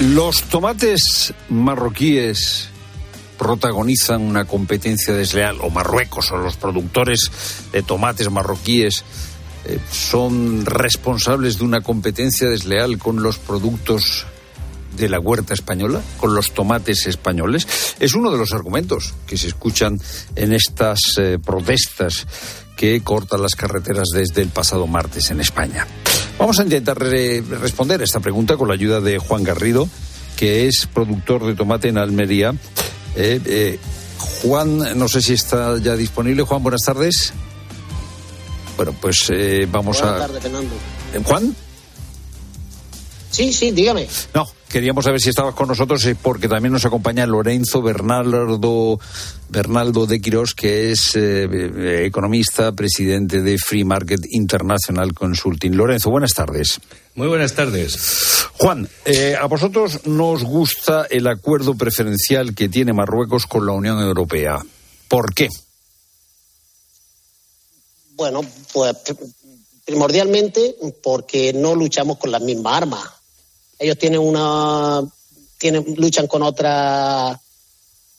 Los 0.01 0.43
tomates 0.43 1.33
marroquíes 1.49 2.71
protagonizan 3.39 4.21
una 4.21 4.47
competencia 4.47 5.15
desleal, 5.15 5.59
o 5.61 5.71
Marruecos, 5.71 6.33
o 6.33 6.39
los 6.39 6.57
productores 6.57 7.31
de 7.71 7.85
tomates 7.85 8.29
marroquíes 8.31 9.05
eh, 9.65 9.79
son 9.93 10.67
responsables 10.67 11.59
de 11.59 11.65
una 11.65 11.83
competencia 11.83 12.49
desleal 12.49 12.99
con 12.99 13.23
los 13.23 13.39
productos 13.39 14.27
de 14.97 15.09
la 15.09 15.19
huerta 15.19 15.55
española, 15.55 16.01
con 16.19 16.35
los 16.35 16.53
tomates 16.53 17.07
españoles. 17.07 17.67
Es 18.01 18.15
uno 18.15 18.31
de 18.31 18.39
los 18.39 18.53
argumentos 18.53 19.15
que 19.27 19.37
se 19.37 19.49
escuchan 19.49 20.01
en 20.37 20.53
estas 20.53 20.99
eh, 21.19 21.39
protestas 21.45 22.27
que 22.77 23.03
cortan 23.03 23.43
las 23.43 23.55
carreteras 23.55 24.09
desde 24.15 24.43
el 24.43 24.49
pasado 24.49 24.87
martes 24.87 25.31
en 25.31 25.41
España. 25.41 25.87
Vamos 26.39 26.59
a 26.59 26.63
intentar 26.65 26.99
re- 26.99 27.41
responder 27.43 28.01
a 28.01 28.05
esta 28.05 28.21
pregunta 28.21 28.57
con 28.57 28.69
la 28.69 28.75
ayuda 28.75 29.01
de 29.01 29.19
Juan 29.19 29.45
Garrido, 29.45 29.89
que 30.37 30.67
es 30.67 30.89
productor 30.93 31.47
de 31.47 31.55
tomate 31.55 31.89
en 31.89 31.99
Almería. 31.99 32.55
Eh, 33.15 33.41
eh, 33.45 33.79
Juan, 34.43 34.99
no 34.99 35.09
sé 35.09 35.21
si 35.23 35.35
está 35.35 35.79
ya 35.79 35.95
disponible. 35.97 36.43
Juan, 36.43 36.63
buenas 36.63 36.83
tardes. 36.83 37.33
Bueno, 38.77 38.95
pues 39.01 39.27
eh, 39.31 39.69
vamos 39.71 40.01
Buenas 40.01 40.17
a. 40.21 40.27
tardes, 40.27 40.43
Fernando. 40.43 40.75
¿Eh, 41.15 41.21
¿Juan? 41.25 41.55
Sí, 43.31 43.53
sí, 43.53 43.71
dígame. 43.71 44.09
No, 44.35 44.47
queríamos 44.73 45.05
saber 45.05 45.21
si 45.21 45.29
estabas 45.29 45.55
con 45.55 45.69
nosotros 45.69 46.05
eh, 46.07 46.17
porque 46.21 46.49
también 46.49 46.73
nos 46.73 46.87
acompaña 46.87 47.27
Lorenzo 47.27 47.83
Bernardo, 47.83 48.99
Bernaldo 49.51 50.07
de 50.07 50.21
Quirós, 50.21 50.55
que 50.55 50.91
es 50.91 51.15
eh, 51.15 51.45
eh, 51.45 52.05
economista, 52.07 52.73
presidente 52.73 53.43
de 53.43 53.59
Free 53.59 53.85
Market 53.85 54.23
International 54.31 55.13
Consulting. 55.13 55.77
Lorenzo, 55.77 56.11
buenas 56.11 56.33
tardes. 56.33 56.81
Muy 57.15 57.29
buenas 57.29 57.55
tardes. 57.55 58.47
Juan, 58.59 58.89
eh, 59.05 59.37
a 59.39 59.47
vosotros 59.47 60.07
nos 60.07 60.43
gusta 60.43 61.07
el 61.11 61.27
acuerdo 61.27 61.75
preferencial 61.75 62.55
que 62.55 62.71
tiene 62.71 62.95
Marruecos 62.95 63.47
con 63.47 63.67
la 63.67 63.73
Unión 63.73 64.01
Europea. 64.01 64.59
¿Por 65.09 65.35
qué? 65.35 65.49
Bueno, 68.15 68.41
pues 68.73 68.97
primordialmente 69.85 70.77
porque 71.03 71.53
no 71.53 71.75
luchamos 71.75 72.17
con 72.17 72.31
las 72.31 72.41
mismas 72.41 72.75
armas. 72.83 73.22
Ellos 73.83 73.99
tienen 73.99 74.21
una 74.21 75.03
tienen 75.59 75.95
luchan 75.97 76.29
con 76.29 76.43
otras 76.43 77.37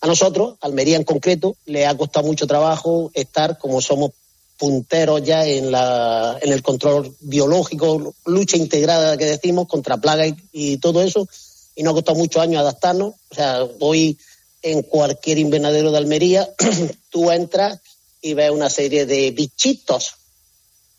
A 0.02 0.08
nosotros, 0.08 0.56
Almería 0.60 0.98
en 0.98 1.06
concreto, 1.06 1.56
le 1.66 1.86
ha 1.86 1.96
costado 1.96 2.28
mucho 2.28 2.48
trabajo 2.48 3.12
estar 3.14 3.58
como 3.58 3.82
somos 3.82 4.12
punteros 4.58 5.24
ya 5.24 5.46
en, 5.46 5.72
la, 5.72 6.38
en 6.42 6.52
el 6.52 6.62
control 6.62 7.16
biológico, 7.22 8.14
lucha 8.26 8.58
integrada 8.58 9.16
que 9.18 9.26
decimos 9.26 9.68
contra 9.68 9.98
plagas 9.98 10.28
y, 10.28 10.74
y 10.74 10.78
todo 10.78 11.02
eso, 11.02 11.28
y 11.76 11.84
nos 11.84 11.92
ha 11.92 11.96
costado 11.96 12.18
muchos 12.18 12.42
años 12.42 12.60
adaptarnos. 12.60 13.14
O 13.30 13.36
sea, 13.36 13.66
hoy 13.80 14.18
en 14.62 14.82
cualquier 14.82 15.38
invernadero 15.38 15.92
de 15.92 15.98
Almería, 15.98 16.50
tú 17.10 17.32
entras 17.32 17.80
y 18.22 18.34
ves 18.34 18.52
una 18.52 18.70
serie 18.70 19.06
de 19.06 19.32
bichitos 19.32 20.16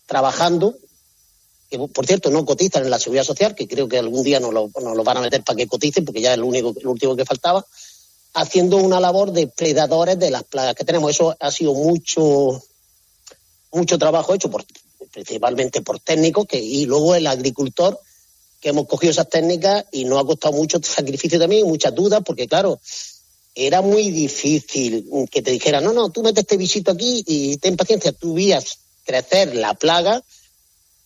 trabajando, 0.07 0.75
por 1.77 2.05
cierto 2.05 2.29
no 2.29 2.45
cotizan 2.45 2.83
en 2.83 2.89
la 2.89 2.99
seguridad 2.99 3.23
social, 3.23 3.55
que 3.55 3.67
creo 3.67 3.87
que 3.87 3.97
algún 3.97 4.23
día 4.23 4.39
nos 4.39 4.53
lo, 4.53 4.69
nos 4.81 4.95
lo 4.95 5.03
van 5.03 5.17
a 5.17 5.21
meter 5.21 5.43
para 5.43 5.57
que 5.57 5.67
coticen, 5.67 6.05
porque 6.05 6.21
ya 6.21 6.33
es 6.33 6.39
lo 6.39 6.47
único, 6.47 6.73
lo 6.81 6.91
último 6.91 7.15
que 7.15 7.25
faltaba, 7.25 7.65
haciendo 8.33 8.77
una 8.77 8.99
labor 8.99 9.31
de 9.31 9.47
predadores 9.47 10.19
de 10.19 10.31
las 10.31 10.43
plagas 10.43 10.75
que 10.75 10.83
tenemos. 10.83 11.11
Eso 11.11 11.35
ha 11.39 11.51
sido 11.51 11.73
mucho, 11.73 12.61
mucho 13.71 13.97
trabajo 13.97 14.33
hecho 14.33 14.49
por, 14.49 14.65
principalmente 15.11 15.81
por 15.81 15.99
técnicos 15.99 16.45
que, 16.45 16.59
y 16.59 16.85
luego 16.85 17.15
el 17.15 17.27
agricultor 17.27 17.99
que 18.59 18.69
hemos 18.69 18.87
cogido 18.87 19.11
esas 19.11 19.29
técnicas 19.29 19.85
y 19.91 20.05
nos 20.05 20.21
ha 20.21 20.25
costado 20.25 20.53
mucho 20.55 20.79
sacrificio 20.83 21.39
también 21.39 21.65
y 21.65 21.69
muchas 21.69 21.93
dudas, 21.93 22.21
porque 22.25 22.47
claro, 22.47 22.79
era 23.53 23.81
muy 23.81 24.11
difícil 24.11 25.07
que 25.31 25.41
te 25.41 25.51
dijera, 25.51 25.79
no, 25.79 25.93
no, 25.93 26.09
tú 26.09 26.21
metes 26.21 26.41
este 26.41 26.57
bichito 26.57 26.91
aquí 26.91 27.23
y 27.25 27.57
ten 27.57 27.77
paciencia, 27.77 28.11
tú 28.11 28.33
vías 28.33 28.79
crecer 29.05 29.55
la 29.55 29.75
plaga 29.75 30.21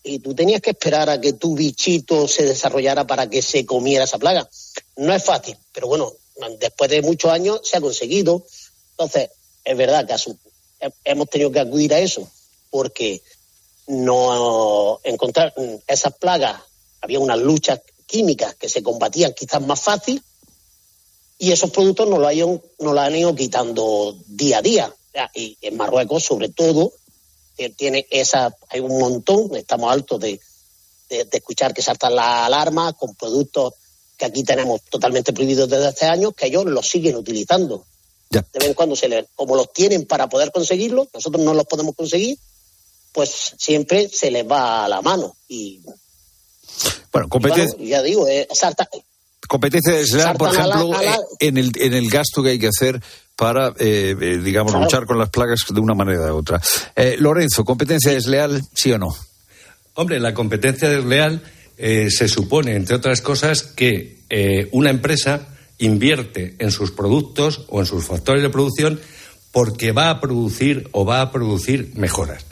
y 0.04 0.20
tú 0.20 0.34
tenías 0.34 0.62
que 0.62 0.72
esperar 0.72 1.10
a 1.10 1.20
que 1.20 1.34
tu 1.34 1.56
bichito 1.56 2.28
se 2.28 2.46
desarrollara 2.46 3.06
para 3.06 3.30
que 3.30 3.42
se 3.42 3.66
comiera 3.66 4.06
esa 4.06 4.18
plaga. 4.18 4.50
No 4.98 5.14
es 5.14 5.24
fácil, 5.24 5.58
pero 5.72 5.88
bueno, 5.88 6.14
después 6.60 6.90
de 6.90 7.02
muchos 7.02 7.32
años 7.32 7.62
se 7.64 7.78
ha 7.78 7.82
conseguido. 7.82 8.46
Entonces, 8.92 9.30
es 9.64 9.78
verdad 9.78 10.08
que 10.08 10.16
hemos 11.04 11.30
tenido 11.30 11.52
que 11.52 11.60
acudir 11.60 11.94
a 11.94 12.00
eso, 12.00 12.30
porque 12.70 13.22
no 13.88 15.00
encontrar 15.04 15.54
esas 15.88 16.14
plagas, 16.16 16.62
había 17.02 17.20
unas 17.20 17.40
luchas 17.40 17.82
químicas 18.06 18.56
que 18.56 18.70
se 18.70 18.84
combatían 18.84 19.34
quizás 19.34 19.62
más 19.62 19.82
fácil, 19.82 20.24
y 21.38 21.54
esos 21.54 21.72
productos 21.72 22.08
nos 22.08 22.20
lo, 22.20 22.28
hayan, 22.28 22.62
nos 22.80 22.94
lo 22.94 23.00
han 23.00 23.16
ido 23.16 23.34
quitando 23.34 24.18
día 24.28 24.58
a 24.58 24.62
día. 24.62 24.96
Y 25.34 25.58
en 25.62 25.78
Marruecos, 25.78 26.24
sobre 26.24 26.50
todo, 26.50 26.92
tiene 27.68 28.08
esa, 28.10 28.56
hay 28.70 28.80
un 28.80 28.98
montón, 28.98 29.56
estamos 29.56 29.92
altos 29.92 30.20
de, 30.22 30.40
de, 31.10 31.26
de 31.26 31.38
escuchar 31.38 31.74
que 31.74 31.82
saltan 31.82 32.16
las 32.16 32.46
alarmas 32.46 32.94
con 32.94 33.14
productos 33.16 33.74
que 34.20 34.26
aquí 34.26 34.44
tenemos 34.44 34.82
totalmente 34.84 35.34
prohibidos 35.34 35.70
desde 35.70 35.88
hace 35.88 36.06
años, 36.06 36.34
que 36.36 36.48
ellos 36.48 36.66
los 36.66 36.88
siguen 36.88 37.16
utilizando. 37.16 37.86
Ya. 38.30 38.46
De 38.54 38.60
vez 38.60 38.68
en 38.68 38.74
cuando 38.74 38.96
se 38.96 39.08
les, 39.08 39.26
como 39.34 39.56
los 39.56 39.72
tienen 39.74 40.06
para 40.06 40.28
poder 40.28 40.52
conseguirlos, 40.52 41.08
nosotros 41.14 41.44
no 41.44 41.54
los 41.54 41.66
podemos 41.66 41.96
conseguir, 41.96 42.38
pues 43.14 43.56
siempre 43.58 44.10
se 44.10 44.30
les 44.30 44.46
va 44.46 44.86
a 44.86 44.90
la 44.90 45.02
mano. 45.02 45.36
Y, 45.48 45.82
bueno, 47.12 47.30
competencia. 47.30 47.76
Bueno, 47.76 47.90
ya 47.90 48.04
digo, 48.04 48.28
eh, 48.28 48.48
salta, 48.52 48.88
Competencia 49.50 49.94
desleal, 49.94 50.38
por 50.38 50.54
la- 50.54 50.60
ejemplo, 50.62 50.92
la- 50.94 51.16
eh, 51.16 51.18
en, 51.40 51.58
el, 51.58 51.72
en 51.76 51.94
el 51.96 52.08
gasto 52.10 52.44
que 52.44 52.52
hay 52.52 52.60
que 52.60 52.68
hacer 52.68 53.02
para, 53.36 53.70
eh, 53.80 54.16
eh, 54.22 54.38
digamos, 54.44 54.72
Claro. 54.74 54.86
luchar 54.86 55.06
con 55.08 55.18
las 55.18 55.30
plagas 55.30 55.60
de 55.68 55.80
una 55.80 55.96
manera 55.96 56.32
u 56.34 56.38
otra. 56.38 56.62
Eh, 56.96 57.16
Lorenzo, 57.20 57.66
¿competencia 57.66 58.12
desleal, 58.12 58.62
sí 58.76 58.92
o 58.92 59.00
no? 59.00 59.08
Hombre, 59.96 60.20
la 60.20 60.34
competencia 60.34 60.88
desleal 60.88 61.42
eh, 61.78 62.10
se 62.12 62.28
supone, 62.28 62.76
entre 62.76 62.96
otras 62.98 63.22
cosas, 63.22 63.64
que 63.64 64.20
eh, 64.30 64.70
una 64.72 64.92
empresa 64.92 65.48
invierte 65.80 66.56
en 66.60 66.72
sus 66.72 66.92
productos 66.92 67.66
o 67.70 67.80
en 67.80 67.86
sus 67.86 68.06
factores 68.06 68.44
de 68.44 68.50
producción 68.50 69.00
porque 69.52 69.92
va 69.92 70.10
a 70.10 70.22
producir 70.22 70.88
o 70.92 71.06
va 71.06 71.22
a 71.22 71.32
producir 71.32 71.92
mejoras. 71.96 72.46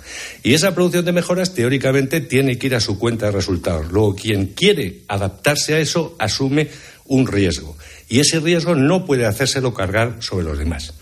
Y 0.43 0.53
esa 0.53 0.73
producción 0.73 1.05
de 1.05 1.11
mejoras, 1.11 1.53
teóricamente, 1.53 2.21
tiene 2.21 2.57
que 2.57 2.67
ir 2.67 2.75
a 2.75 2.79
su 2.79 2.97
cuenta 2.97 3.27
de 3.27 3.33
resultados. 3.33 3.91
Luego, 3.91 4.15
quien 4.15 4.47
quiere 4.47 5.03
adaptarse 5.07 5.75
a 5.75 5.79
eso 5.79 6.15
asume 6.17 6.69
un 7.05 7.27
riesgo. 7.27 7.77
Y 8.09 8.19
ese 8.19 8.39
riesgo 8.39 8.75
no 8.75 9.05
puede 9.05 9.25
hacérselo 9.25 9.73
cargar 9.73 10.17
sobre 10.19 10.45
los 10.45 10.57
demás. 10.57 10.93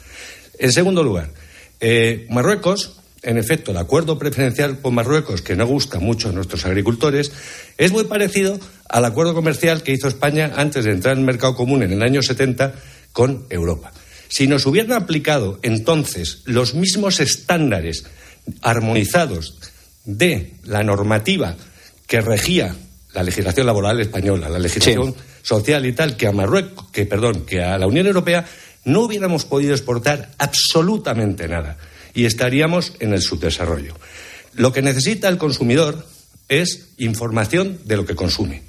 En 0.59 0.71
segundo 0.71 1.03
lugar, 1.03 1.31
eh, 1.79 2.27
Marruecos, 2.29 2.99
en 3.21 3.37
efecto, 3.37 3.71
el 3.71 3.77
acuerdo 3.77 4.19
preferencial 4.19 4.79
con 4.81 4.95
Marruecos, 4.95 5.41
que 5.41 5.55
no 5.55 5.65
gusta 5.65 5.99
mucho 5.99 6.29
a 6.29 6.31
nuestros 6.31 6.65
agricultores, 6.65 7.31
es 7.77 7.91
muy 7.91 8.03
parecido 8.03 8.59
al 8.89 9.05
acuerdo 9.05 9.33
comercial 9.33 9.81
que 9.81 9.93
hizo 9.93 10.07
España 10.07 10.53
antes 10.55 10.85
de 10.85 10.91
entrar 10.91 11.13
en 11.13 11.19
el 11.19 11.25
mercado 11.25 11.55
común 11.55 11.83
en 11.83 11.91
el 11.91 12.03
año 12.03 12.21
70 12.21 12.75
con 13.11 13.45
Europa. 13.49 13.91
Si 14.28 14.47
nos 14.47 14.65
hubieran 14.65 14.93
aplicado 14.93 15.59
entonces 15.61 16.41
los 16.45 16.73
mismos 16.73 17.19
estándares 17.19 18.05
armonizados 18.61 19.57
de 20.05 20.53
la 20.63 20.84
normativa 20.84 21.55
que 22.07 22.21
regía 22.21 22.76
la 23.13 23.23
legislación 23.23 23.65
laboral 23.65 23.99
española, 23.99 24.49
la 24.49 24.59
legislación 24.59 25.15
social 25.41 25.86
y 25.86 25.93
tal, 25.93 26.17
que 26.17 26.28
a 26.28 26.32
Marruecos, 26.32 26.88
que 26.91 27.05
perdón, 27.05 27.45
que 27.45 27.63
a 27.63 27.78
la 27.78 27.88
Unión 27.88 28.07
Europea, 28.07 28.45
no 28.84 29.01
hubiéramos 29.01 29.45
podido 29.45 29.73
exportar 29.73 30.32
absolutamente 30.38 31.47
nada 31.47 31.78
y 32.13 32.26
estaríamos 32.26 32.93
en 32.99 33.13
el 33.13 33.21
subdesarrollo. 33.21 33.95
Lo 34.53 34.71
que 34.71 34.82
necesita 34.82 35.28
el 35.28 35.38
consumidor 35.38 36.05
es 36.49 36.89
información 36.97 37.80
de 37.86 37.97
lo 37.97 38.05
que 38.05 38.15
consume 38.15 38.63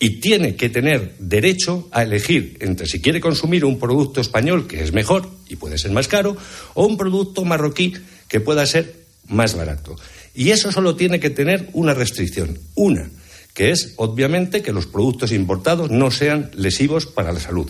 y 0.00 0.20
tiene 0.20 0.54
que 0.54 0.68
tener 0.68 1.14
derecho 1.18 1.88
a 1.90 2.02
elegir 2.02 2.56
entre 2.60 2.86
si 2.86 3.00
quiere 3.00 3.20
consumir 3.20 3.64
un 3.64 3.78
producto 3.78 4.20
español 4.20 4.66
que 4.66 4.82
es 4.82 4.92
mejor 4.92 5.28
y 5.48 5.56
puede 5.56 5.78
ser 5.78 5.90
más 5.90 6.06
caro 6.06 6.36
o 6.74 6.86
un 6.86 6.96
producto 6.96 7.44
marroquí 7.44 7.94
que 8.28 8.40
pueda 8.40 8.64
ser 8.66 8.94
más 9.26 9.56
barato. 9.56 9.96
Y 10.34 10.50
eso 10.50 10.70
solo 10.70 10.94
tiene 10.94 11.18
que 11.18 11.30
tener 11.30 11.68
una 11.72 11.94
restricción, 11.94 12.58
una, 12.74 13.10
que 13.54 13.70
es 13.70 13.94
obviamente 13.96 14.62
que 14.62 14.72
los 14.72 14.86
productos 14.86 15.32
importados 15.32 15.90
no 15.90 16.10
sean 16.12 16.50
lesivos 16.54 17.06
para 17.06 17.32
la 17.32 17.40
salud. 17.40 17.68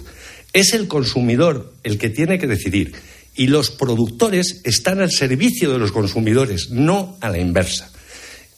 Es 0.53 0.75
el 0.75 0.87
consumidor 0.87 1.73
el 1.83 1.99
que 1.99 2.11
tiene 2.11 2.39
que 2.39 2.47
decidir 2.47 2.93
y 3.35 3.47
los 3.47 3.71
productores 3.71 4.61
están 4.65 5.01
al 5.01 5.13
servicio 5.13 5.73
de 5.73 5.79
los 5.79 5.93
consumidores, 5.93 6.71
no 6.71 7.17
a 7.21 7.31
la 7.31 7.39
inversa. 7.39 7.91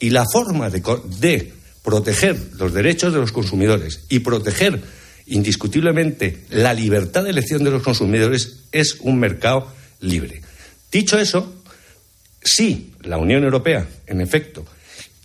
Y 0.00 0.10
la 0.10 0.24
forma 0.24 0.70
de, 0.70 0.82
de 1.20 1.52
proteger 1.90 2.38
los 2.56 2.72
derechos 2.72 3.12
de 3.12 3.18
los 3.18 3.32
consumidores 3.32 4.02
y 4.08 4.20
proteger 4.20 4.80
indiscutiblemente 5.26 6.44
la 6.50 6.72
libertad 6.72 7.24
de 7.24 7.30
elección 7.30 7.64
de 7.64 7.72
los 7.72 7.82
consumidores 7.82 8.60
es 8.70 8.98
un 9.00 9.18
mercado 9.18 9.66
libre. 9.98 10.40
Dicho 10.92 11.18
eso, 11.18 11.52
sí, 12.44 12.92
la 13.02 13.18
Unión 13.18 13.42
Europea, 13.42 13.88
en 14.06 14.20
efecto, 14.20 14.64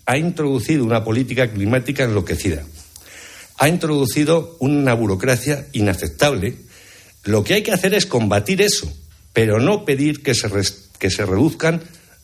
ha 0.07 0.17
introducido 0.17 0.83
una 0.83 1.03
política 1.03 1.51
climática 1.51 2.03
enloquecida. 2.03 2.63
Ha 3.59 3.69
introducido 3.69 4.57
una 4.59 4.95
burocracia 4.95 5.67
inaceptable. 5.71 6.55
Lo 7.25 7.43
que 7.43 7.53
hay 7.53 7.61
que 7.61 7.73
hacer 7.73 7.93
es 7.93 8.07
combatir 8.07 8.59
eso, 8.63 8.91
pero 9.33 9.59
no 9.59 9.85
pedir 9.85 10.23
que 10.23 10.33
se, 10.33 10.49
que 10.97 11.11
se 11.11 11.27
reduzcan 11.27 11.83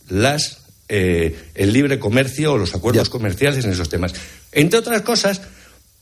las, 0.09 0.60
eh, 0.93 1.33
el 1.55 1.71
libre 1.71 1.99
comercio 1.99 2.51
o 2.51 2.57
los 2.57 2.75
acuerdos 2.75 3.07
comerciales 3.07 3.63
en 3.63 3.71
esos 3.71 3.87
temas. 3.87 4.13
Entre 4.51 4.77
otras 4.77 5.03
cosas, 5.03 5.41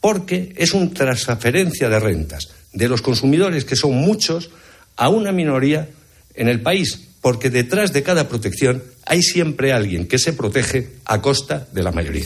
porque 0.02 0.52
es 0.58 0.74
una 0.74 0.90
transferencia 0.90 1.90
de 1.90 2.00
rentas 2.00 2.50
de 2.74 2.90
los 2.90 3.04
consumidores, 3.04 3.66
que 3.66 3.76
son 3.76 3.94
muchos, 3.94 4.50
a 4.96 5.10
una 5.10 5.32
minoría 5.32 5.90
en 6.34 6.48
el 6.48 6.62
país, 6.62 7.02
porque 7.22 7.52
detrás 7.52 7.94
de 7.94 8.02
cada 8.02 8.28
protección 8.28 8.84
hay 9.06 9.22
siempre 9.22 9.74
alguien 9.74 10.08
que 10.08 10.18
se 10.18 10.34
protege 10.34 10.90
a 11.06 11.22
costa 11.22 11.68
de 11.72 11.84
la 11.84 11.92
mayoría. 11.92 12.26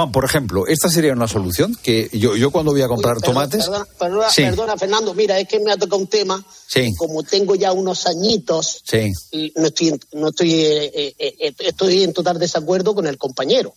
Juan, 0.00 0.12
por 0.12 0.24
ejemplo, 0.24 0.66
esta 0.66 0.88
sería 0.88 1.12
una 1.12 1.28
solución 1.28 1.76
que 1.82 2.08
yo, 2.14 2.34
yo 2.34 2.50
cuando 2.50 2.72
voy 2.72 2.80
a 2.80 2.88
comprar 2.88 3.20
tomates. 3.20 3.66
Perdona, 3.66 3.86
perdona, 3.98 4.30
Sí. 4.30 4.42
perdona, 4.44 4.76
Fernando, 4.78 5.12
mira, 5.12 5.38
es 5.38 5.46
que 5.46 5.60
me 5.60 5.70
ha 5.72 5.76
tocado 5.76 5.98
un 6.00 6.06
tema. 6.06 6.42
Sí. 6.66 6.94
Como 6.96 7.22
tengo 7.22 7.54
ya 7.54 7.72
unos 7.72 8.06
añitos, 8.06 8.80
Sí. 8.82 9.12
y 9.30 9.52
no 9.56 9.66
estoy, 9.66 9.88
en- 9.88 10.00
no 10.12 10.28
estoy, 10.28 10.54
eh, 10.54 10.90
eh, 11.18 11.34
eh, 11.38 11.54
estoy 11.58 12.02
en 12.02 12.14
total 12.14 12.38
desacuerdo 12.38 12.94
con 12.94 13.06
el 13.06 13.18
compañero. 13.18 13.74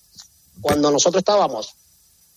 Cuando 0.61 0.89
nosotros 0.91 1.19
estábamos 1.19 1.73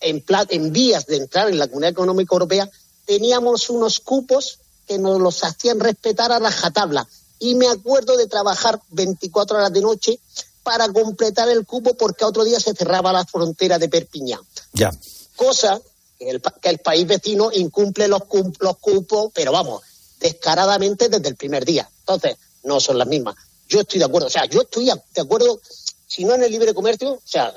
en, 0.01 0.21
en 0.49 0.73
vías 0.73 1.05
de 1.05 1.15
entrar 1.15 1.47
en 1.49 1.57
la 1.57 1.67
Comunidad 1.67 1.91
Económica 1.91 2.35
Europea, 2.35 2.69
teníamos 3.05 3.69
unos 3.69 4.01
cupos 4.01 4.59
que 4.85 4.97
nos 4.99 5.21
los 5.21 5.41
hacían 5.45 5.79
respetar 5.79 6.29
a 6.33 6.39
rajatabla. 6.39 7.07
Y 7.39 7.55
me 7.55 7.69
acuerdo 7.69 8.17
de 8.17 8.27
trabajar 8.27 8.81
24 8.89 9.57
horas 9.57 9.71
de 9.71 9.79
noche 9.81 10.19
para 10.67 10.91
completar 10.91 11.47
el 11.47 11.65
cupo 11.65 11.93
porque 11.93 12.25
otro 12.25 12.43
día 12.43 12.59
se 12.59 12.73
cerraba 12.73 13.13
la 13.13 13.23
frontera 13.23 13.79
de 13.79 13.87
Perpiñán 13.87 14.41
Ya. 14.73 14.91
cosa 15.37 15.79
que 16.19 16.29
el, 16.29 16.41
que 16.41 16.69
el 16.69 16.79
país 16.79 17.07
vecino 17.07 17.49
incumple 17.53 18.09
los, 18.09 18.23
los 18.59 18.77
cupos, 18.79 19.31
pero 19.33 19.53
vamos, 19.53 19.81
descaradamente 20.19 21.07
desde 21.07 21.29
el 21.29 21.37
primer 21.37 21.63
día. 21.63 21.89
Entonces, 21.99 22.35
no 22.63 22.81
son 22.81 22.97
las 22.97 23.07
mismas. 23.07 23.35
Yo 23.69 23.79
estoy 23.79 23.99
de 23.99 24.05
acuerdo, 24.05 24.27
o 24.27 24.29
sea, 24.29 24.43
yo 24.43 24.63
estoy 24.63 24.87
de 24.87 25.21
acuerdo, 25.21 25.61
si 26.05 26.25
no 26.25 26.35
en 26.35 26.43
el 26.43 26.51
libre 26.51 26.73
comercio, 26.73 27.13
o 27.13 27.21
sea, 27.23 27.53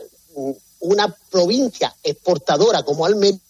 una 0.79 1.13
provincia 1.33 1.93
exportadora 2.05 2.85
como 2.85 3.07
Almería 3.07 3.41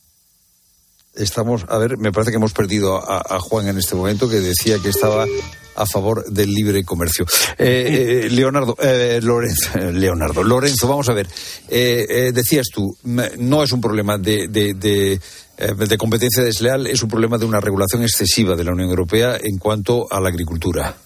estamos, 1.22 1.64
a 1.68 1.78
ver, 1.78 1.98
me 1.98 2.12
parece 2.12 2.30
que 2.30 2.36
hemos 2.36 2.52
perdido 2.52 2.96
a, 2.96 3.38
Juan 3.40 3.68
en 3.68 3.78
este 3.78 3.94
momento, 3.94 4.28
que 4.28 4.40
decía 4.40 4.78
que 4.82 4.88
estaba 4.88 5.26
a 5.76 5.86
favor 5.86 6.24
del 6.26 6.52
libre 6.52 6.84
comercio. 6.84 7.24
Eh, 7.58 8.24
eh, 8.24 8.30
Leonardo, 8.30 8.76
eh, 8.82 9.20
Lorenzo, 9.22 9.78
Leonardo, 9.92 10.42
Lorenzo, 10.42 10.88
vamos 10.88 11.08
a 11.08 11.14
ver. 11.14 11.28
decías 11.68 12.66
tú, 12.72 12.96
no 13.04 13.62
es 13.62 13.72
un 13.72 13.80
problema 13.80 14.18
de, 14.18 14.48
de 14.48 15.98
competencia 15.98 16.42
desleal, 16.42 16.86
es 16.86 17.02
un 17.02 17.08
problema 17.08 17.38
de 17.38 17.46
una 17.46 17.60
regulación 17.60 18.02
excesiva 18.02 18.56
de 18.56 18.64
la 18.64 18.72
Unión 18.72 18.90
Europea 18.90 19.38
en 19.42 19.58
cuanto 19.58 20.06
a 20.10 20.20
la 20.20 20.28
agricultura. 20.28 20.96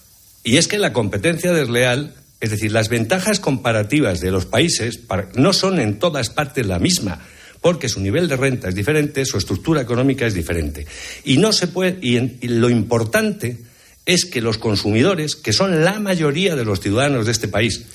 Y 0.43 0.57
es 0.57 0.67
que 0.67 0.77
la 0.77 0.93
competencia 0.93 1.51
desleal 1.51 2.13
es 2.41 2.51
decir, 2.51 2.71
las 2.71 2.89
ventajas 2.89 3.39
comparativas 3.39 4.19
de 4.19 4.29
los 4.29 4.45
países 4.45 4.99
no 5.35 5.53
son 5.53 5.79
en 5.79 5.97
todas 5.99 6.29
partes 6.29 6.67
la 6.67 6.79
misma, 6.79 7.21
porque 7.65 7.89
su 7.89 7.99
nivel 7.99 8.27
de 8.27 8.37
renta 8.37 8.69
es 8.69 8.75
diferente, 8.75 9.25
su 9.25 9.39
estructura 9.39 9.81
económica 9.81 10.27
es 10.27 10.35
diferente. 10.35 10.85
Y 11.23 11.37
no 11.37 11.51
se 11.51 11.65
puede 11.65 11.97
y, 11.99 12.47
lo 12.47 12.69
importante 12.69 13.57
es 14.05 14.25
que 14.25 14.39
los 14.39 14.59
consumidores, 14.59 15.35
que 15.35 15.51
son 15.51 15.83
la 15.83 15.99
mayoría 15.99 16.55
de 16.55 16.63
los 16.63 16.79
ciudadanos 16.79 17.25
de 17.25 17.31
este 17.31 17.47
país, 17.47 17.85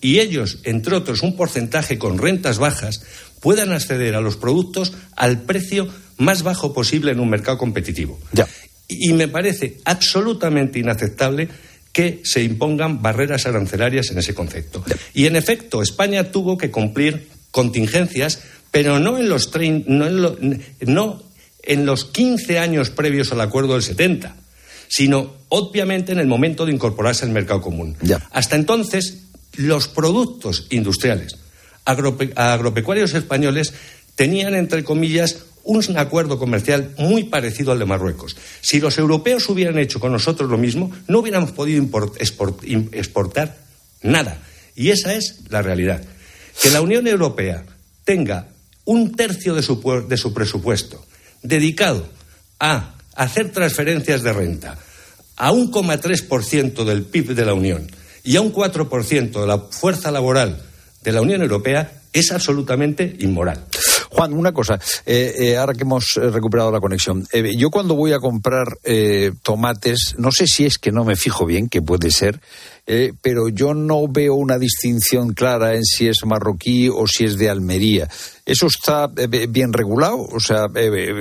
y 0.00 0.20
ellos, 0.20 0.60
entre 0.62 0.94
otros, 0.94 1.22
un 1.22 1.34
porcentaje 1.34 1.98
con 1.98 2.18
rentas 2.18 2.58
bajas, 2.58 3.02
puedan 3.40 3.72
acceder 3.72 4.14
a 4.14 4.20
los 4.20 4.36
productos 4.36 4.92
al 5.16 5.40
precio 5.40 5.88
más 6.18 6.44
bajo 6.44 6.72
posible 6.72 7.10
en 7.10 7.18
un 7.18 7.28
mercado 7.28 7.58
competitivo. 7.58 8.20
y 8.86 9.12
me 9.12 9.26
parece 9.26 9.78
absolutamente 9.86 10.78
inaceptable 10.78 11.48
que 11.92 12.20
se 12.22 12.44
impongan 12.44 13.02
barreras 13.02 13.46
arancelarias 13.46 14.08
en 14.12 14.18
ese 14.18 14.34
concepto. 14.34 14.84
Y 15.14 15.26
en 15.26 15.34
efecto, 15.34 15.82
España 15.82 16.30
tuvo 16.30 16.56
que 16.56 16.70
cumplir 16.70 17.26
contingencias, 17.56 18.40
pero 18.70 18.98
no 18.98 19.18
en 19.18 19.28
los, 19.28 19.50
no 19.86 20.36
no 20.80 21.22
en 21.62 21.86
los 21.86 22.04
15 22.04 22.58
años 22.58 22.90
previos 22.90 23.32
al 23.32 23.40
acuerdo 23.40 23.74
del 23.74 23.82
70, 23.82 24.36
sino 24.88 25.34
obviamente 25.48 26.12
en 26.12 26.18
el 26.18 26.26
momento 26.26 26.64
de 26.64 26.72
incorporarse 26.72 27.24
al 27.24 27.32
mercado 27.32 27.60
común. 27.60 27.96
Hasta 28.30 28.56
entonces, 28.56 29.24
los 29.56 29.88
productos 29.88 30.66
industriales 30.70 31.36
agropecuarios 31.86 33.14
españoles 33.14 33.72
tenían, 34.16 34.54
entre 34.54 34.84
comillas, 34.84 35.44
un 35.62 35.82
acuerdo 35.96 36.38
comercial 36.38 36.92
muy 36.98 37.24
parecido 37.24 37.72
al 37.72 37.78
de 37.78 37.86
Marruecos. 37.86 38.36
Si 38.60 38.80
los 38.80 38.98
europeos 38.98 39.48
hubieran 39.48 39.78
hecho 39.78 39.98
con 39.98 40.12
nosotros 40.12 40.50
lo 40.50 40.58
mismo, 40.58 40.92
no 41.08 41.20
hubiéramos 41.20 41.52
podido 41.52 41.84
exportar 42.92 43.56
nada. 44.02 44.38
Y 44.74 44.90
esa 44.90 45.14
es 45.14 45.40
la 45.48 45.62
realidad. 45.62 46.02
Que 46.62 46.70
la 46.70 46.80
Unión 46.80 47.06
Europea 47.06 47.64
tenga 48.04 48.48
un 48.86 49.12
tercio 49.12 49.54
de 49.54 49.62
su, 49.62 50.06
de 50.08 50.16
su 50.16 50.32
presupuesto 50.32 51.04
dedicado 51.42 52.08
a 52.58 52.94
hacer 53.14 53.52
transferencias 53.52 54.22
de 54.22 54.32
renta 54.32 54.78
a 55.36 55.52
un 55.52 55.70
1,3% 55.70 56.84
del 56.84 57.04
PIB 57.04 57.34
de 57.34 57.44
la 57.44 57.52
Unión 57.52 57.90
y 58.24 58.36
a 58.36 58.40
un 58.40 58.52
4% 58.52 59.40
de 59.40 59.46
la 59.46 59.58
fuerza 59.58 60.10
laboral 60.10 60.62
de 61.02 61.12
la 61.12 61.20
Unión 61.20 61.42
Europea 61.42 62.00
es 62.12 62.32
absolutamente 62.32 63.16
inmoral. 63.20 63.64
Juan, 64.10 64.32
una 64.32 64.52
cosa, 64.52 64.80
eh, 65.04 65.34
eh, 65.38 65.56
ahora 65.58 65.74
que 65.74 65.82
hemos 65.82 66.16
eh, 66.16 66.30
recuperado 66.30 66.72
la 66.72 66.80
conexión, 66.80 67.26
yo 67.58 67.70
cuando 67.70 67.94
voy 67.94 68.12
a 68.12 68.18
comprar 68.18 68.78
tomates, 69.42 70.14
no 70.16 70.32
sé 70.32 70.46
si 70.46 70.64
es 70.64 70.78
que 70.78 70.90
no 70.90 71.04
me 71.04 71.16
fijo 71.16 71.44
bien, 71.44 71.68
que 71.68 71.82
puede 71.82 72.10
ser, 72.10 72.40
pero 73.20 73.48
yo 73.48 73.74
no 73.74 74.06
veo 74.08 74.34
una 74.34 74.58
distinción 74.58 75.32
clara 75.32 75.74
en 75.74 75.84
si 75.84 76.06
es 76.08 76.24
marroquí 76.24 76.88
o 76.88 77.06
si 77.06 77.24
es 77.24 77.36
de 77.36 77.50
Almería. 77.50 78.08
¿Eso 78.44 78.68
está 78.68 79.08
bien 79.08 79.72
regulado? 79.72 80.18
O 80.20 80.38
sea, 80.38 80.68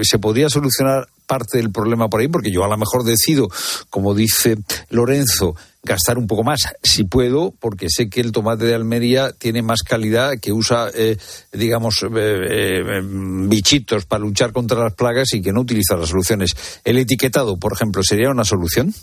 ¿se 0.04 0.20
podría 0.20 0.50
solucionar 0.50 1.08
parte 1.26 1.58
del 1.58 1.72
problema 1.72 2.08
por 2.08 2.22
ahí? 2.22 2.28
Porque 2.28 2.52
yo 2.52 2.64
a 2.64 2.70
lo 2.70 2.78
mejor 2.78 3.04
decido, 3.04 3.50
como 3.90 4.14
dice 4.14 4.58
Lorenzo, 4.90 5.56
gastar 5.86 6.18
un 6.18 6.28
poco 6.28 6.44
más, 6.44 6.62
si 6.84 7.04
puedo, 7.04 7.54
porque 7.60 7.88
sé 7.90 8.10
que 8.10 8.20
el 8.20 8.32
tomate 8.32 8.66
de 8.66 8.74
Almería 8.74 9.32
tiene 9.32 9.62
más 9.62 9.84
calidad, 9.84 10.34
que 10.42 10.52
usa, 10.52 10.90
eh, 10.94 11.18
digamos, 11.54 12.04
eh, 12.04 12.08
eh, 12.14 13.02
bichitos 13.04 14.06
para 14.06 14.22
luchar 14.22 14.52
contra 14.52 14.84
las 14.84 14.94
plagas 14.94 15.34
y 15.34 15.42
que 15.42 15.54
no 15.54 15.62
utiliza 15.62 15.96
las 15.96 16.10
soluciones. 16.10 16.56
¿El 16.84 16.98
etiquetado, 16.98 17.58
por 17.58 17.74
ejemplo, 17.74 18.04
sería 18.04 18.32
una 18.32 18.44
solución? 18.44 18.94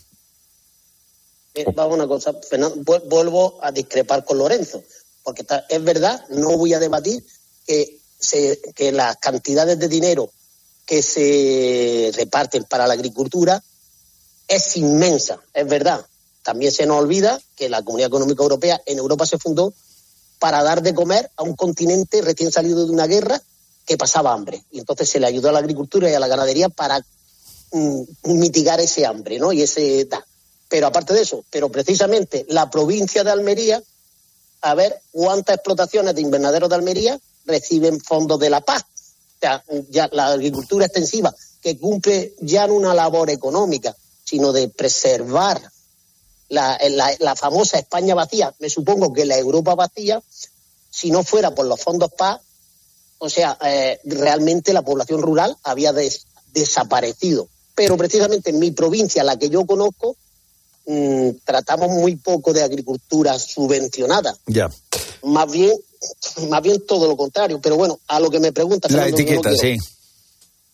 Vamos 1.74 1.94
una 1.94 2.06
cosa, 2.06 2.34
vuelvo 3.06 3.58
a 3.62 3.70
discrepar 3.72 4.24
con 4.24 4.38
Lorenzo, 4.38 4.82
porque 5.22 5.44
es 5.68 5.84
verdad, 5.84 6.24
no 6.30 6.56
voy 6.56 6.74
a 6.74 6.78
debatir 6.78 7.24
que, 7.66 7.98
que 8.74 8.92
las 8.92 9.16
cantidades 9.16 9.78
de 9.78 9.88
dinero 9.88 10.30
que 10.86 11.02
se 11.02 12.10
reparten 12.14 12.64
para 12.64 12.86
la 12.86 12.94
agricultura 12.94 13.62
es 14.48 14.76
inmensa, 14.76 15.40
es 15.54 15.66
verdad, 15.66 16.04
también 16.42 16.72
se 16.72 16.86
nos 16.86 16.98
olvida 16.98 17.40
que 17.54 17.68
la 17.68 17.82
Comunidad 17.82 18.08
Económica 18.08 18.42
Europea 18.42 18.80
en 18.86 18.98
Europa 18.98 19.26
se 19.26 19.38
fundó 19.38 19.72
para 20.38 20.62
dar 20.62 20.82
de 20.82 20.94
comer 20.94 21.30
a 21.36 21.44
un 21.44 21.54
continente 21.54 22.20
recién 22.20 22.50
salido 22.50 22.84
de 22.84 22.90
una 22.90 23.06
guerra 23.06 23.40
que 23.86 23.96
pasaba 23.96 24.32
hambre. 24.32 24.64
Y 24.72 24.80
entonces 24.80 25.08
se 25.08 25.20
le 25.20 25.26
ayudó 25.26 25.50
a 25.50 25.52
la 25.52 25.60
agricultura 25.60 26.10
y 26.10 26.14
a 26.14 26.20
la 26.20 26.26
ganadería 26.26 26.68
para 26.68 26.98
mm, 27.70 28.02
mitigar 28.24 28.80
ese 28.80 29.06
hambre, 29.06 29.38
¿no? 29.38 29.52
Y 29.52 29.62
ese 29.62 30.08
Pero 30.72 30.86
aparte 30.86 31.12
de 31.12 31.20
eso, 31.20 31.44
pero 31.50 31.68
precisamente 31.68 32.46
la 32.48 32.70
provincia 32.70 33.22
de 33.22 33.30
Almería, 33.30 33.82
a 34.62 34.74
ver 34.74 35.02
cuántas 35.10 35.56
explotaciones 35.56 36.14
de 36.14 36.22
invernaderos 36.22 36.70
de 36.70 36.76
Almería 36.76 37.20
reciben 37.44 38.00
fondos 38.00 38.40
de 38.40 38.48
la 38.48 38.62
paz. 38.62 38.82
O 38.82 39.38
sea, 39.38 39.62
la 40.12 40.28
agricultura 40.28 40.86
extensiva, 40.86 41.34
que 41.60 41.76
cumple 41.76 42.32
ya 42.40 42.66
no 42.66 42.72
una 42.72 42.94
labor 42.94 43.28
económica, 43.28 43.94
sino 44.24 44.50
de 44.50 44.70
preservar 44.70 45.60
la, 46.48 46.78
famosa 47.36 47.78
España 47.78 48.14
vacía, 48.14 48.54
me 48.58 48.70
supongo 48.70 49.12
que 49.12 49.26
la 49.26 49.36
Europa 49.36 49.74
vacía, 49.74 50.22
si 50.88 51.10
no 51.10 51.22
fuera 51.22 51.54
por 51.54 51.66
los 51.66 51.82
fondos 51.82 52.12
PAC, 52.16 52.40
o 53.18 53.28
sea, 53.28 53.58
eh, 53.62 54.00
realmente 54.04 54.72
la 54.72 54.80
población 54.80 55.20
rural 55.20 55.54
había 55.64 55.92
desaparecido. 56.54 57.46
Pero 57.74 57.98
precisamente 57.98 58.48
en 58.48 58.58
mi 58.58 58.70
provincia, 58.70 59.22
la 59.22 59.38
que 59.38 59.50
yo 59.50 59.66
conozco, 59.66 60.16
mm, 60.86 61.30
tratamos 61.44 61.90
muy 61.90 62.16
poco 62.16 62.52
de 62.52 62.62
agricultura 62.62 63.38
subvencionada. 63.38 64.36
Ya. 64.46 64.70
Más 65.22 65.50
bien, 65.50 65.72
más 66.48 66.62
bien 66.62 66.84
todo 66.86 67.06
lo 67.06 67.16
contrario. 67.16 67.60
Pero 67.60 67.76
bueno, 67.76 67.98
a 68.08 68.20
lo 68.20 68.30
que 68.30 68.40
me 68.40 68.52
preguntas. 68.52 68.90
La 68.92 69.08
etiqueta, 69.08 69.54
sí. 69.56 69.78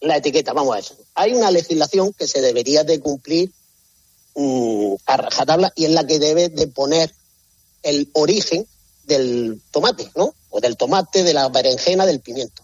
La 0.01 0.17
etiqueta, 0.17 0.53
vamos 0.53 0.77
a 0.77 0.79
eso. 0.79 0.95
Hay 1.15 1.35
una 1.35 1.51
legislación 1.51 2.13
que 2.13 2.27
se 2.27 2.41
debería 2.41 2.85
de 2.85 3.01
cumplir 3.01 3.53
a 5.07 5.17
rajatabla 5.17 5.73
y 5.75 5.87
es 5.87 5.91
la 5.91 6.07
que 6.07 6.21
debe 6.21 6.49
de 6.49 6.69
poner 6.69 7.13
el 7.83 8.09
origen 8.13 8.67
del 9.05 9.61
tomate, 9.73 10.11
¿no? 10.15 10.35
O 10.51 10.61
del 10.61 10.77
tomate, 10.77 11.25
de 11.25 11.35
la 11.35 11.49
berenjena, 11.49 12.07
del 12.07 12.21
pimiento. 12.21 12.63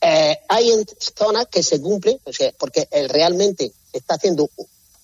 Eh, 0.00 0.36
hay 0.48 0.84
zonas 0.98 1.46
que 1.46 1.62
se 1.62 1.80
cumplen, 1.80 2.18
o 2.24 2.32
sea, 2.32 2.52
porque 2.58 2.88
realmente 3.08 3.72
se 3.90 3.98
está 3.98 4.14
haciendo 4.14 4.50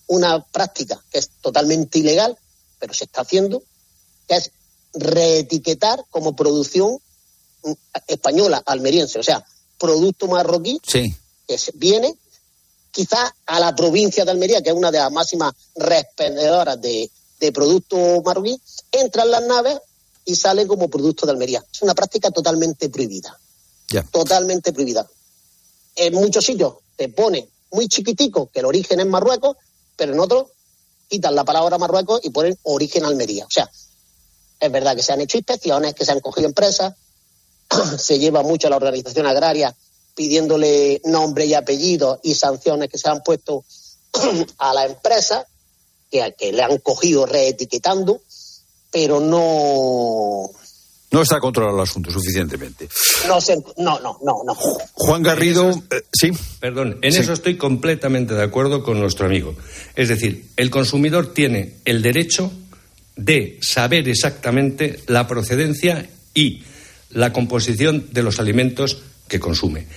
una 0.09 0.43
práctica 0.43 1.01
que 1.11 1.19
es 1.19 1.29
totalmente 1.41 1.99
ilegal, 1.99 2.37
pero 2.79 2.93
se 2.93 3.05
está 3.05 3.21
haciendo, 3.21 3.61
que 4.27 4.35
es 4.35 4.51
reetiquetar 4.93 6.03
como 6.09 6.35
producción 6.35 6.99
española, 8.07 8.61
almeriense, 8.65 9.19
o 9.19 9.23
sea, 9.23 9.45
producto 9.77 10.27
marroquí 10.27 10.79
que 11.47 11.59
viene 11.75 12.13
quizás 12.91 13.31
a 13.45 13.59
la 13.59 13.75
provincia 13.75 14.25
de 14.25 14.31
Almería, 14.31 14.61
que 14.61 14.69
es 14.69 14.75
una 14.75 14.91
de 14.91 14.97
las 14.97 15.11
máximas 15.11 15.53
respendedoras 15.75 16.81
de, 16.81 17.09
de 17.39 17.51
productos 17.51 18.23
marroquí, 18.25 18.59
entran 18.91 19.29
las 19.29 19.43
naves 19.43 19.79
y 20.25 20.35
salen 20.35 20.67
como 20.67 20.89
producto 20.89 21.25
de 21.25 21.33
Almería. 21.33 21.63
Es 21.71 21.81
una 21.81 21.93
práctica 21.93 22.31
totalmente 22.31 22.89
prohibida. 22.89 23.39
Totalmente 24.11 24.73
prohibida. 24.73 25.07
En 25.95 26.13
muchos 26.15 26.45
sitios 26.45 26.75
te 26.95 27.09
pone 27.09 27.47
muy 27.71 27.87
chiquitico 27.87 28.49
que 28.51 28.59
el 28.59 28.65
origen 28.65 28.99
es 28.99 29.05
Marruecos, 29.05 29.57
pero 29.99 30.13
en 30.13 30.19
otros 30.21 30.45
quitan 31.09 31.35
la 31.35 31.43
palabra 31.43 31.77
Marruecos 31.77 32.21
y 32.23 32.29
ponen 32.29 32.57
origen 32.63 33.03
Almería. 33.03 33.45
O 33.45 33.51
sea, 33.51 33.69
es 34.59 34.71
verdad 34.71 34.95
que 34.95 35.03
se 35.03 35.11
han 35.11 35.21
hecho 35.21 35.37
inspecciones, 35.37 35.93
que 35.93 36.05
se 36.05 36.13
han 36.13 36.21
cogido 36.21 36.47
empresas, 36.47 36.95
se 37.99 38.17
lleva 38.17 38.41
mucho 38.41 38.67
a 38.67 38.69
la 38.69 38.77
organización 38.77 39.27
agraria 39.27 39.75
pidiéndole 40.15 41.01
nombre 41.05 41.45
y 41.45 41.53
apellido 41.53 42.19
y 42.23 42.33
sanciones 42.35 42.89
que 42.89 42.97
se 42.97 43.09
han 43.09 43.21
puesto 43.21 43.63
a 44.57 44.73
la 44.73 44.85
empresa, 44.85 45.45
que 46.09 46.51
le 46.51 46.63
han 46.63 46.77
cogido 46.79 47.25
reetiquetando, 47.25 48.21
pero 48.91 49.19
no... 49.19 50.49
No 51.11 51.23
está 51.23 51.39
controlado 51.39 51.77
el 51.77 51.83
asunto 51.83 52.11
suficientemente. 52.11 52.87
No, 53.27 53.39
no, 53.77 53.99
no, 53.99 54.19
no, 54.23 54.43
no. 54.45 54.53
Juan 54.93 55.23
Garrido, 55.23 55.71
eh, 55.89 56.03
sí. 56.13 56.29
Perdón, 56.59 56.99
en 57.01 57.15
eso 57.15 57.33
estoy 57.33 57.57
completamente 57.57 58.35
de 58.35 58.43
acuerdo 58.43 58.83
con 58.83 58.99
nuestro 58.99 59.25
amigo. 59.25 59.55
Es 59.95 60.09
decir, 60.09 60.45
el 60.55 60.69
consumidor 60.69 61.33
tiene 61.33 61.75
el 61.85 62.03
derecho 62.03 62.51
de 63.15 63.57
saber 63.61 64.07
exactamente 64.07 64.99
la 65.07 65.27
procedencia 65.27 66.07
y 66.33 66.63
la 67.09 67.33
composición 67.33 68.07
de 68.11 68.23
los 68.23 68.39
alimentos 68.39 69.01
que 69.27 69.39
consume. 69.39 69.87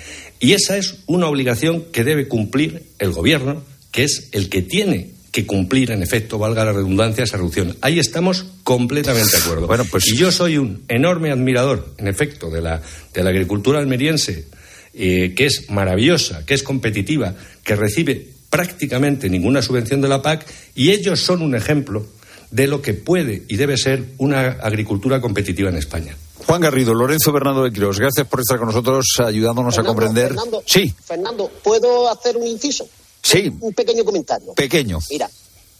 Y 0.40 0.54
esa 0.54 0.76
es 0.76 0.96
una 1.06 1.28
obligación 1.28 1.84
que 1.92 2.04
debe 2.04 2.26
cumplir 2.26 2.84
el 2.98 3.12
Gobierno, 3.12 3.62
que 3.90 4.04
es 4.04 4.28
el 4.32 4.48
que 4.48 4.62
tiene 4.62 5.10
que 5.32 5.46
cumplir, 5.46 5.90
en 5.90 6.02
efecto, 6.02 6.38
valga 6.38 6.64
la 6.64 6.72
redundancia, 6.72 7.24
esa 7.24 7.38
reducción. 7.38 7.74
Ahí 7.80 7.98
estamos 7.98 8.44
completamente 8.62 9.30
de 9.30 9.42
acuerdo. 9.42 9.66
Bueno, 9.72 9.86
pues... 9.90 10.06
Y 10.06 10.16
yo 10.16 10.30
soy 10.30 10.58
un 10.58 10.84
enorme 10.88 11.32
admirador, 11.32 11.94
en 11.96 12.06
efecto, 12.06 12.50
de 12.50 12.60
la, 12.60 12.82
de 13.14 13.22
la 13.24 13.30
agricultura 13.30 13.78
almeriense, 13.78 14.44
eh, 14.92 15.32
que 15.34 15.46
es 15.46 15.70
maravillosa, 15.70 16.44
que 16.44 16.52
es 16.52 16.62
competitiva, 16.62 17.34
que 17.64 17.74
recibe 17.76 18.28
prácticamente 18.50 19.30
ninguna 19.30 19.62
subvención 19.62 20.02
de 20.02 20.08
la 20.08 20.20
PAC, 20.20 20.46
y 20.74 20.90
ellos 20.90 21.20
son 21.20 21.40
un 21.40 21.54
ejemplo 21.54 22.06
de 22.50 22.66
lo 22.66 22.82
que 22.82 22.92
puede 22.92 23.44
y 23.48 23.56
debe 23.56 23.78
ser 23.78 24.04
una 24.18 24.58
agricultura 24.60 25.22
competitiva 25.22 25.70
en 25.70 25.76
España. 25.76 26.14
Juan 26.46 26.60
Garrido, 26.60 26.92
Lorenzo 26.92 27.32
Bernardo 27.32 27.64
de 27.64 27.72
Quirós, 27.72 27.98
gracias 27.98 28.26
por 28.26 28.40
estar 28.40 28.58
con 28.58 28.66
nosotros 28.66 29.06
ayudándonos 29.24 29.78
a 29.78 29.82
comprender. 29.82 30.28
Fernando, 30.28 30.62
sí. 30.66 30.94
Fernando, 31.02 31.50
¿puedo 31.62 32.10
hacer 32.10 32.36
un 32.36 32.46
inciso? 32.46 32.86
Sí. 33.22 33.52
Un 33.60 33.72
pequeño 33.72 34.04
comentario. 34.04 34.54
Pequeño. 34.54 34.98
Mira, 35.10 35.30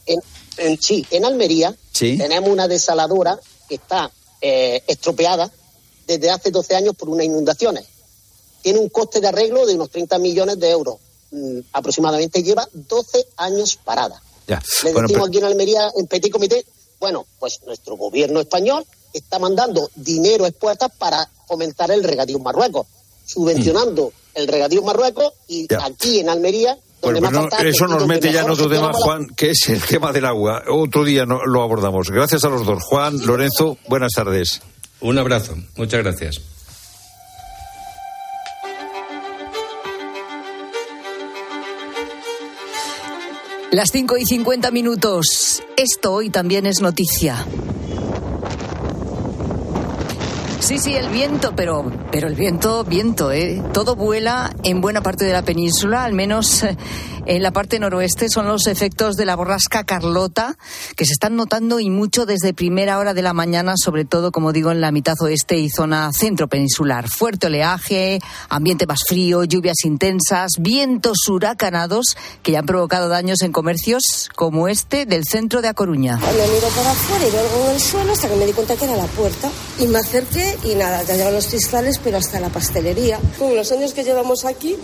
en, 0.07 0.81
sí, 0.81 1.07
en 1.11 1.25
Almería 1.25 1.75
tenemos 1.93 2.51
una 2.51 2.69
desaladora 2.69 3.39
que 3.69 3.77
está 3.77 4.11
eh, 4.41 4.83
estropeada 4.87 5.51
desde 6.07 6.31
hace 6.31 6.51
12 6.51 6.77
años 6.77 6.95
por 6.97 7.09
unas 7.09 7.27
inundaciones. 7.27 7.85
Tiene 8.61 8.79
un 8.79 8.89
coste 8.89 9.21
de 9.21 9.29
arreglo 9.29 9.67
de 9.67 9.75
unos 9.75 9.91
30 9.91 10.19
millones 10.19 10.59
de 10.59 10.71
euros. 10.71 10.97
Mm, 11.31 11.61
aproximadamente 11.73 12.43
lleva 12.43 12.69
12 12.73 13.27
años 13.37 13.79
parada. 13.83 14.23
Ya. 14.47 14.63
Le 14.85 14.93
decimos 14.93 15.29
aquí 15.29 15.39
en 15.39 15.45
Almería, 15.45 15.93
en 15.97 16.07
Petit 16.07 16.33
Comité, 16.33 16.65
bueno, 17.01 17.27
pues 17.39 17.61
nuestro 17.65 17.97
gobierno 17.97 18.41
español 18.41 18.85
está 19.13 19.39
mandando 19.39 19.91
dinero 19.95 20.47
expuestas 20.47 20.91
para 20.97 21.29
fomentar 21.47 21.91
el 21.91 22.05
regadío 22.05 22.37
en 22.37 22.43
Marruecos, 22.43 22.87
subvencionando 23.25 24.09
mm. 24.09 24.39
el 24.39 24.49
regadío 24.49 24.81
en 24.81 24.87
Marruecos 24.87 25.33
y 25.49 25.67
aquí 25.81 26.21
en 26.21 26.29
Almería 26.29 26.79
bueno, 27.03 27.49
pues 27.51 27.65
eso 27.65 27.87
nos 27.89 28.07
mete 28.07 28.33
ya 28.33 28.43
en 28.43 28.51
otro 28.51 28.69
tema, 28.69 28.93
Juan, 28.93 29.27
que 29.37 29.51
es 29.51 29.69
el 29.69 29.83
tema 29.83 30.13
del 30.13 30.25
agua. 30.25 30.63
Otro 30.69 31.05
día 31.05 31.27
no, 31.27 31.45
lo 31.45 31.63
abordamos. 31.63 32.11
Gracias 32.11 32.45
a 32.45 32.49
los 32.49 32.65
dos. 32.65 32.83
Juan, 32.85 33.19
Lorenzo, 33.27 33.77
buenas 33.89 34.13
tardes. 34.13 34.63
Un 35.01 35.19
abrazo. 35.19 35.57
Muchas 35.77 36.03
gracias. 36.03 36.41
Las 43.73 43.91
5 43.91 44.19
y 44.19 44.27
50 44.27 44.71
minutos. 44.71 45.63
Esto 45.79 46.13
hoy 46.13 46.29
también 46.29 46.67
es 46.67 46.83
noticia. 46.83 47.47
Sí, 50.63 50.79
sí, 50.79 50.95
el 50.95 51.09
viento, 51.09 51.55
pero, 51.57 51.91
pero 52.13 52.29
el 52.29 52.37
viento, 52.37 52.85
viento, 52.85 53.33
¿eh? 53.33 53.61
Todo 53.73 53.97
vuela 53.97 54.55
en 54.63 54.81
buena 54.81 55.03
parte 55.03 55.25
de 55.25 55.33
la 55.33 55.43
península, 55.43 56.05
al 56.05 56.13
menos 56.13 56.63
eh, 56.63 56.77
en 57.27 57.43
la 57.43 57.51
parte 57.51 57.81
noroeste 57.81 58.29
son 58.29 58.47
los 58.47 58.69
efectos 58.69 59.17
de 59.17 59.25
la 59.25 59.35
borrasca 59.35 59.83
Carlota 59.83 60.57
que 60.97 61.05
se 61.05 61.13
están 61.13 61.35
notando 61.35 61.81
y 61.81 61.91
mucho 61.91 62.27
desde 62.27 62.55
primera 62.55 63.01
hora 63.01 63.13
de 63.13 63.23
la 63.23 63.33
mañana, 63.33 63.75
sobre 63.77 64.05
todo, 64.05 64.31
como 64.31 64.53
digo, 64.53 64.71
en 64.71 64.81
la 64.81 64.93
mitad 64.93 65.15
oeste 65.21 65.59
y 65.59 65.69
zona 65.69 66.13
centro 66.13 66.47
peninsular. 66.47 67.09
Fuerte 67.09 67.49
oleaje, 67.49 68.21
ambiente 68.49 68.87
más 68.87 69.01
frío, 69.07 69.43
lluvias 69.43 69.85
intensas, 69.85 70.53
vientos 70.61 71.19
huracanados 71.29 72.17
que 72.45 72.53
ya 72.53 72.61
han 72.61 72.67
provocado 72.67 73.09
daños 73.09 73.43
en 73.43 73.51
comercios 73.51 74.31
como 74.37 74.69
este 74.69 75.07
del 75.07 75.25
centro 75.25 75.61
de 75.61 75.69
A 75.69 75.75
Coruña. 75.75 76.19
Me 76.19 76.33
miro 76.33 76.69
para 76.69 76.93
afuera 76.93 77.27
y 77.27 77.31
veo 77.33 77.41
algo 77.41 77.65
en 77.65 77.75
el 77.75 77.81
suelo 77.81 78.13
hasta 78.13 78.29
que 78.29 78.37
me 78.37 78.47
di 78.47 78.53
cuenta 78.53 78.77
que 78.77 78.85
era 78.85 78.97
la 78.97 79.07
puerta. 79.07 79.51
Y 79.83 79.89
me 79.89 79.99
acerqué 79.99 80.57
y 80.63 80.77
nada, 80.77 81.03
ya 81.03 81.17
llegan 81.17 81.35
los 81.35 81.49
cristales, 81.49 81.99
pero 81.99 82.17
hasta 82.17 82.39
la 82.39 82.51
pastelería. 82.51 83.19
Con 83.37 83.57
los 83.57 83.73
años 83.73 83.93
que 83.93 84.05
llevamos 84.05 84.45
aquí, 84.45 84.77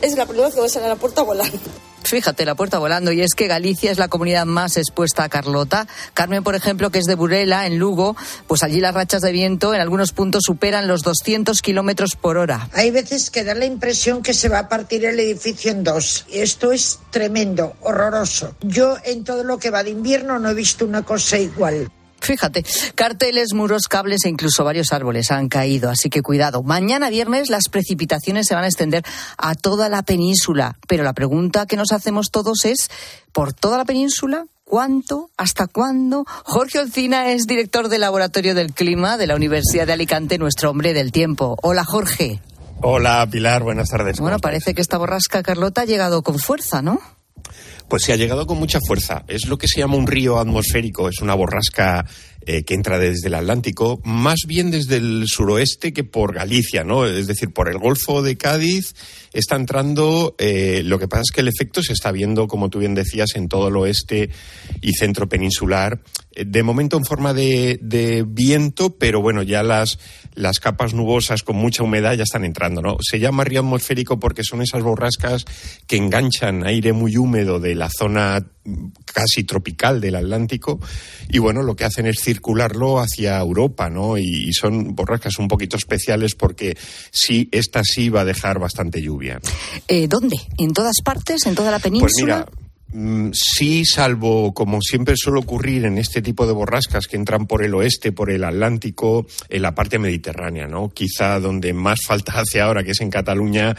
es 0.00 0.16
la 0.16 0.24
primera 0.24 0.46
vez 0.46 0.54
que 0.54 0.60
voy 0.60 0.70
a 0.70 0.72
salir 0.72 0.86
a 0.86 0.94
la 0.94 0.96
puerta 0.96 1.20
volando. 1.20 1.58
Fíjate, 2.04 2.46
la 2.46 2.54
puerta 2.54 2.78
volando. 2.78 3.12
Y 3.12 3.20
es 3.20 3.34
que 3.34 3.48
Galicia 3.48 3.90
es 3.90 3.98
la 3.98 4.08
comunidad 4.08 4.46
más 4.46 4.78
expuesta 4.78 5.24
a 5.24 5.28
Carlota. 5.28 5.86
Carmen, 6.14 6.42
por 6.42 6.54
ejemplo, 6.54 6.88
que 6.88 7.00
es 7.00 7.04
de 7.04 7.16
Burela, 7.16 7.66
en 7.66 7.76
Lugo, 7.78 8.16
pues 8.46 8.62
allí 8.62 8.80
las 8.80 8.94
rachas 8.94 9.20
de 9.20 9.30
viento 9.30 9.74
en 9.74 9.82
algunos 9.82 10.12
puntos 10.12 10.44
superan 10.46 10.88
los 10.88 11.02
200 11.02 11.60
kilómetros 11.60 12.16
por 12.16 12.38
hora. 12.38 12.70
Hay 12.72 12.90
veces 12.90 13.30
que 13.30 13.44
da 13.44 13.54
la 13.54 13.66
impresión 13.66 14.22
que 14.22 14.32
se 14.32 14.48
va 14.48 14.60
a 14.60 14.68
partir 14.70 15.04
el 15.04 15.20
edificio 15.20 15.70
en 15.70 15.84
dos. 15.84 16.24
Esto 16.32 16.72
es 16.72 16.98
tremendo, 17.10 17.74
horroroso. 17.82 18.54
Yo 18.62 18.96
en 19.04 19.22
todo 19.22 19.44
lo 19.44 19.58
que 19.58 19.68
va 19.68 19.82
de 19.82 19.90
invierno 19.90 20.38
no 20.38 20.48
he 20.48 20.54
visto 20.54 20.86
una 20.86 21.02
cosa 21.02 21.38
igual. 21.38 21.90
Fíjate, 22.20 22.64
carteles, 22.94 23.52
muros, 23.54 23.88
cables 23.88 24.24
e 24.24 24.28
incluso 24.28 24.64
varios 24.64 24.92
árboles 24.92 25.30
han 25.30 25.48
caído, 25.48 25.90
así 25.90 26.10
que 26.10 26.22
cuidado. 26.22 26.62
Mañana 26.62 27.10
viernes 27.10 27.50
las 27.50 27.68
precipitaciones 27.68 28.46
se 28.46 28.54
van 28.54 28.64
a 28.64 28.68
extender 28.68 29.04
a 29.38 29.54
toda 29.54 29.88
la 29.88 30.02
península, 30.02 30.76
pero 30.88 31.04
la 31.04 31.12
pregunta 31.12 31.66
que 31.66 31.76
nos 31.76 31.92
hacemos 31.92 32.30
todos 32.30 32.64
es, 32.64 32.90
¿por 33.32 33.52
toda 33.52 33.78
la 33.78 33.84
península? 33.84 34.46
¿Cuánto? 34.64 35.30
¿Hasta 35.36 35.68
cuándo? 35.68 36.24
Jorge 36.44 36.80
Olcina 36.80 37.30
es 37.30 37.46
director 37.46 37.88
del 37.88 38.00
Laboratorio 38.00 38.54
del 38.54 38.72
Clima 38.72 39.16
de 39.16 39.28
la 39.28 39.36
Universidad 39.36 39.86
de 39.86 39.92
Alicante, 39.92 40.38
nuestro 40.38 40.70
hombre 40.70 40.92
del 40.92 41.12
tiempo. 41.12 41.56
Hola, 41.62 41.84
Jorge. 41.84 42.40
Hola, 42.82 43.26
Pilar, 43.30 43.62
buenas 43.62 43.90
tardes. 43.90 44.18
Bueno, 44.18 44.38
parece 44.40 44.74
que 44.74 44.80
esta 44.80 44.98
borrasca 44.98 45.44
Carlota 45.44 45.82
ha 45.82 45.84
llegado 45.84 46.22
con 46.22 46.38
fuerza, 46.38 46.82
¿no? 46.82 47.00
Pues 47.88 48.02
se 48.02 48.12
ha 48.12 48.16
llegado 48.16 48.46
con 48.46 48.58
mucha 48.58 48.80
fuerza. 48.86 49.24
Es 49.28 49.46
lo 49.46 49.58
que 49.58 49.68
se 49.68 49.80
llama 49.80 49.96
un 49.96 50.06
río 50.06 50.38
atmosférico, 50.38 51.08
es 51.08 51.20
una 51.20 51.34
borrasca 51.34 52.04
eh, 52.48 52.62
que 52.62 52.74
entra 52.74 52.98
desde 52.98 53.26
el 53.26 53.34
Atlántico, 53.34 54.00
más 54.04 54.40
bien 54.46 54.70
desde 54.70 54.98
el 54.98 55.24
suroeste 55.26 55.92
que 55.92 56.04
por 56.04 56.32
Galicia, 56.32 56.84
¿no? 56.84 57.04
Es 57.04 57.26
decir, 57.26 57.52
por 57.52 57.68
el 57.68 57.78
Golfo 57.78 58.22
de 58.22 58.36
Cádiz 58.36 58.94
está 59.38 59.56
entrando. 59.56 60.34
Eh, 60.38 60.82
lo 60.84 60.98
que 60.98 61.08
pasa 61.08 61.22
es 61.22 61.30
que 61.32 61.40
el 61.40 61.48
efecto 61.48 61.82
se 61.82 61.92
está 61.92 62.12
viendo, 62.12 62.46
como 62.46 62.70
tú 62.70 62.78
bien 62.78 62.94
decías, 62.94 63.36
en 63.36 63.48
todo 63.48 63.68
el 63.68 63.76
oeste 63.76 64.30
y 64.80 64.92
centro 64.92 65.28
peninsular. 65.28 66.00
Eh, 66.36 66.44
de 66.46 66.62
momento 66.62 66.96
en 66.96 67.04
forma 67.04 67.32
de, 67.32 67.78
viento, 68.26 68.96
pero 68.96 69.20
bueno, 69.20 69.42
ya 69.42 69.62
las, 69.62 69.98
capas 70.60 70.94
nubosas 70.94 71.42
con 71.42 71.56
mucha 71.56 71.82
humedad 71.82 72.14
ya 72.14 72.24
están 72.24 72.44
entrando, 72.44 72.82
¿no? 72.82 72.96
Se 73.00 73.18
llama 73.18 73.44
río 73.44 73.60
atmosférico 73.60 74.18
porque 74.20 74.44
son 74.44 74.62
esas 74.62 74.82
borrascas 74.82 75.44
que 75.86 75.96
enganchan 75.96 76.66
aire 76.66 76.92
muy 76.92 77.16
húmedo 77.16 77.58
de 77.58 77.74
la 77.74 77.88
zona 77.88 78.44
casi 79.12 79.44
tropical 79.44 80.00
del 80.00 80.16
Atlántico 80.16 80.80
y 81.28 81.38
bueno, 81.38 81.62
lo 81.62 81.76
que 81.76 81.84
hacen 81.84 82.06
es 82.06 82.20
circularlo 82.20 82.98
hacia 82.98 83.38
Europa, 83.38 83.88
¿no? 83.88 84.18
Y, 84.18 84.52
son 84.52 84.94
borrascas 84.94 85.38
un 85.38 85.48
poquito 85.48 85.76
especiales 85.76 86.34
porque 86.34 86.76
sí, 87.10 87.48
esta 87.52 87.82
sí 87.84 88.08
va 88.08 88.22
a 88.22 88.24
dejar 88.24 88.58
bastante 88.58 89.02
lluvia. 89.02 89.25
Eh, 89.88 90.08
¿Dónde? 90.08 90.36
¿En 90.58 90.72
todas 90.72 90.96
partes? 91.04 91.46
¿En 91.46 91.54
toda 91.54 91.70
la 91.70 91.78
península? 91.78 92.44
Pues 92.46 92.56
mira, 92.56 92.65
Mm, 92.65 92.65
sí, 93.32 93.84
salvo 93.84 94.54
como 94.54 94.80
siempre 94.80 95.14
suele 95.16 95.40
ocurrir 95.40 95.84
en 95.84 95.98
este 95.98 96.22
tipo 96.22 96.46
de 96.46 96.52
borrascas 96.52 97.06
que 97.06 97.16
entran 97.16 97.46
por 97.46 97.62
el 97.62 97.74
oeste, 97.74 98.12
por 98.12 98.30
el 98.30 98.44
Atlántico, 98.44 99.26
en 99.48 99.62
la 99.62 99.74
parte 99.74 99.98
mediterránea, 99.98 100.66
¿no? 100.66 100.88
Quizá 100.88 101.38
donde 101.40 101.72
más 101.72 102.00
falta 102.06 102.40
hace 102.40 102.60
ahora, 102.60 102.84
que 102.84 102.92
es 102.92 103.00
en 103.00 103.10
Cataluña, 103.10 103.74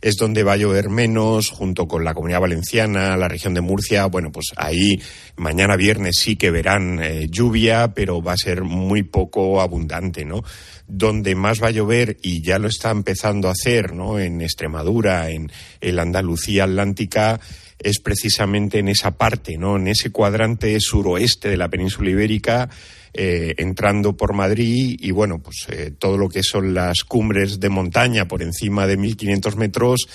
es 0.00 0.16
donde 0.16 0.42
va 0.42 0.52
a 0.52 0.56
llover 0.56 0.88
menos, 0.88 1.50
junto 1.50 1.86
con 1.86 2.04
la 2.04 2.14
Comunidad 2.14 2.40
Valenciana, 2.40 3.16
la 3.16 3.28
región 3.28 3.54
de 3.54 3.60
Murcia. 3.60 4.06
Bueno, 4.06 4.30
pues 4.32 4.46
ahí 4.56 5.00
mañana 5.36 5.76
viernes 5.76 6.16
sí 6.18 6.36
que 6.36 6.50
verán 6.50 7.02
eh, 7.02 7.26
lluvia, 7.30 7.92
pero 7.94 8.22
va 8.22 8.32
a 8.32 8.36
ser 8.36 8.62
muy 8.62 9.02
poco 9.02 9.60
abundante, 9.60 10.24
¿no? 10.24 10.42
Donde 10.86 11.34
más 11.34 11.62
va 11.62 11.68
a 11.68 11.72
llover, 11.72 12.18
y 12.22 12.42
ya 12.42 12.58
lo 12.58 12.68
está 12.68 12.90
empezando 12.90 13.48
a 13.48 13.52
hacer, 13.52 13.94
¿no? 13.94 14.18
En 14.18 14.40
Extremadura, 14.40 15.30
en, 15.30 15.50
la 15.80 16.02
Andalucía 16.02 16.64
Atlántica, 16.64 17.40
es 17.82 17.98
precisamente 18.00 18.78
en 18.78 18.88
esa 18.88 19.12
parte, 19.12 19.56
¿no? 19.56 19.76
En 19.76 19.88
ese 19.88 20.10
cuadrante 20.10 20.78
suroeste 20.80 21.48
de 21.48 21.56
la 21.56 21.68
península 21.68 22.10
ibérica, 22.10 22.68
eh, 23.12 23.54
entrando 23.58 24.16
por 24.16 24.34
Madrid 24.34 24.96
y 25.00 25.10
bueno, 25.10 25.40
pues 25.40 25.66
eh, 25.68 25.90
todo 25.98 26.16
lo 26.16 26.28
que 26.28 26.44
son 26.44 26.74
las 26.74 27.02
cumbres 27.02 27.58
de 27.58 27.68
montaña 27.68 28.28
por 28.28 28.40
encima 28.40 28.86
de 28.86 28.96
1500 28.96 29.56
metros, 29.56 30.06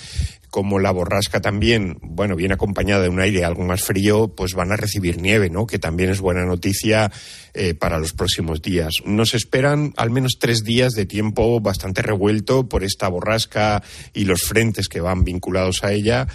como 0.48 0.78
la 0.78 0.92
borrasca 0.92 1.42
también, 1.42 1.98
bueno, 2.00 2.36
viene 2.36 2.54
acompañada 2.54 3.02
de 3.02 3.10
un 3.10 3.20
aire 3.20 3.44
algo 3.44 3.64
más 3.64 3.82
frío, 3.82 4.28
pues 4.28 4.54
van 4.54 4.72
a 4.72 4.76
recibir 4.76 5.20
nieve, 5.20 5.50
¿no? 5.50 5.66
Que 5.66 5.78
también 5.78 6.08
es 6.08 6.20
buena 6.20 6.46
noticia 6.46 7.12
eh, 7.52 7.74
para 7.74 7.98
los 7.98 8.14
próximos 8.14 8.62
días. 8.62 8.94
Nos 9.04 9.34
esperan 9.34 9.92
al 9.98 10.10
menos 10.10 10.38
tres 10.40 10.64
días 10.64 10.94
de 10.94 11.04
tiempo 11.04 11.60
bastante 11.60 12.00
revuelto 12.00 12.66
por 12.66 12.84
esta 12.84 13.08
borrasca 13.08 13.82
y 14.14 14.24
los 14.24 14.44
frentes 14.44 14.88
que 14.88 15.02
van 15.02 15.24
vinculados 15.24 15.84
a 15.84 15.92
ella. 15.92 16.26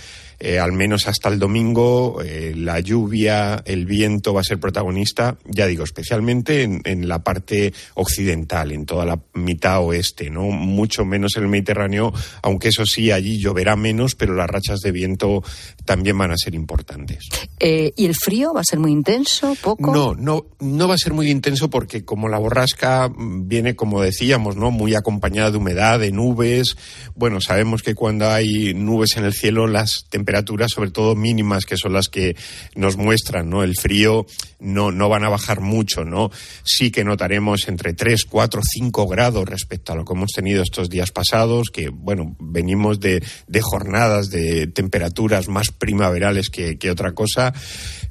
Eh, 0.43 0.57
al 0.57 0.71
menos 0.71 1.07
hasta 1.07 1.29
el 1.29 1.37
domingo, 1.37 2.19
eh, 2.25 2.53
la 2.57 2.79
lluvia, 2.79 3.61
el 3.63 3.85
viento 3.85 4.33
va 4.33 4.41
a 4.41 4.43
ser 4.43 4.59
protagonista, 4.59 5.37
ya 5.45 5.67
digo, 5.67 5.83
especialmente 5.83 6.63
en, 6.63 6.81
en, 6.83 7.07
la 7.07 7.23
parte 7.23 7.71
occidental, 7.93 8.71
en 8.71 8.87
toda 8.87 9.05
la 9.05 9.19
mitad 9.35 9.83
oeste, 9.83 10.31
¿no? 10.31 10.45
Mucho 10.45 11.05
menos 11.05 11.37
en 11.37 11.43
el 11.43 11.49
Mediterráneo, 11.49 12.11
aunque 12.41 12.69
eso 12.69 12.87
sí, 12.87 13.11
allí 13.11 13.37
lloverá 13.37 13.75
menos, 13.75 14.15
pero 14.15 14.33
las 14.33 14.49
rachas 14.49 14.79
de 14.79 14.91
viento 14.91 15.43
también 15.85 16.17
van 16.17 16.31
a 16.31 16.37
ser 16.37 16.55
importantes. 16.55 17.29
Eh, 17.59 17.93
¿Y 17.95 18.07
el 18.07 18.15
frío 18.15 18.51
va 18.51 18.61
a 18.61 18.63
ser 18.63 18.79
muy 18.79 18.91
intenso, 18.91 19.55
poco? 19.61 19.93
No, 19.93 20.15
no, 20.15 20.47
no 20.59 20.87
va 20.87 20.95
a 20.95 20.97
ser 20.97 21.13
muy 21.13 21.29
intenso 21.29 21.69
porque 21.69 22.03
como 22.03 22.29
la 22.29 22.39
borrasca 22.39 23.11
viene, 23.15 23.75
como 23.75 24.01
decíamos, 24.01 24.55
¿no? 24.55 24.71
Muy 24.71 24.95
acompañada 24.95 25.51
de 25.51 25.57
humedad, 25.57 25.99
de 25.99 26.11
nubes. 26.11 26.77
Bueno, 27.13 27.41
sabemos 27.41 27.83
que 27.83 27.93
cuando 27.93 28.27
hay 28.27 28.73
nubes 28.73 29.17
en 29.17 29.25
el 29.25 29.33
cielo, 29.33 29.67
las 29.67 30.05
temperaturas, 30.09 30.30
sobre 30.67 30.91
todo 30.91 31.15
mínimas, 31.15 31.65
que 31.65 31.77
son 31.77 31.93
las 31.93 32.07
que 32.07 32.35
nos 32.75 32.97
muestran, 32.97 33.49
¿no? 33.49 33.63
El 33.63 33.75
frío 33.75 34.25
no, 34.59 34.91
no 34.91 35.09
van 35.09 35.23
a 35.23 35.29
bajar 35.29 35.61
mucho, 35.61 36.03
¿no? 36.03 36.29
Sí 36.63 36.91
que 36.91 37.03
notaremos 37.03 37.67
entre 37.67 37.93
3, 37.93 38.25
4, 38.25 38.61
5 38.63 39.07
grados 39.07 39.47
respecto 39.47 39.93
a 39.93 39.95
lo 39.95 40.05
que 40.05 40.13
hemos 40.13 40.31
tenido 40.31 40.63
estos 40.63 40.89
días 40.89 41.11
pasados, 41.11 41.69
que, 41.71 41.89
bueno, 41.89 42.35
venimos 42.39 42.99
de, 42.99 43.21
jornadas 43.61 44.29
de 44.29 44.67
temperaturas 44.67 45.47
más 45.47 45.71
primaverales 45.71 46.49
que, 46.49 46.77
que 46.77 46.91
otra 46.91 47.13
cosa. 47.13 47.53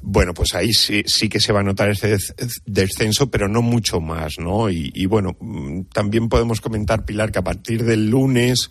Bueno, 0.01 0.33
pues 0.33 0.55
ahí 0.55 0.73
sí, 0.73 1.03
sí, 1.05 1.29
que 1.29 1.39
se 1.39 1.53
va 1.53 1.59
a 1.59 1.63
notar 1.63 1.89
ese 1.89 2.17
descenso, 2.65 3.29
pero 3.29 3.47
no 3.47 3.61
mucho 3.61 3.99
más, 3.99 4.33
¿no? 4.39 4.69
Y, 4.69 4.91
y 4.93 5.05
bueno, 5.05 5.35
mm, 5.39 5.83
también 5.93 6.29
podemos 6.29 6.61
comentar, 6.61 7.05
Pilar, 7.05 7.31
que 7.31 7.39
a 7.39 7.43
partir 7.43 7.83
del 7.83 8.09
lunes 8.09 8.69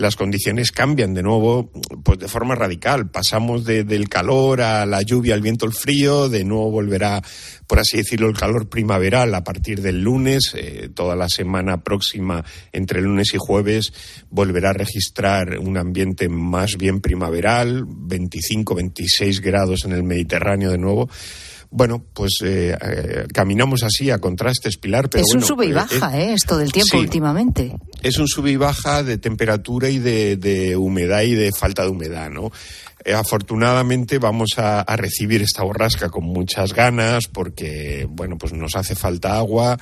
las 0.00 0.16
condiciones 0.16 0.72
cambian 0.72 1.12
de 1.12 1.22
nuevo, 1.22 1.70
pues 2.02 2.18
de 2.18 2.26
forma 2.26 2.54
radical. 2.54 3.10
Pasamos 3.10 3.66
de, 3.66 3.84
del 3.84 4.08
calor 4.08 4.62
a 4.62 4.86
la 4.86 5.02
lluvia, 5.02 5.34
al 5.34 5.42
viento, 5.42 5.66
el 5.66 5.74
frío, 5.74 6.30
de 6.30 6.42
nuevo 6.42 6.70
volverá, 6.70 7.22
por 7.66 7.78
así 7.78 7.98
decirlo, 7.98 8.28
el 8.28 8.36
calor 8.36 8.70
primaveral 8.70 9.34
a 9.34 9.44
partir 9.44 9.82
del 9.82 10.00
lunes. 10.00 10.52
Eh, 10.54 10.88
toda 10.94 11.16
la 11.16 11.28
semana 11.28 11.82
próxima, 11.82 12.42
entre 12.72 13.02
lunes 13.02 13.34
y 13.34 13.36
jueves, 13.38 13.92
volverá 14.30 14.70
a 14.70 14.74
registrar 14.74 15.58
un 15.58 15.76
ambiente 15.76 16.30
más 16.30 16.78
bien 16.78 17.02
primaveral, 17.02 17.84
25, 17.86 18.74
26 18.74 19.40
grados 19.42 19.84
en 19.84 19.92
el 19.92 20.02
Mediterráneo 20.02 20.70
de 20.70 20.78
nuevo 20.78 21.10
bueno, 21.70 22.04
pues 22.12 22.38
eh, 22.42 22.76
eh, 22.80 23.26
caminamos 23.32 23.82
así 23.84 24.10
a 24.10 24.18
contrastes, 24.18 24.76
Pilar. 24.76 25.08
Pero 25.08 25.22
es 25.22 25.28
bueno, 25.28 25.42
un 25.42 25.46
sube 25.46 25.66
y 25.66 25.72
baja, 25.72 26.20
eh, 26.20 26.32
esto 26.32 26.58
del 26.58 26.72
tiempo 26.72 26.96
sí, 26.96 26.98
últimamente. 26.98 27.76
Es 28.02 28.18
un 28.18 28.26
sube 28.26 28.50
y 28.50 28.56
baja 28.56 29.02
de 29.02 29.18
temperatura 29.18 29.88
y 29.88 29.98
de, 29.98 30.36
de 30.36 30.76
humedad 30.76 31.22
y 31.22 31.34
de 31.34 31.52
falta 31.52 31.84
de 31.84 31.90
humedad, 31.90 32.28
¿no? 32.28 32.50
Eh, 33.04 33.14
afortunadamente 33.14 34.18
vamos 34.18 34.50
a, 34.58 34.80
a, 34.80 34.96
recibir 34.96 35.42
esta 35.42 35.62
borrasca 35.62 36.10
con 36.10 36.24
muchas 36.24 36.74
ganas 36.74 37.28
porque, 37.28 38.06
bueno, 38.10 38.36
pues 38.36 38.52
nos 38.52 38.74
hace 38.76 38.94
falta 38.94 39.38
agua 39.38 39.78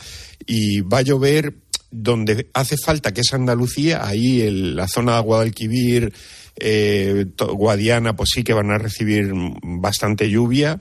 y 0.46 0.82
va 0.82 0.98
a 0.98 1.02
llover 1.02 1.54
donde 1.90 2.50
hace 2.52 2.76
falta, 2.76 3.12
que 3.12 3.22
es 3.22 3.32
Andalucía, 3.32 4.06
ahí 4.06 4.42
en 4.42 4.76
la 4.76 4.88
zona 4.88 5.16
de 5.16 5.22
Guadalquivir, 5.22 6.12
eh, 6.56 7.26
Guadiana, 7.38 8.14
pues 8.14 8.30
sí 8.34 8.44
que 8.44 8.52
van 8.52 8.70
a 8.70 8.78
recibir 8.78 9.32
bastante 9.62 10.28
lluvia 10.28 10.78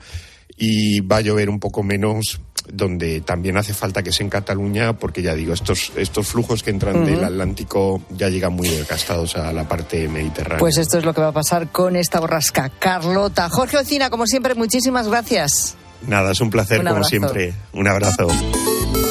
y 0.58 1.00
va 1.00 1.16
a 1.16 1.20
llover 1.20 1.48
un 1.48 1.60
poco 1.60 1.82
menos 1.82 2.40
donde 2.70 3.20
también 3.22 3.56
hace 3.56 3.72
falta 3.72 4.02
que 4.02 4.12
sea 4.12 4.24
en 4.24 4.30
Cataluña, 4.30 4.92
porque 4.92 5.22
ya 5.22 5.34
digo, 5.34 5.54
estos, 5.54 5.92
estos 5.96 6.26
flujos 6.26 6.62
que 6.62 6.70
entran 6.70 6.96
uh 6.96 6.98
-huh. 7.00 7.06
del 7.06 7.24
Atlántico 7.24 8.02
ya 8.10 8.28
llegan 8.28 8.52
muy 8.52 8.68
desgastados 8.68 9.36
a 9.36 9.52
la 9.52 9.66
parte 9.66 10.08
mediterránea. 10.08 10.58
Pues 10.58 10.76
esto 10.76 10.98
es 10.98 11.04
lo 11.04 11.14
que 11.14 11.20
va 11.20 11.28
a 11.28 11.32
pasar 11.32 11.68
con 11.68 11.96
esta 11.96 12.20
borrasca. 12.20 12.70
Carlota, 12.78 13.48
Jorge 13.48 13.78
Ocina, 13.78 14.10
como 14.10 14.26
siempre, 14.26 14.54
muchísimas 14.54 15.08
gracias. 15.08 15.76
Nada, 16.06 16.32
es 16.32 16.40
un 16.40 16.50
placer, 16.50 16.80
un 16.80 16.86
como 16.86 17.04
siempre. 17.04 17.54
Un 17.72 17.88
abrazo. 17.88 18.28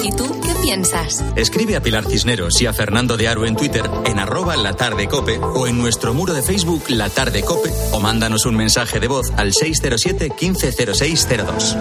¿Y 0.07 0.11
tú 0.13 0.39
qué 0.41 0.53
piensas? 0.61 1.21
Escribe 1.35 1.75
a 1.75 1.81
Pilar 1.81 2.05
Cisneros 2.05 2.61
y 2.61 2.65
a 2.65 2.71
Fernando 2.71 3.17
de 3.17 3.27
Aro 3.27 3.45
en 3.45 3.57
Twitter 3.57 3.83
en 4.05 4.19
arroba 4.19 4.55
la 4.55 4.73
tarde 4.73 5.09
cope 5.09 5.37
o 5.37 5.67
en 5.67 5.77
nuestro 5.77 6.13
muro 6.13 6.33
de 6.33 6.41
Facebook 6.41 6.85
La 6.87 7.09
Tarde 7.09 7.43
Cope 7.43 7.73
o 7.91 7.99
mándanos 7.99 8.45
un 8.45 8.55
mensaje 8.55 9.01
de 9.01 9.09
voz 9.09 9.31
al 9.35 9.51
607 9.51 10.29
150602. 10.39 11.77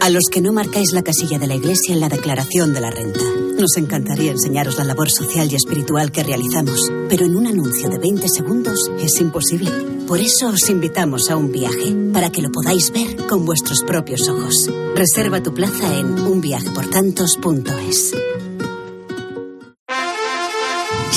A 0.00 0.08
los 0.08 0.24
que 0.30 0.40
no 0.40 0.50
marcáis 0.52 0.92
la 0.92 1.02
casilla 1.02 1.38
de 1.38 1.46
la 1.46 1.56
Iglesia 1.56 1.92
en 1.92 2.00
la 2.00 2.08
declaración 2.08 2.72
de 2.72 2.80
la 2.80 2.90
renta. 2.90 3.20
Nos 3.58 3.76
encantaría 3.76 4.30
enseñaros 4.30 4.78
la 4.78 4.84
labor 4.84 5.10
social 5.10 5.52
y 5.52 5.56
espiritual 5.56 6.10
que 6.10 6.22
realizamos, 6.22 6.90
pero 7.10 7.26
en 7.26 7.36
un 7.36 7.46
anuncio 7.46 7.90
de 7.90 7.98
20 7.98 8.26
segundos 8.30 8.90
es 8.98 9.20
imposible. 9.20 9.70
Por 10.06 10.20
eso 10.20 10.48
os 10.48 10.70
invitamos 10.70 11.28
a 11.28 11.36
un 11.36 11.52
viaje, 11.52 11.94
para 12.14 12.30
que 12.30 12.40
lo 12.40 12.50
podáis 12.50 12.90
ver 12.92 13.26
con 13.26 13.44
vuestros 13.44 13.82
propios 13.82 14.26
ojos. 14.26 14.70
Reserva 14.94 15.42
tu 15.42 15.52
plaza 15.52 15.98
en 15.98 16.18
unviajeportantos.es. 16.18 18.14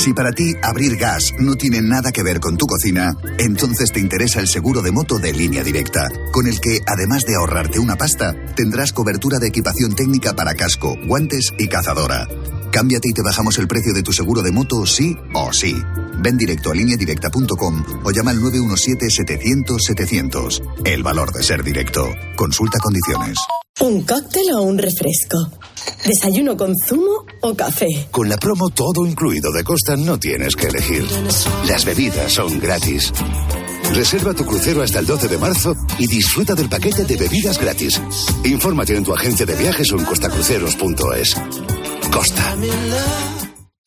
Si 0.03 0.13
para 0.13 0.33
ti 0.33 0.53
abrir 0.61 0.97
gas 0.97 1.31
no 1.39 1.55
tiene 1.55 1.81
nada 1.81 2.11
que 2.11 2.21
ver 2.23 2.41
con 2.41 2.57
tu 2.57 2.65
cocina, 2.65 3.13
entonces 3.37 3.93
te 3.93 4.01
interesa 4.01 4.41
el 4.41 4.49
seguro 4.49 4.81
de 4.81 4.91
moto 4.91 5.17
de 5.17 5.31
línea 5.31 5.63
directa, 5.63 6.09
con 6.33 6.45
el 6.45 6.59
que, 6.59 6.81
además 6.85 7.25
de 7.25 7.35
ahorrarte 7.35 7.79
una 7.79 7.95
pasta, 7.95 8.35
tendrás 8.53 8.91
cobertura 8.91 9.39
de 9.39 9.47
equipación 9.47 9.95
técnica 9.95 10.33
para 10.33 10.55
casco, 10.55 10.97
guantes 11.07 11.53
y 11.57 11.69
cazadora. 11.69 12.27
Cámbiate 12.69 13.11
y 13.11 13.13
te 13.13 13.21
bajamos 13.21 13.57
el 13.59 13.69
precio 13.69 13.93
de 13.93 14.03
tu 14.03 14.11
seguro 14.11 14.41
de 14.41 14.51
moto 14.51 14.85
sí 14.85 15.15
o 15.33 15.53
sí. 15.53 15.73
Ven 16.19 16.35
directo 16.35 16.71
a 16.71 16.75
lineadirecta.com 16.75 17.85
o 18.03 18.11
llama 18.11 18.31
al 18.31 18.41
917-700-700. 18.41 20.81
El 20.83 21.01
valor 21.01 21.31
de 21.31 21.43
ser 21.43 21.63
directo. 21.63 22.09
Consulta 22.35 22.77
condiciones. 22.79 23.37
¿Un 23.79 24.03
cóctel 24.03 24.51
o 24.53 24.63
un 24.63 24.77
refresco? 24.77 25.62
¿Desayuno 26.05 26.57
con 26.57 26.75
zumo 26.77 27.25
o 27.41 27.55
café? 27.55 27.87
Con 28.11 28.29
la 28.29 28.37
promo 28.37 28.69
todo 28.69 29.05
incluido 29.05 29.51
de 29.51 29.63
Costa 29.63 29.95
no 29.95 30.19
tienes 30.19 30.55
que 30.55 30.67
elegir. 30.67 31.05
Las 31.67 31.85
bebidas 31.85 32.33
son 32.33 32.59
gratis. 32.59 33.11
Reserva 33.93 34.33
tu 34.33 34.45
crucero 34.45 34.81
hasta 34.81 34.99
el 34.99 35.05
12 35.05 35.27
de 35.27 35.37
marzo 35.37 35.75
y 35.99 36.07
disfruta 36.07 36.55
del 36.55 36.69
paquete 36.69 37.05
de 37.05 37.15
bebidas 37.15 37.59
gratis. 37.59 38.01
Infórmate 38.43 38.95
en 38.95 39.03
tu 39.03 39.13
agencia 39.13 39.45
de 39.45 39.55
viajes 39.55 39.91
o 39.91 39.97
en 39.97 40.05
costacruceros.es. 40.05 41.35
Costa. 42.11 42.55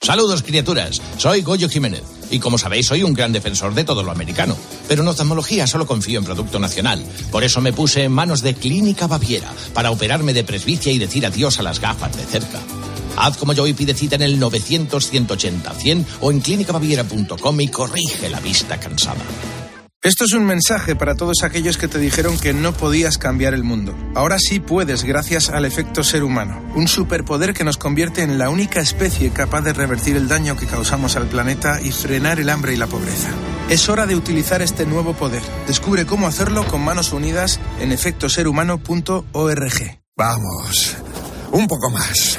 Saludos, 0.00 0.42
criaturas. 0.42 1.00
Soy 1.18 1.42
Goyo 1.42 1.68
Jiménez. 1.68 2.02
Y 2.30 2.38
como 2.38 2.58
sabéis, 2.58 2.86
soy 2.86 3.02
un 3.02 3.14
gran 3.14 3.32
defensor 3.32 3.74
de 3.74 3.84
todo 3.84 4.02
lo 4.02 4.10
americano. 4.10 4.56
Pero 4.88 5.02
en 5.02 5.08
oftalmología 5.08 5.66
solo 5.66 5.86
confío 5.86 6.18
en 6.18 6.24
producto 6.24 6.58
nacional. 6.58 7.04
Por 7.30 7.44
eso 7.44 7.60
me 7.60 7.72
puse 7.72 8.04
en 8.04 8.12
manos 8.12 8.42
de 8.42 8.54
Clínica 8.54 9.06
Baviera 9.06 9.52
para 9.74 9.90
operarme 9.90 10.32
de 10.32 10.44
presbicia 10.44 10.92
y 10.92 10.98
decir 10.98 11.26
adiós 11.26 11.58
a 11.58 11.62
las 11.62 11.80
gafas 11.80 12.16
de 12.16 12.24
cerca. 12.24 12.60
Haz 13.16 13.36
como 13.36 13.52
yo 13.52 13.66
y 13.66 13.72
pide 13.72 13.94
cita 13.94 14.16
en 14.16 14.22
el 14.22 14.40
900-180-100 14.40 16.04
o 16.20 16.30
en 16.30 16.40
clínicabaviera.com 16.40 17.60
y 17.60 17.68
corrige 17.68 18.28
la 18.28 18.40
vista 18.40 18.78
cansada. 18.78 19.24
Esto 20.06 20.24
es 20.24 20.32
un 20.34 20.46
mensaje 20.46 20.94
para 20.94 21.16
todos 21.16 21.42
aquellos 21.42 21.78
que 21.78 21.88
te 21.88 21.98
dijeron 21.98 22.38
que 22.38 22.52
no 22.52 22.72
podías 22.72 23.18
cambiar 23.18 23.54
el 23.54 23.64
mundo. 23.64 23.92
Ahora 24.14 24.38
sí 24.38 24.60
puedes 24.60 25.02
gracias 25.02 25.50
al 25.50 25.64
efecto 25.64 26.04
ser 26.04 26.22
humano, 26.22 26.62
un 26.76 26.86
superpoder 26.86 27.54
que 27.54 27.64
nos 27.64 27.76
convierte 27.76 28.22
en 28.22 28.38
la 28.38 28.48
única 28.48 28.78
especie 28.78 29.30
capaz 29.30 29.62
de 29.62 29.72
revertir 29.72 30.16
el 30.16 30.28
daño 30.28 30.56
que 30.56 30.66
causamos 30.66 31.16
al 31.16 31.26
planeta 31.26 31.80
y 31.82 31.90
frenar 31.90 32.38
el 32.38 32.50
hambre 32.50 32.72
y 32.72 32.76
la 32.76 32.86
pobreza. 32.86 33.30
Es 33.68 33.88
hora 33.88 34.06
de 34.06 34.14
utilizar 34.14 34.62
este 34.62 34.86
nuevo 34.86 35.12
poder. 35.12 35.42
Descubre 35.66 36.06
cómo 36.06 36.28
hacerlo 36.28 36.64
con 36.68 36.84
manos 36.84 37.12
unidas 37.12 37.58
en 37.80 37.90
efectoserhumano.org. 37.90 40.00
Vamos, 40.16 40.96
un 41.50 41.66
poco 41.66 41.90
más. 41.90 42.38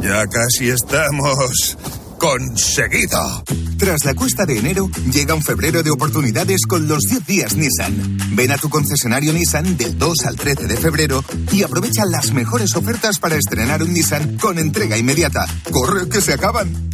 Ya 0.00 0.24
casi 0.28 0.68
estamos 0.68 1.76
conseguido. 2.22 3.42
Tras 3.76 4.04
la 4.04 4.14
cuesta 4.14 4.46
de 4.46 4.56
enero, 4.56 4.88
llega 5.12 5.34
un 5.34 5.42
febrero 5.42 5.82
de 5.82 5.90
oportunidades 5.90 6.60
con 6.68 6.86
los 6.86 7.00
10 7.02 7.26
días 7.26 7.56
Nissan. 7.56 8.16
Ven 8.36 8.52
a 8.52 8.58
tu 8.58 8.70
concesionario 8.70 9.32
Nissan 9.32 9.76
del 9.76 9.98
2 9.98 10.26
al 10.26 10.36
13 10.36 10.68
de 10.68 10.76
febrero 10.76 11.24
y 11.50 11.64
aprovecha 11.64 12.04
las 12.06 12.30
mejores 12.30 12.76
ofertas 12.76 13.18
para 13.18 13.34
estrenar 13.34 13.82
un 13.82 13.92
Nissan 13.92 14.38
con 14.38 14.60
entrega 14.60 14.96
inmediata. 14.96 15.46
¡Corre, 15.72 16.08
que 16.08 16.20
se 16.20 16.34
acaban! 16.34 16.90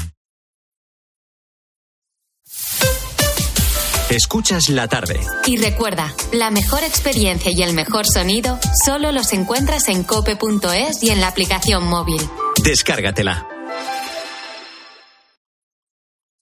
Escuchas 4.09 4.71
la 4.71 4.89
tarde. 4.89 5.21
Y 5.45 5.59
recuerda, 5.59 6.15
la 6.33 6.51
mejor 6.51 6.83
experiencia 6.85 7.53
y 7.55 7.63
el 7.63 7.75
mejor 7.75 8.07
sonido 8.07 8.59
solo 8.87 9.13
los 9.13 9.35
encuentras 9.35 9.91
en 9.91 10.05
cope.es 10.05 11.03
y 11.03 11.11
en 11.11 11.21
la 11.21 11.29
aplicación 11.29 11.85
móvil. 11.85 12.23
Descárgatela. 12.65 13.58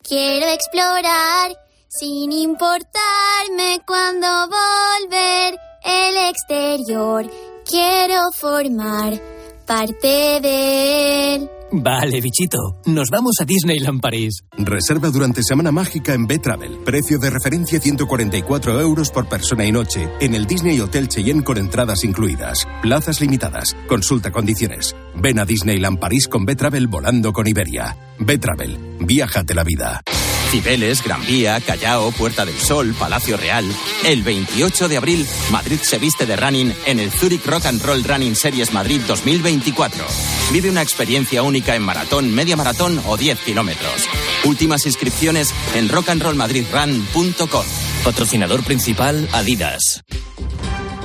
Quiero 0.08 0.46
explorar 0.46 1.58
sin 1.88 2.30
importarme 2.30 3.80
cuando 3.84 4.28
volver 4.46 5.58
el 5.84 6.16
exterior. 6.28 7.28
Quiero 7.64 8.30
formar 8.30 9.20
parte 9.66 10.40
de 10.40 11.34
él. 11.34 11.50
Vale, 11.72 12.20
bichito. 12.20 12.58
Nos 12.86 13.10
vamos 13.10 13.34
a 13.40 13.44
Disneyland 13.44 14.00
París. 14.00 14.44
Reserva 14.56 15.10
durante 15.10 15.42
Semana 15.42 15.72
Mágica 15.72 16.14
en 16.14 16.26
B-Travel. 16.26 16.78
Precio 16.84 17.18
de 17.18 17.30
referencia 17.30 17.80
144 17.80 18.80
euros 18.80 19.10
por 19.10 19.28
persona 19.28 19.64
y 19.64 19.72
noche 19.72 20.08
en 20.20 20.34
el 20.34 20.46
Disney 20.46 20.80
Hotel 20.80 21.08
Cheyenne 21.08 21.42
con 21.42 21.58
entradas 21.58 22.04
incluidas. 22.04 22.66
Plazas 22.82 23.20
limitadas. 23.20 23.76
Consulta 23.88 24.30
condiciones. 24.30 24.94
Ven 25.16 25.38
a 25.38 25.44
Disneyland 25.44 25.98
París 25.98 26.28
con 26.28 26.44
B-Travel 26.44 26.86
volando 26.86 27.32
con 27.32 27.46
Iberia. 27.48 27.96
B-Travel. 28.18 28.98
Viájate 29.00 29.54
la 29.54 29.64
vida. 29.64 30.02
Cibeles, 30.50 31.02
Gran 31.02 31.24
Vía, 31.26 31.60
Callao, 31.60 32.12
Puerta 32.12 32.44
del 32.44 32.58
Sol, 32.58 32.94
Palacio 32.98 33.36
Real. 33.36 33.64
El 34.04 34.22
28 34.22 34.88
de 34.88 34.96
abril, 34.96 35.26
Madrid 35.50 35.78
se 35.82 35.98
viste 35.98 36.26
de 36.26 36.36
running 36.36 36.72
en 36.86 37.00
el 37.00 37.10
Zurich 37.10 37.44
Rock 37.44 37.66
and 37.66 37.82
Roll 37.82 38.04
Running 38.04 38.36
Series 38.36 38.72
Madrid 38.72 39.00
2024. 39.06 40.04
Vive 40.52 40.70
una 40.70 40.82
experiencia 40.82 41.42
única 41.42 41.74
en 41.74 41.82
maratón, 41.82 42.32
media 42.34 42.56
maratón 42.56 43.00
o 43.06 43.16
10 43.16 43.38
kilómetros. 43.40 44.08
Últimas 44.44 44.86
inscripciones 44.86 45.52
en 45.74 45.88
rockandrollmadridrun.com. 45.88 47.64
Patrocinador 48.04 48.62
principal 48.62 49.28
Adidas. 49.32 50.04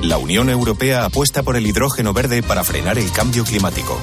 La 0.01 0.17
Unión 0.17 0.49
Europea 0.49 1.05
apuesta 1.05 1.43
por 1.43 1.55
el 1.55 1.67
hidrógeno 1.67 2.13
verde 2.13 2.41
para 2.41 2.63
frenar 2.63 2.97
el 2.97 3.11
cambio 3.11 3.43
climático. 3.43 3.99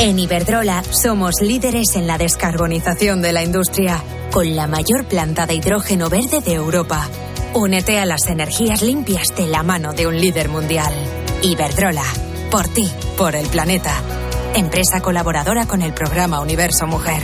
En 0.00 0.18
Iberdrola 0.18 0.82
somos 0.90 1.36
líderes 1.40 1.94
en 1.94 2.08
la 2.08 2.18
descarbonización 2.18 3.22
de 3.22 3.32
la 3.32 3.44
industria, 3.44 4.02
con 4.32 4.56
la 4.56 4.66
mayor 4.66 5.04
planta 5.04 5.46
de 5.46 5.54
hidrógeno 5.54 6.10
verde 6.10 6.40
de 6.40 6.54
Europa. 6.54 7.08
Únete 7.54 8.00
a 8.00 8.04
las 8.04 8.26
energías 8.26 8.82
limpias 8.82 9.28
de 9.36 9.46
la 9.46 9.62
mano 9.62 9.92
de 9.92 10.08
un 10.08 10.20
líder 10.20 10.48
mundial. 10.48 10.92
Iberdrola, 11.42 12.04
por 12.50 12.66
ti, 12.66 12.90
por 13.16 13.36
el 13.36 13.46
planeta. 13.46 13.94
Empresa 14.56 15.00
colaboradora 15.00 15.66
con 15.66 15.80
el 15.80 15.94
programa 15.94 16.40
Universo 16.40 16.88
Mujer. 16.88 17.22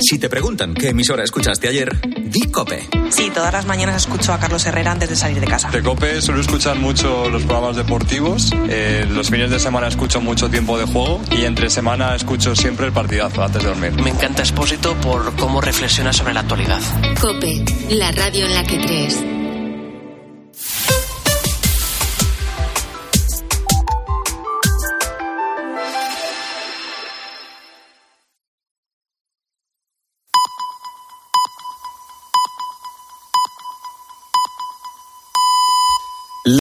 Si 0.00 0.18
te 0.18 0.30
preguntan 0.30 0.72
qué 0.72 0.88
emisora 0.88 1.22
escuchaste 1.22 1.68
ayer, 1.68 1.94
di 2.24 2.50
Cope. 2.50 2.88
Sí, 3.10 3.30
todas 3.34 3.52
las 3.52 3.66
mañanas 3.66 3.96
escucho 3.96 4.32
a 4.32 4.40
Carlos 4.40 4.64
Herrera 4.64 4.92
antes 4.92 5.10
de 5.10 5.16
salir 5.16 5.40
de 5.40 5.46
casa. 5.46 5.70
De 5.70 5.82
Cope 5.82 6.22
suelo 6.22 6.40
escuchar 6.40 6.78
mucho 6.78 7.28
los 7.28 7.42
programas 7.42 7.76
deportivos. 7.76 8.50
Eh, 8.68 9.06
los 9.10 9.28
fines 9.28 9.50
de 9.50 9.60
semana 9.60 9.88
escucho 9.88 10.20
mucho 10.20 10.48
tiempo 10.48 10.78
de 10.78 10.86
juego 10.86 11.20
y 11.30 11.44
entre 11.44 11.68
semana 11.68 12.14
escucho 12.14 12.56
siempre 12.56 12.86
el 12.86 12.92
partidazo 12.92 13.42
antes 13.42 13.62
de 13.62 13.68
dormir. 13.68 13.92
Me 14.02 14.10
encanta 14.10 14.42
Expósito 14.42 14.94
por 14.96 15.36
cómo 15.36 15.60
reflexiona 15.60 16.12
sobre 16.12 16.32
la 16.32 16.40
actualidad. 16.40 16.80
Cope, 17.20 17.62
la 17.90 18.10
radio 18.12 18.46
en 18.46 18.54
la 18.54 18.64
que 18.64 18.80
crees. 18.80 19.22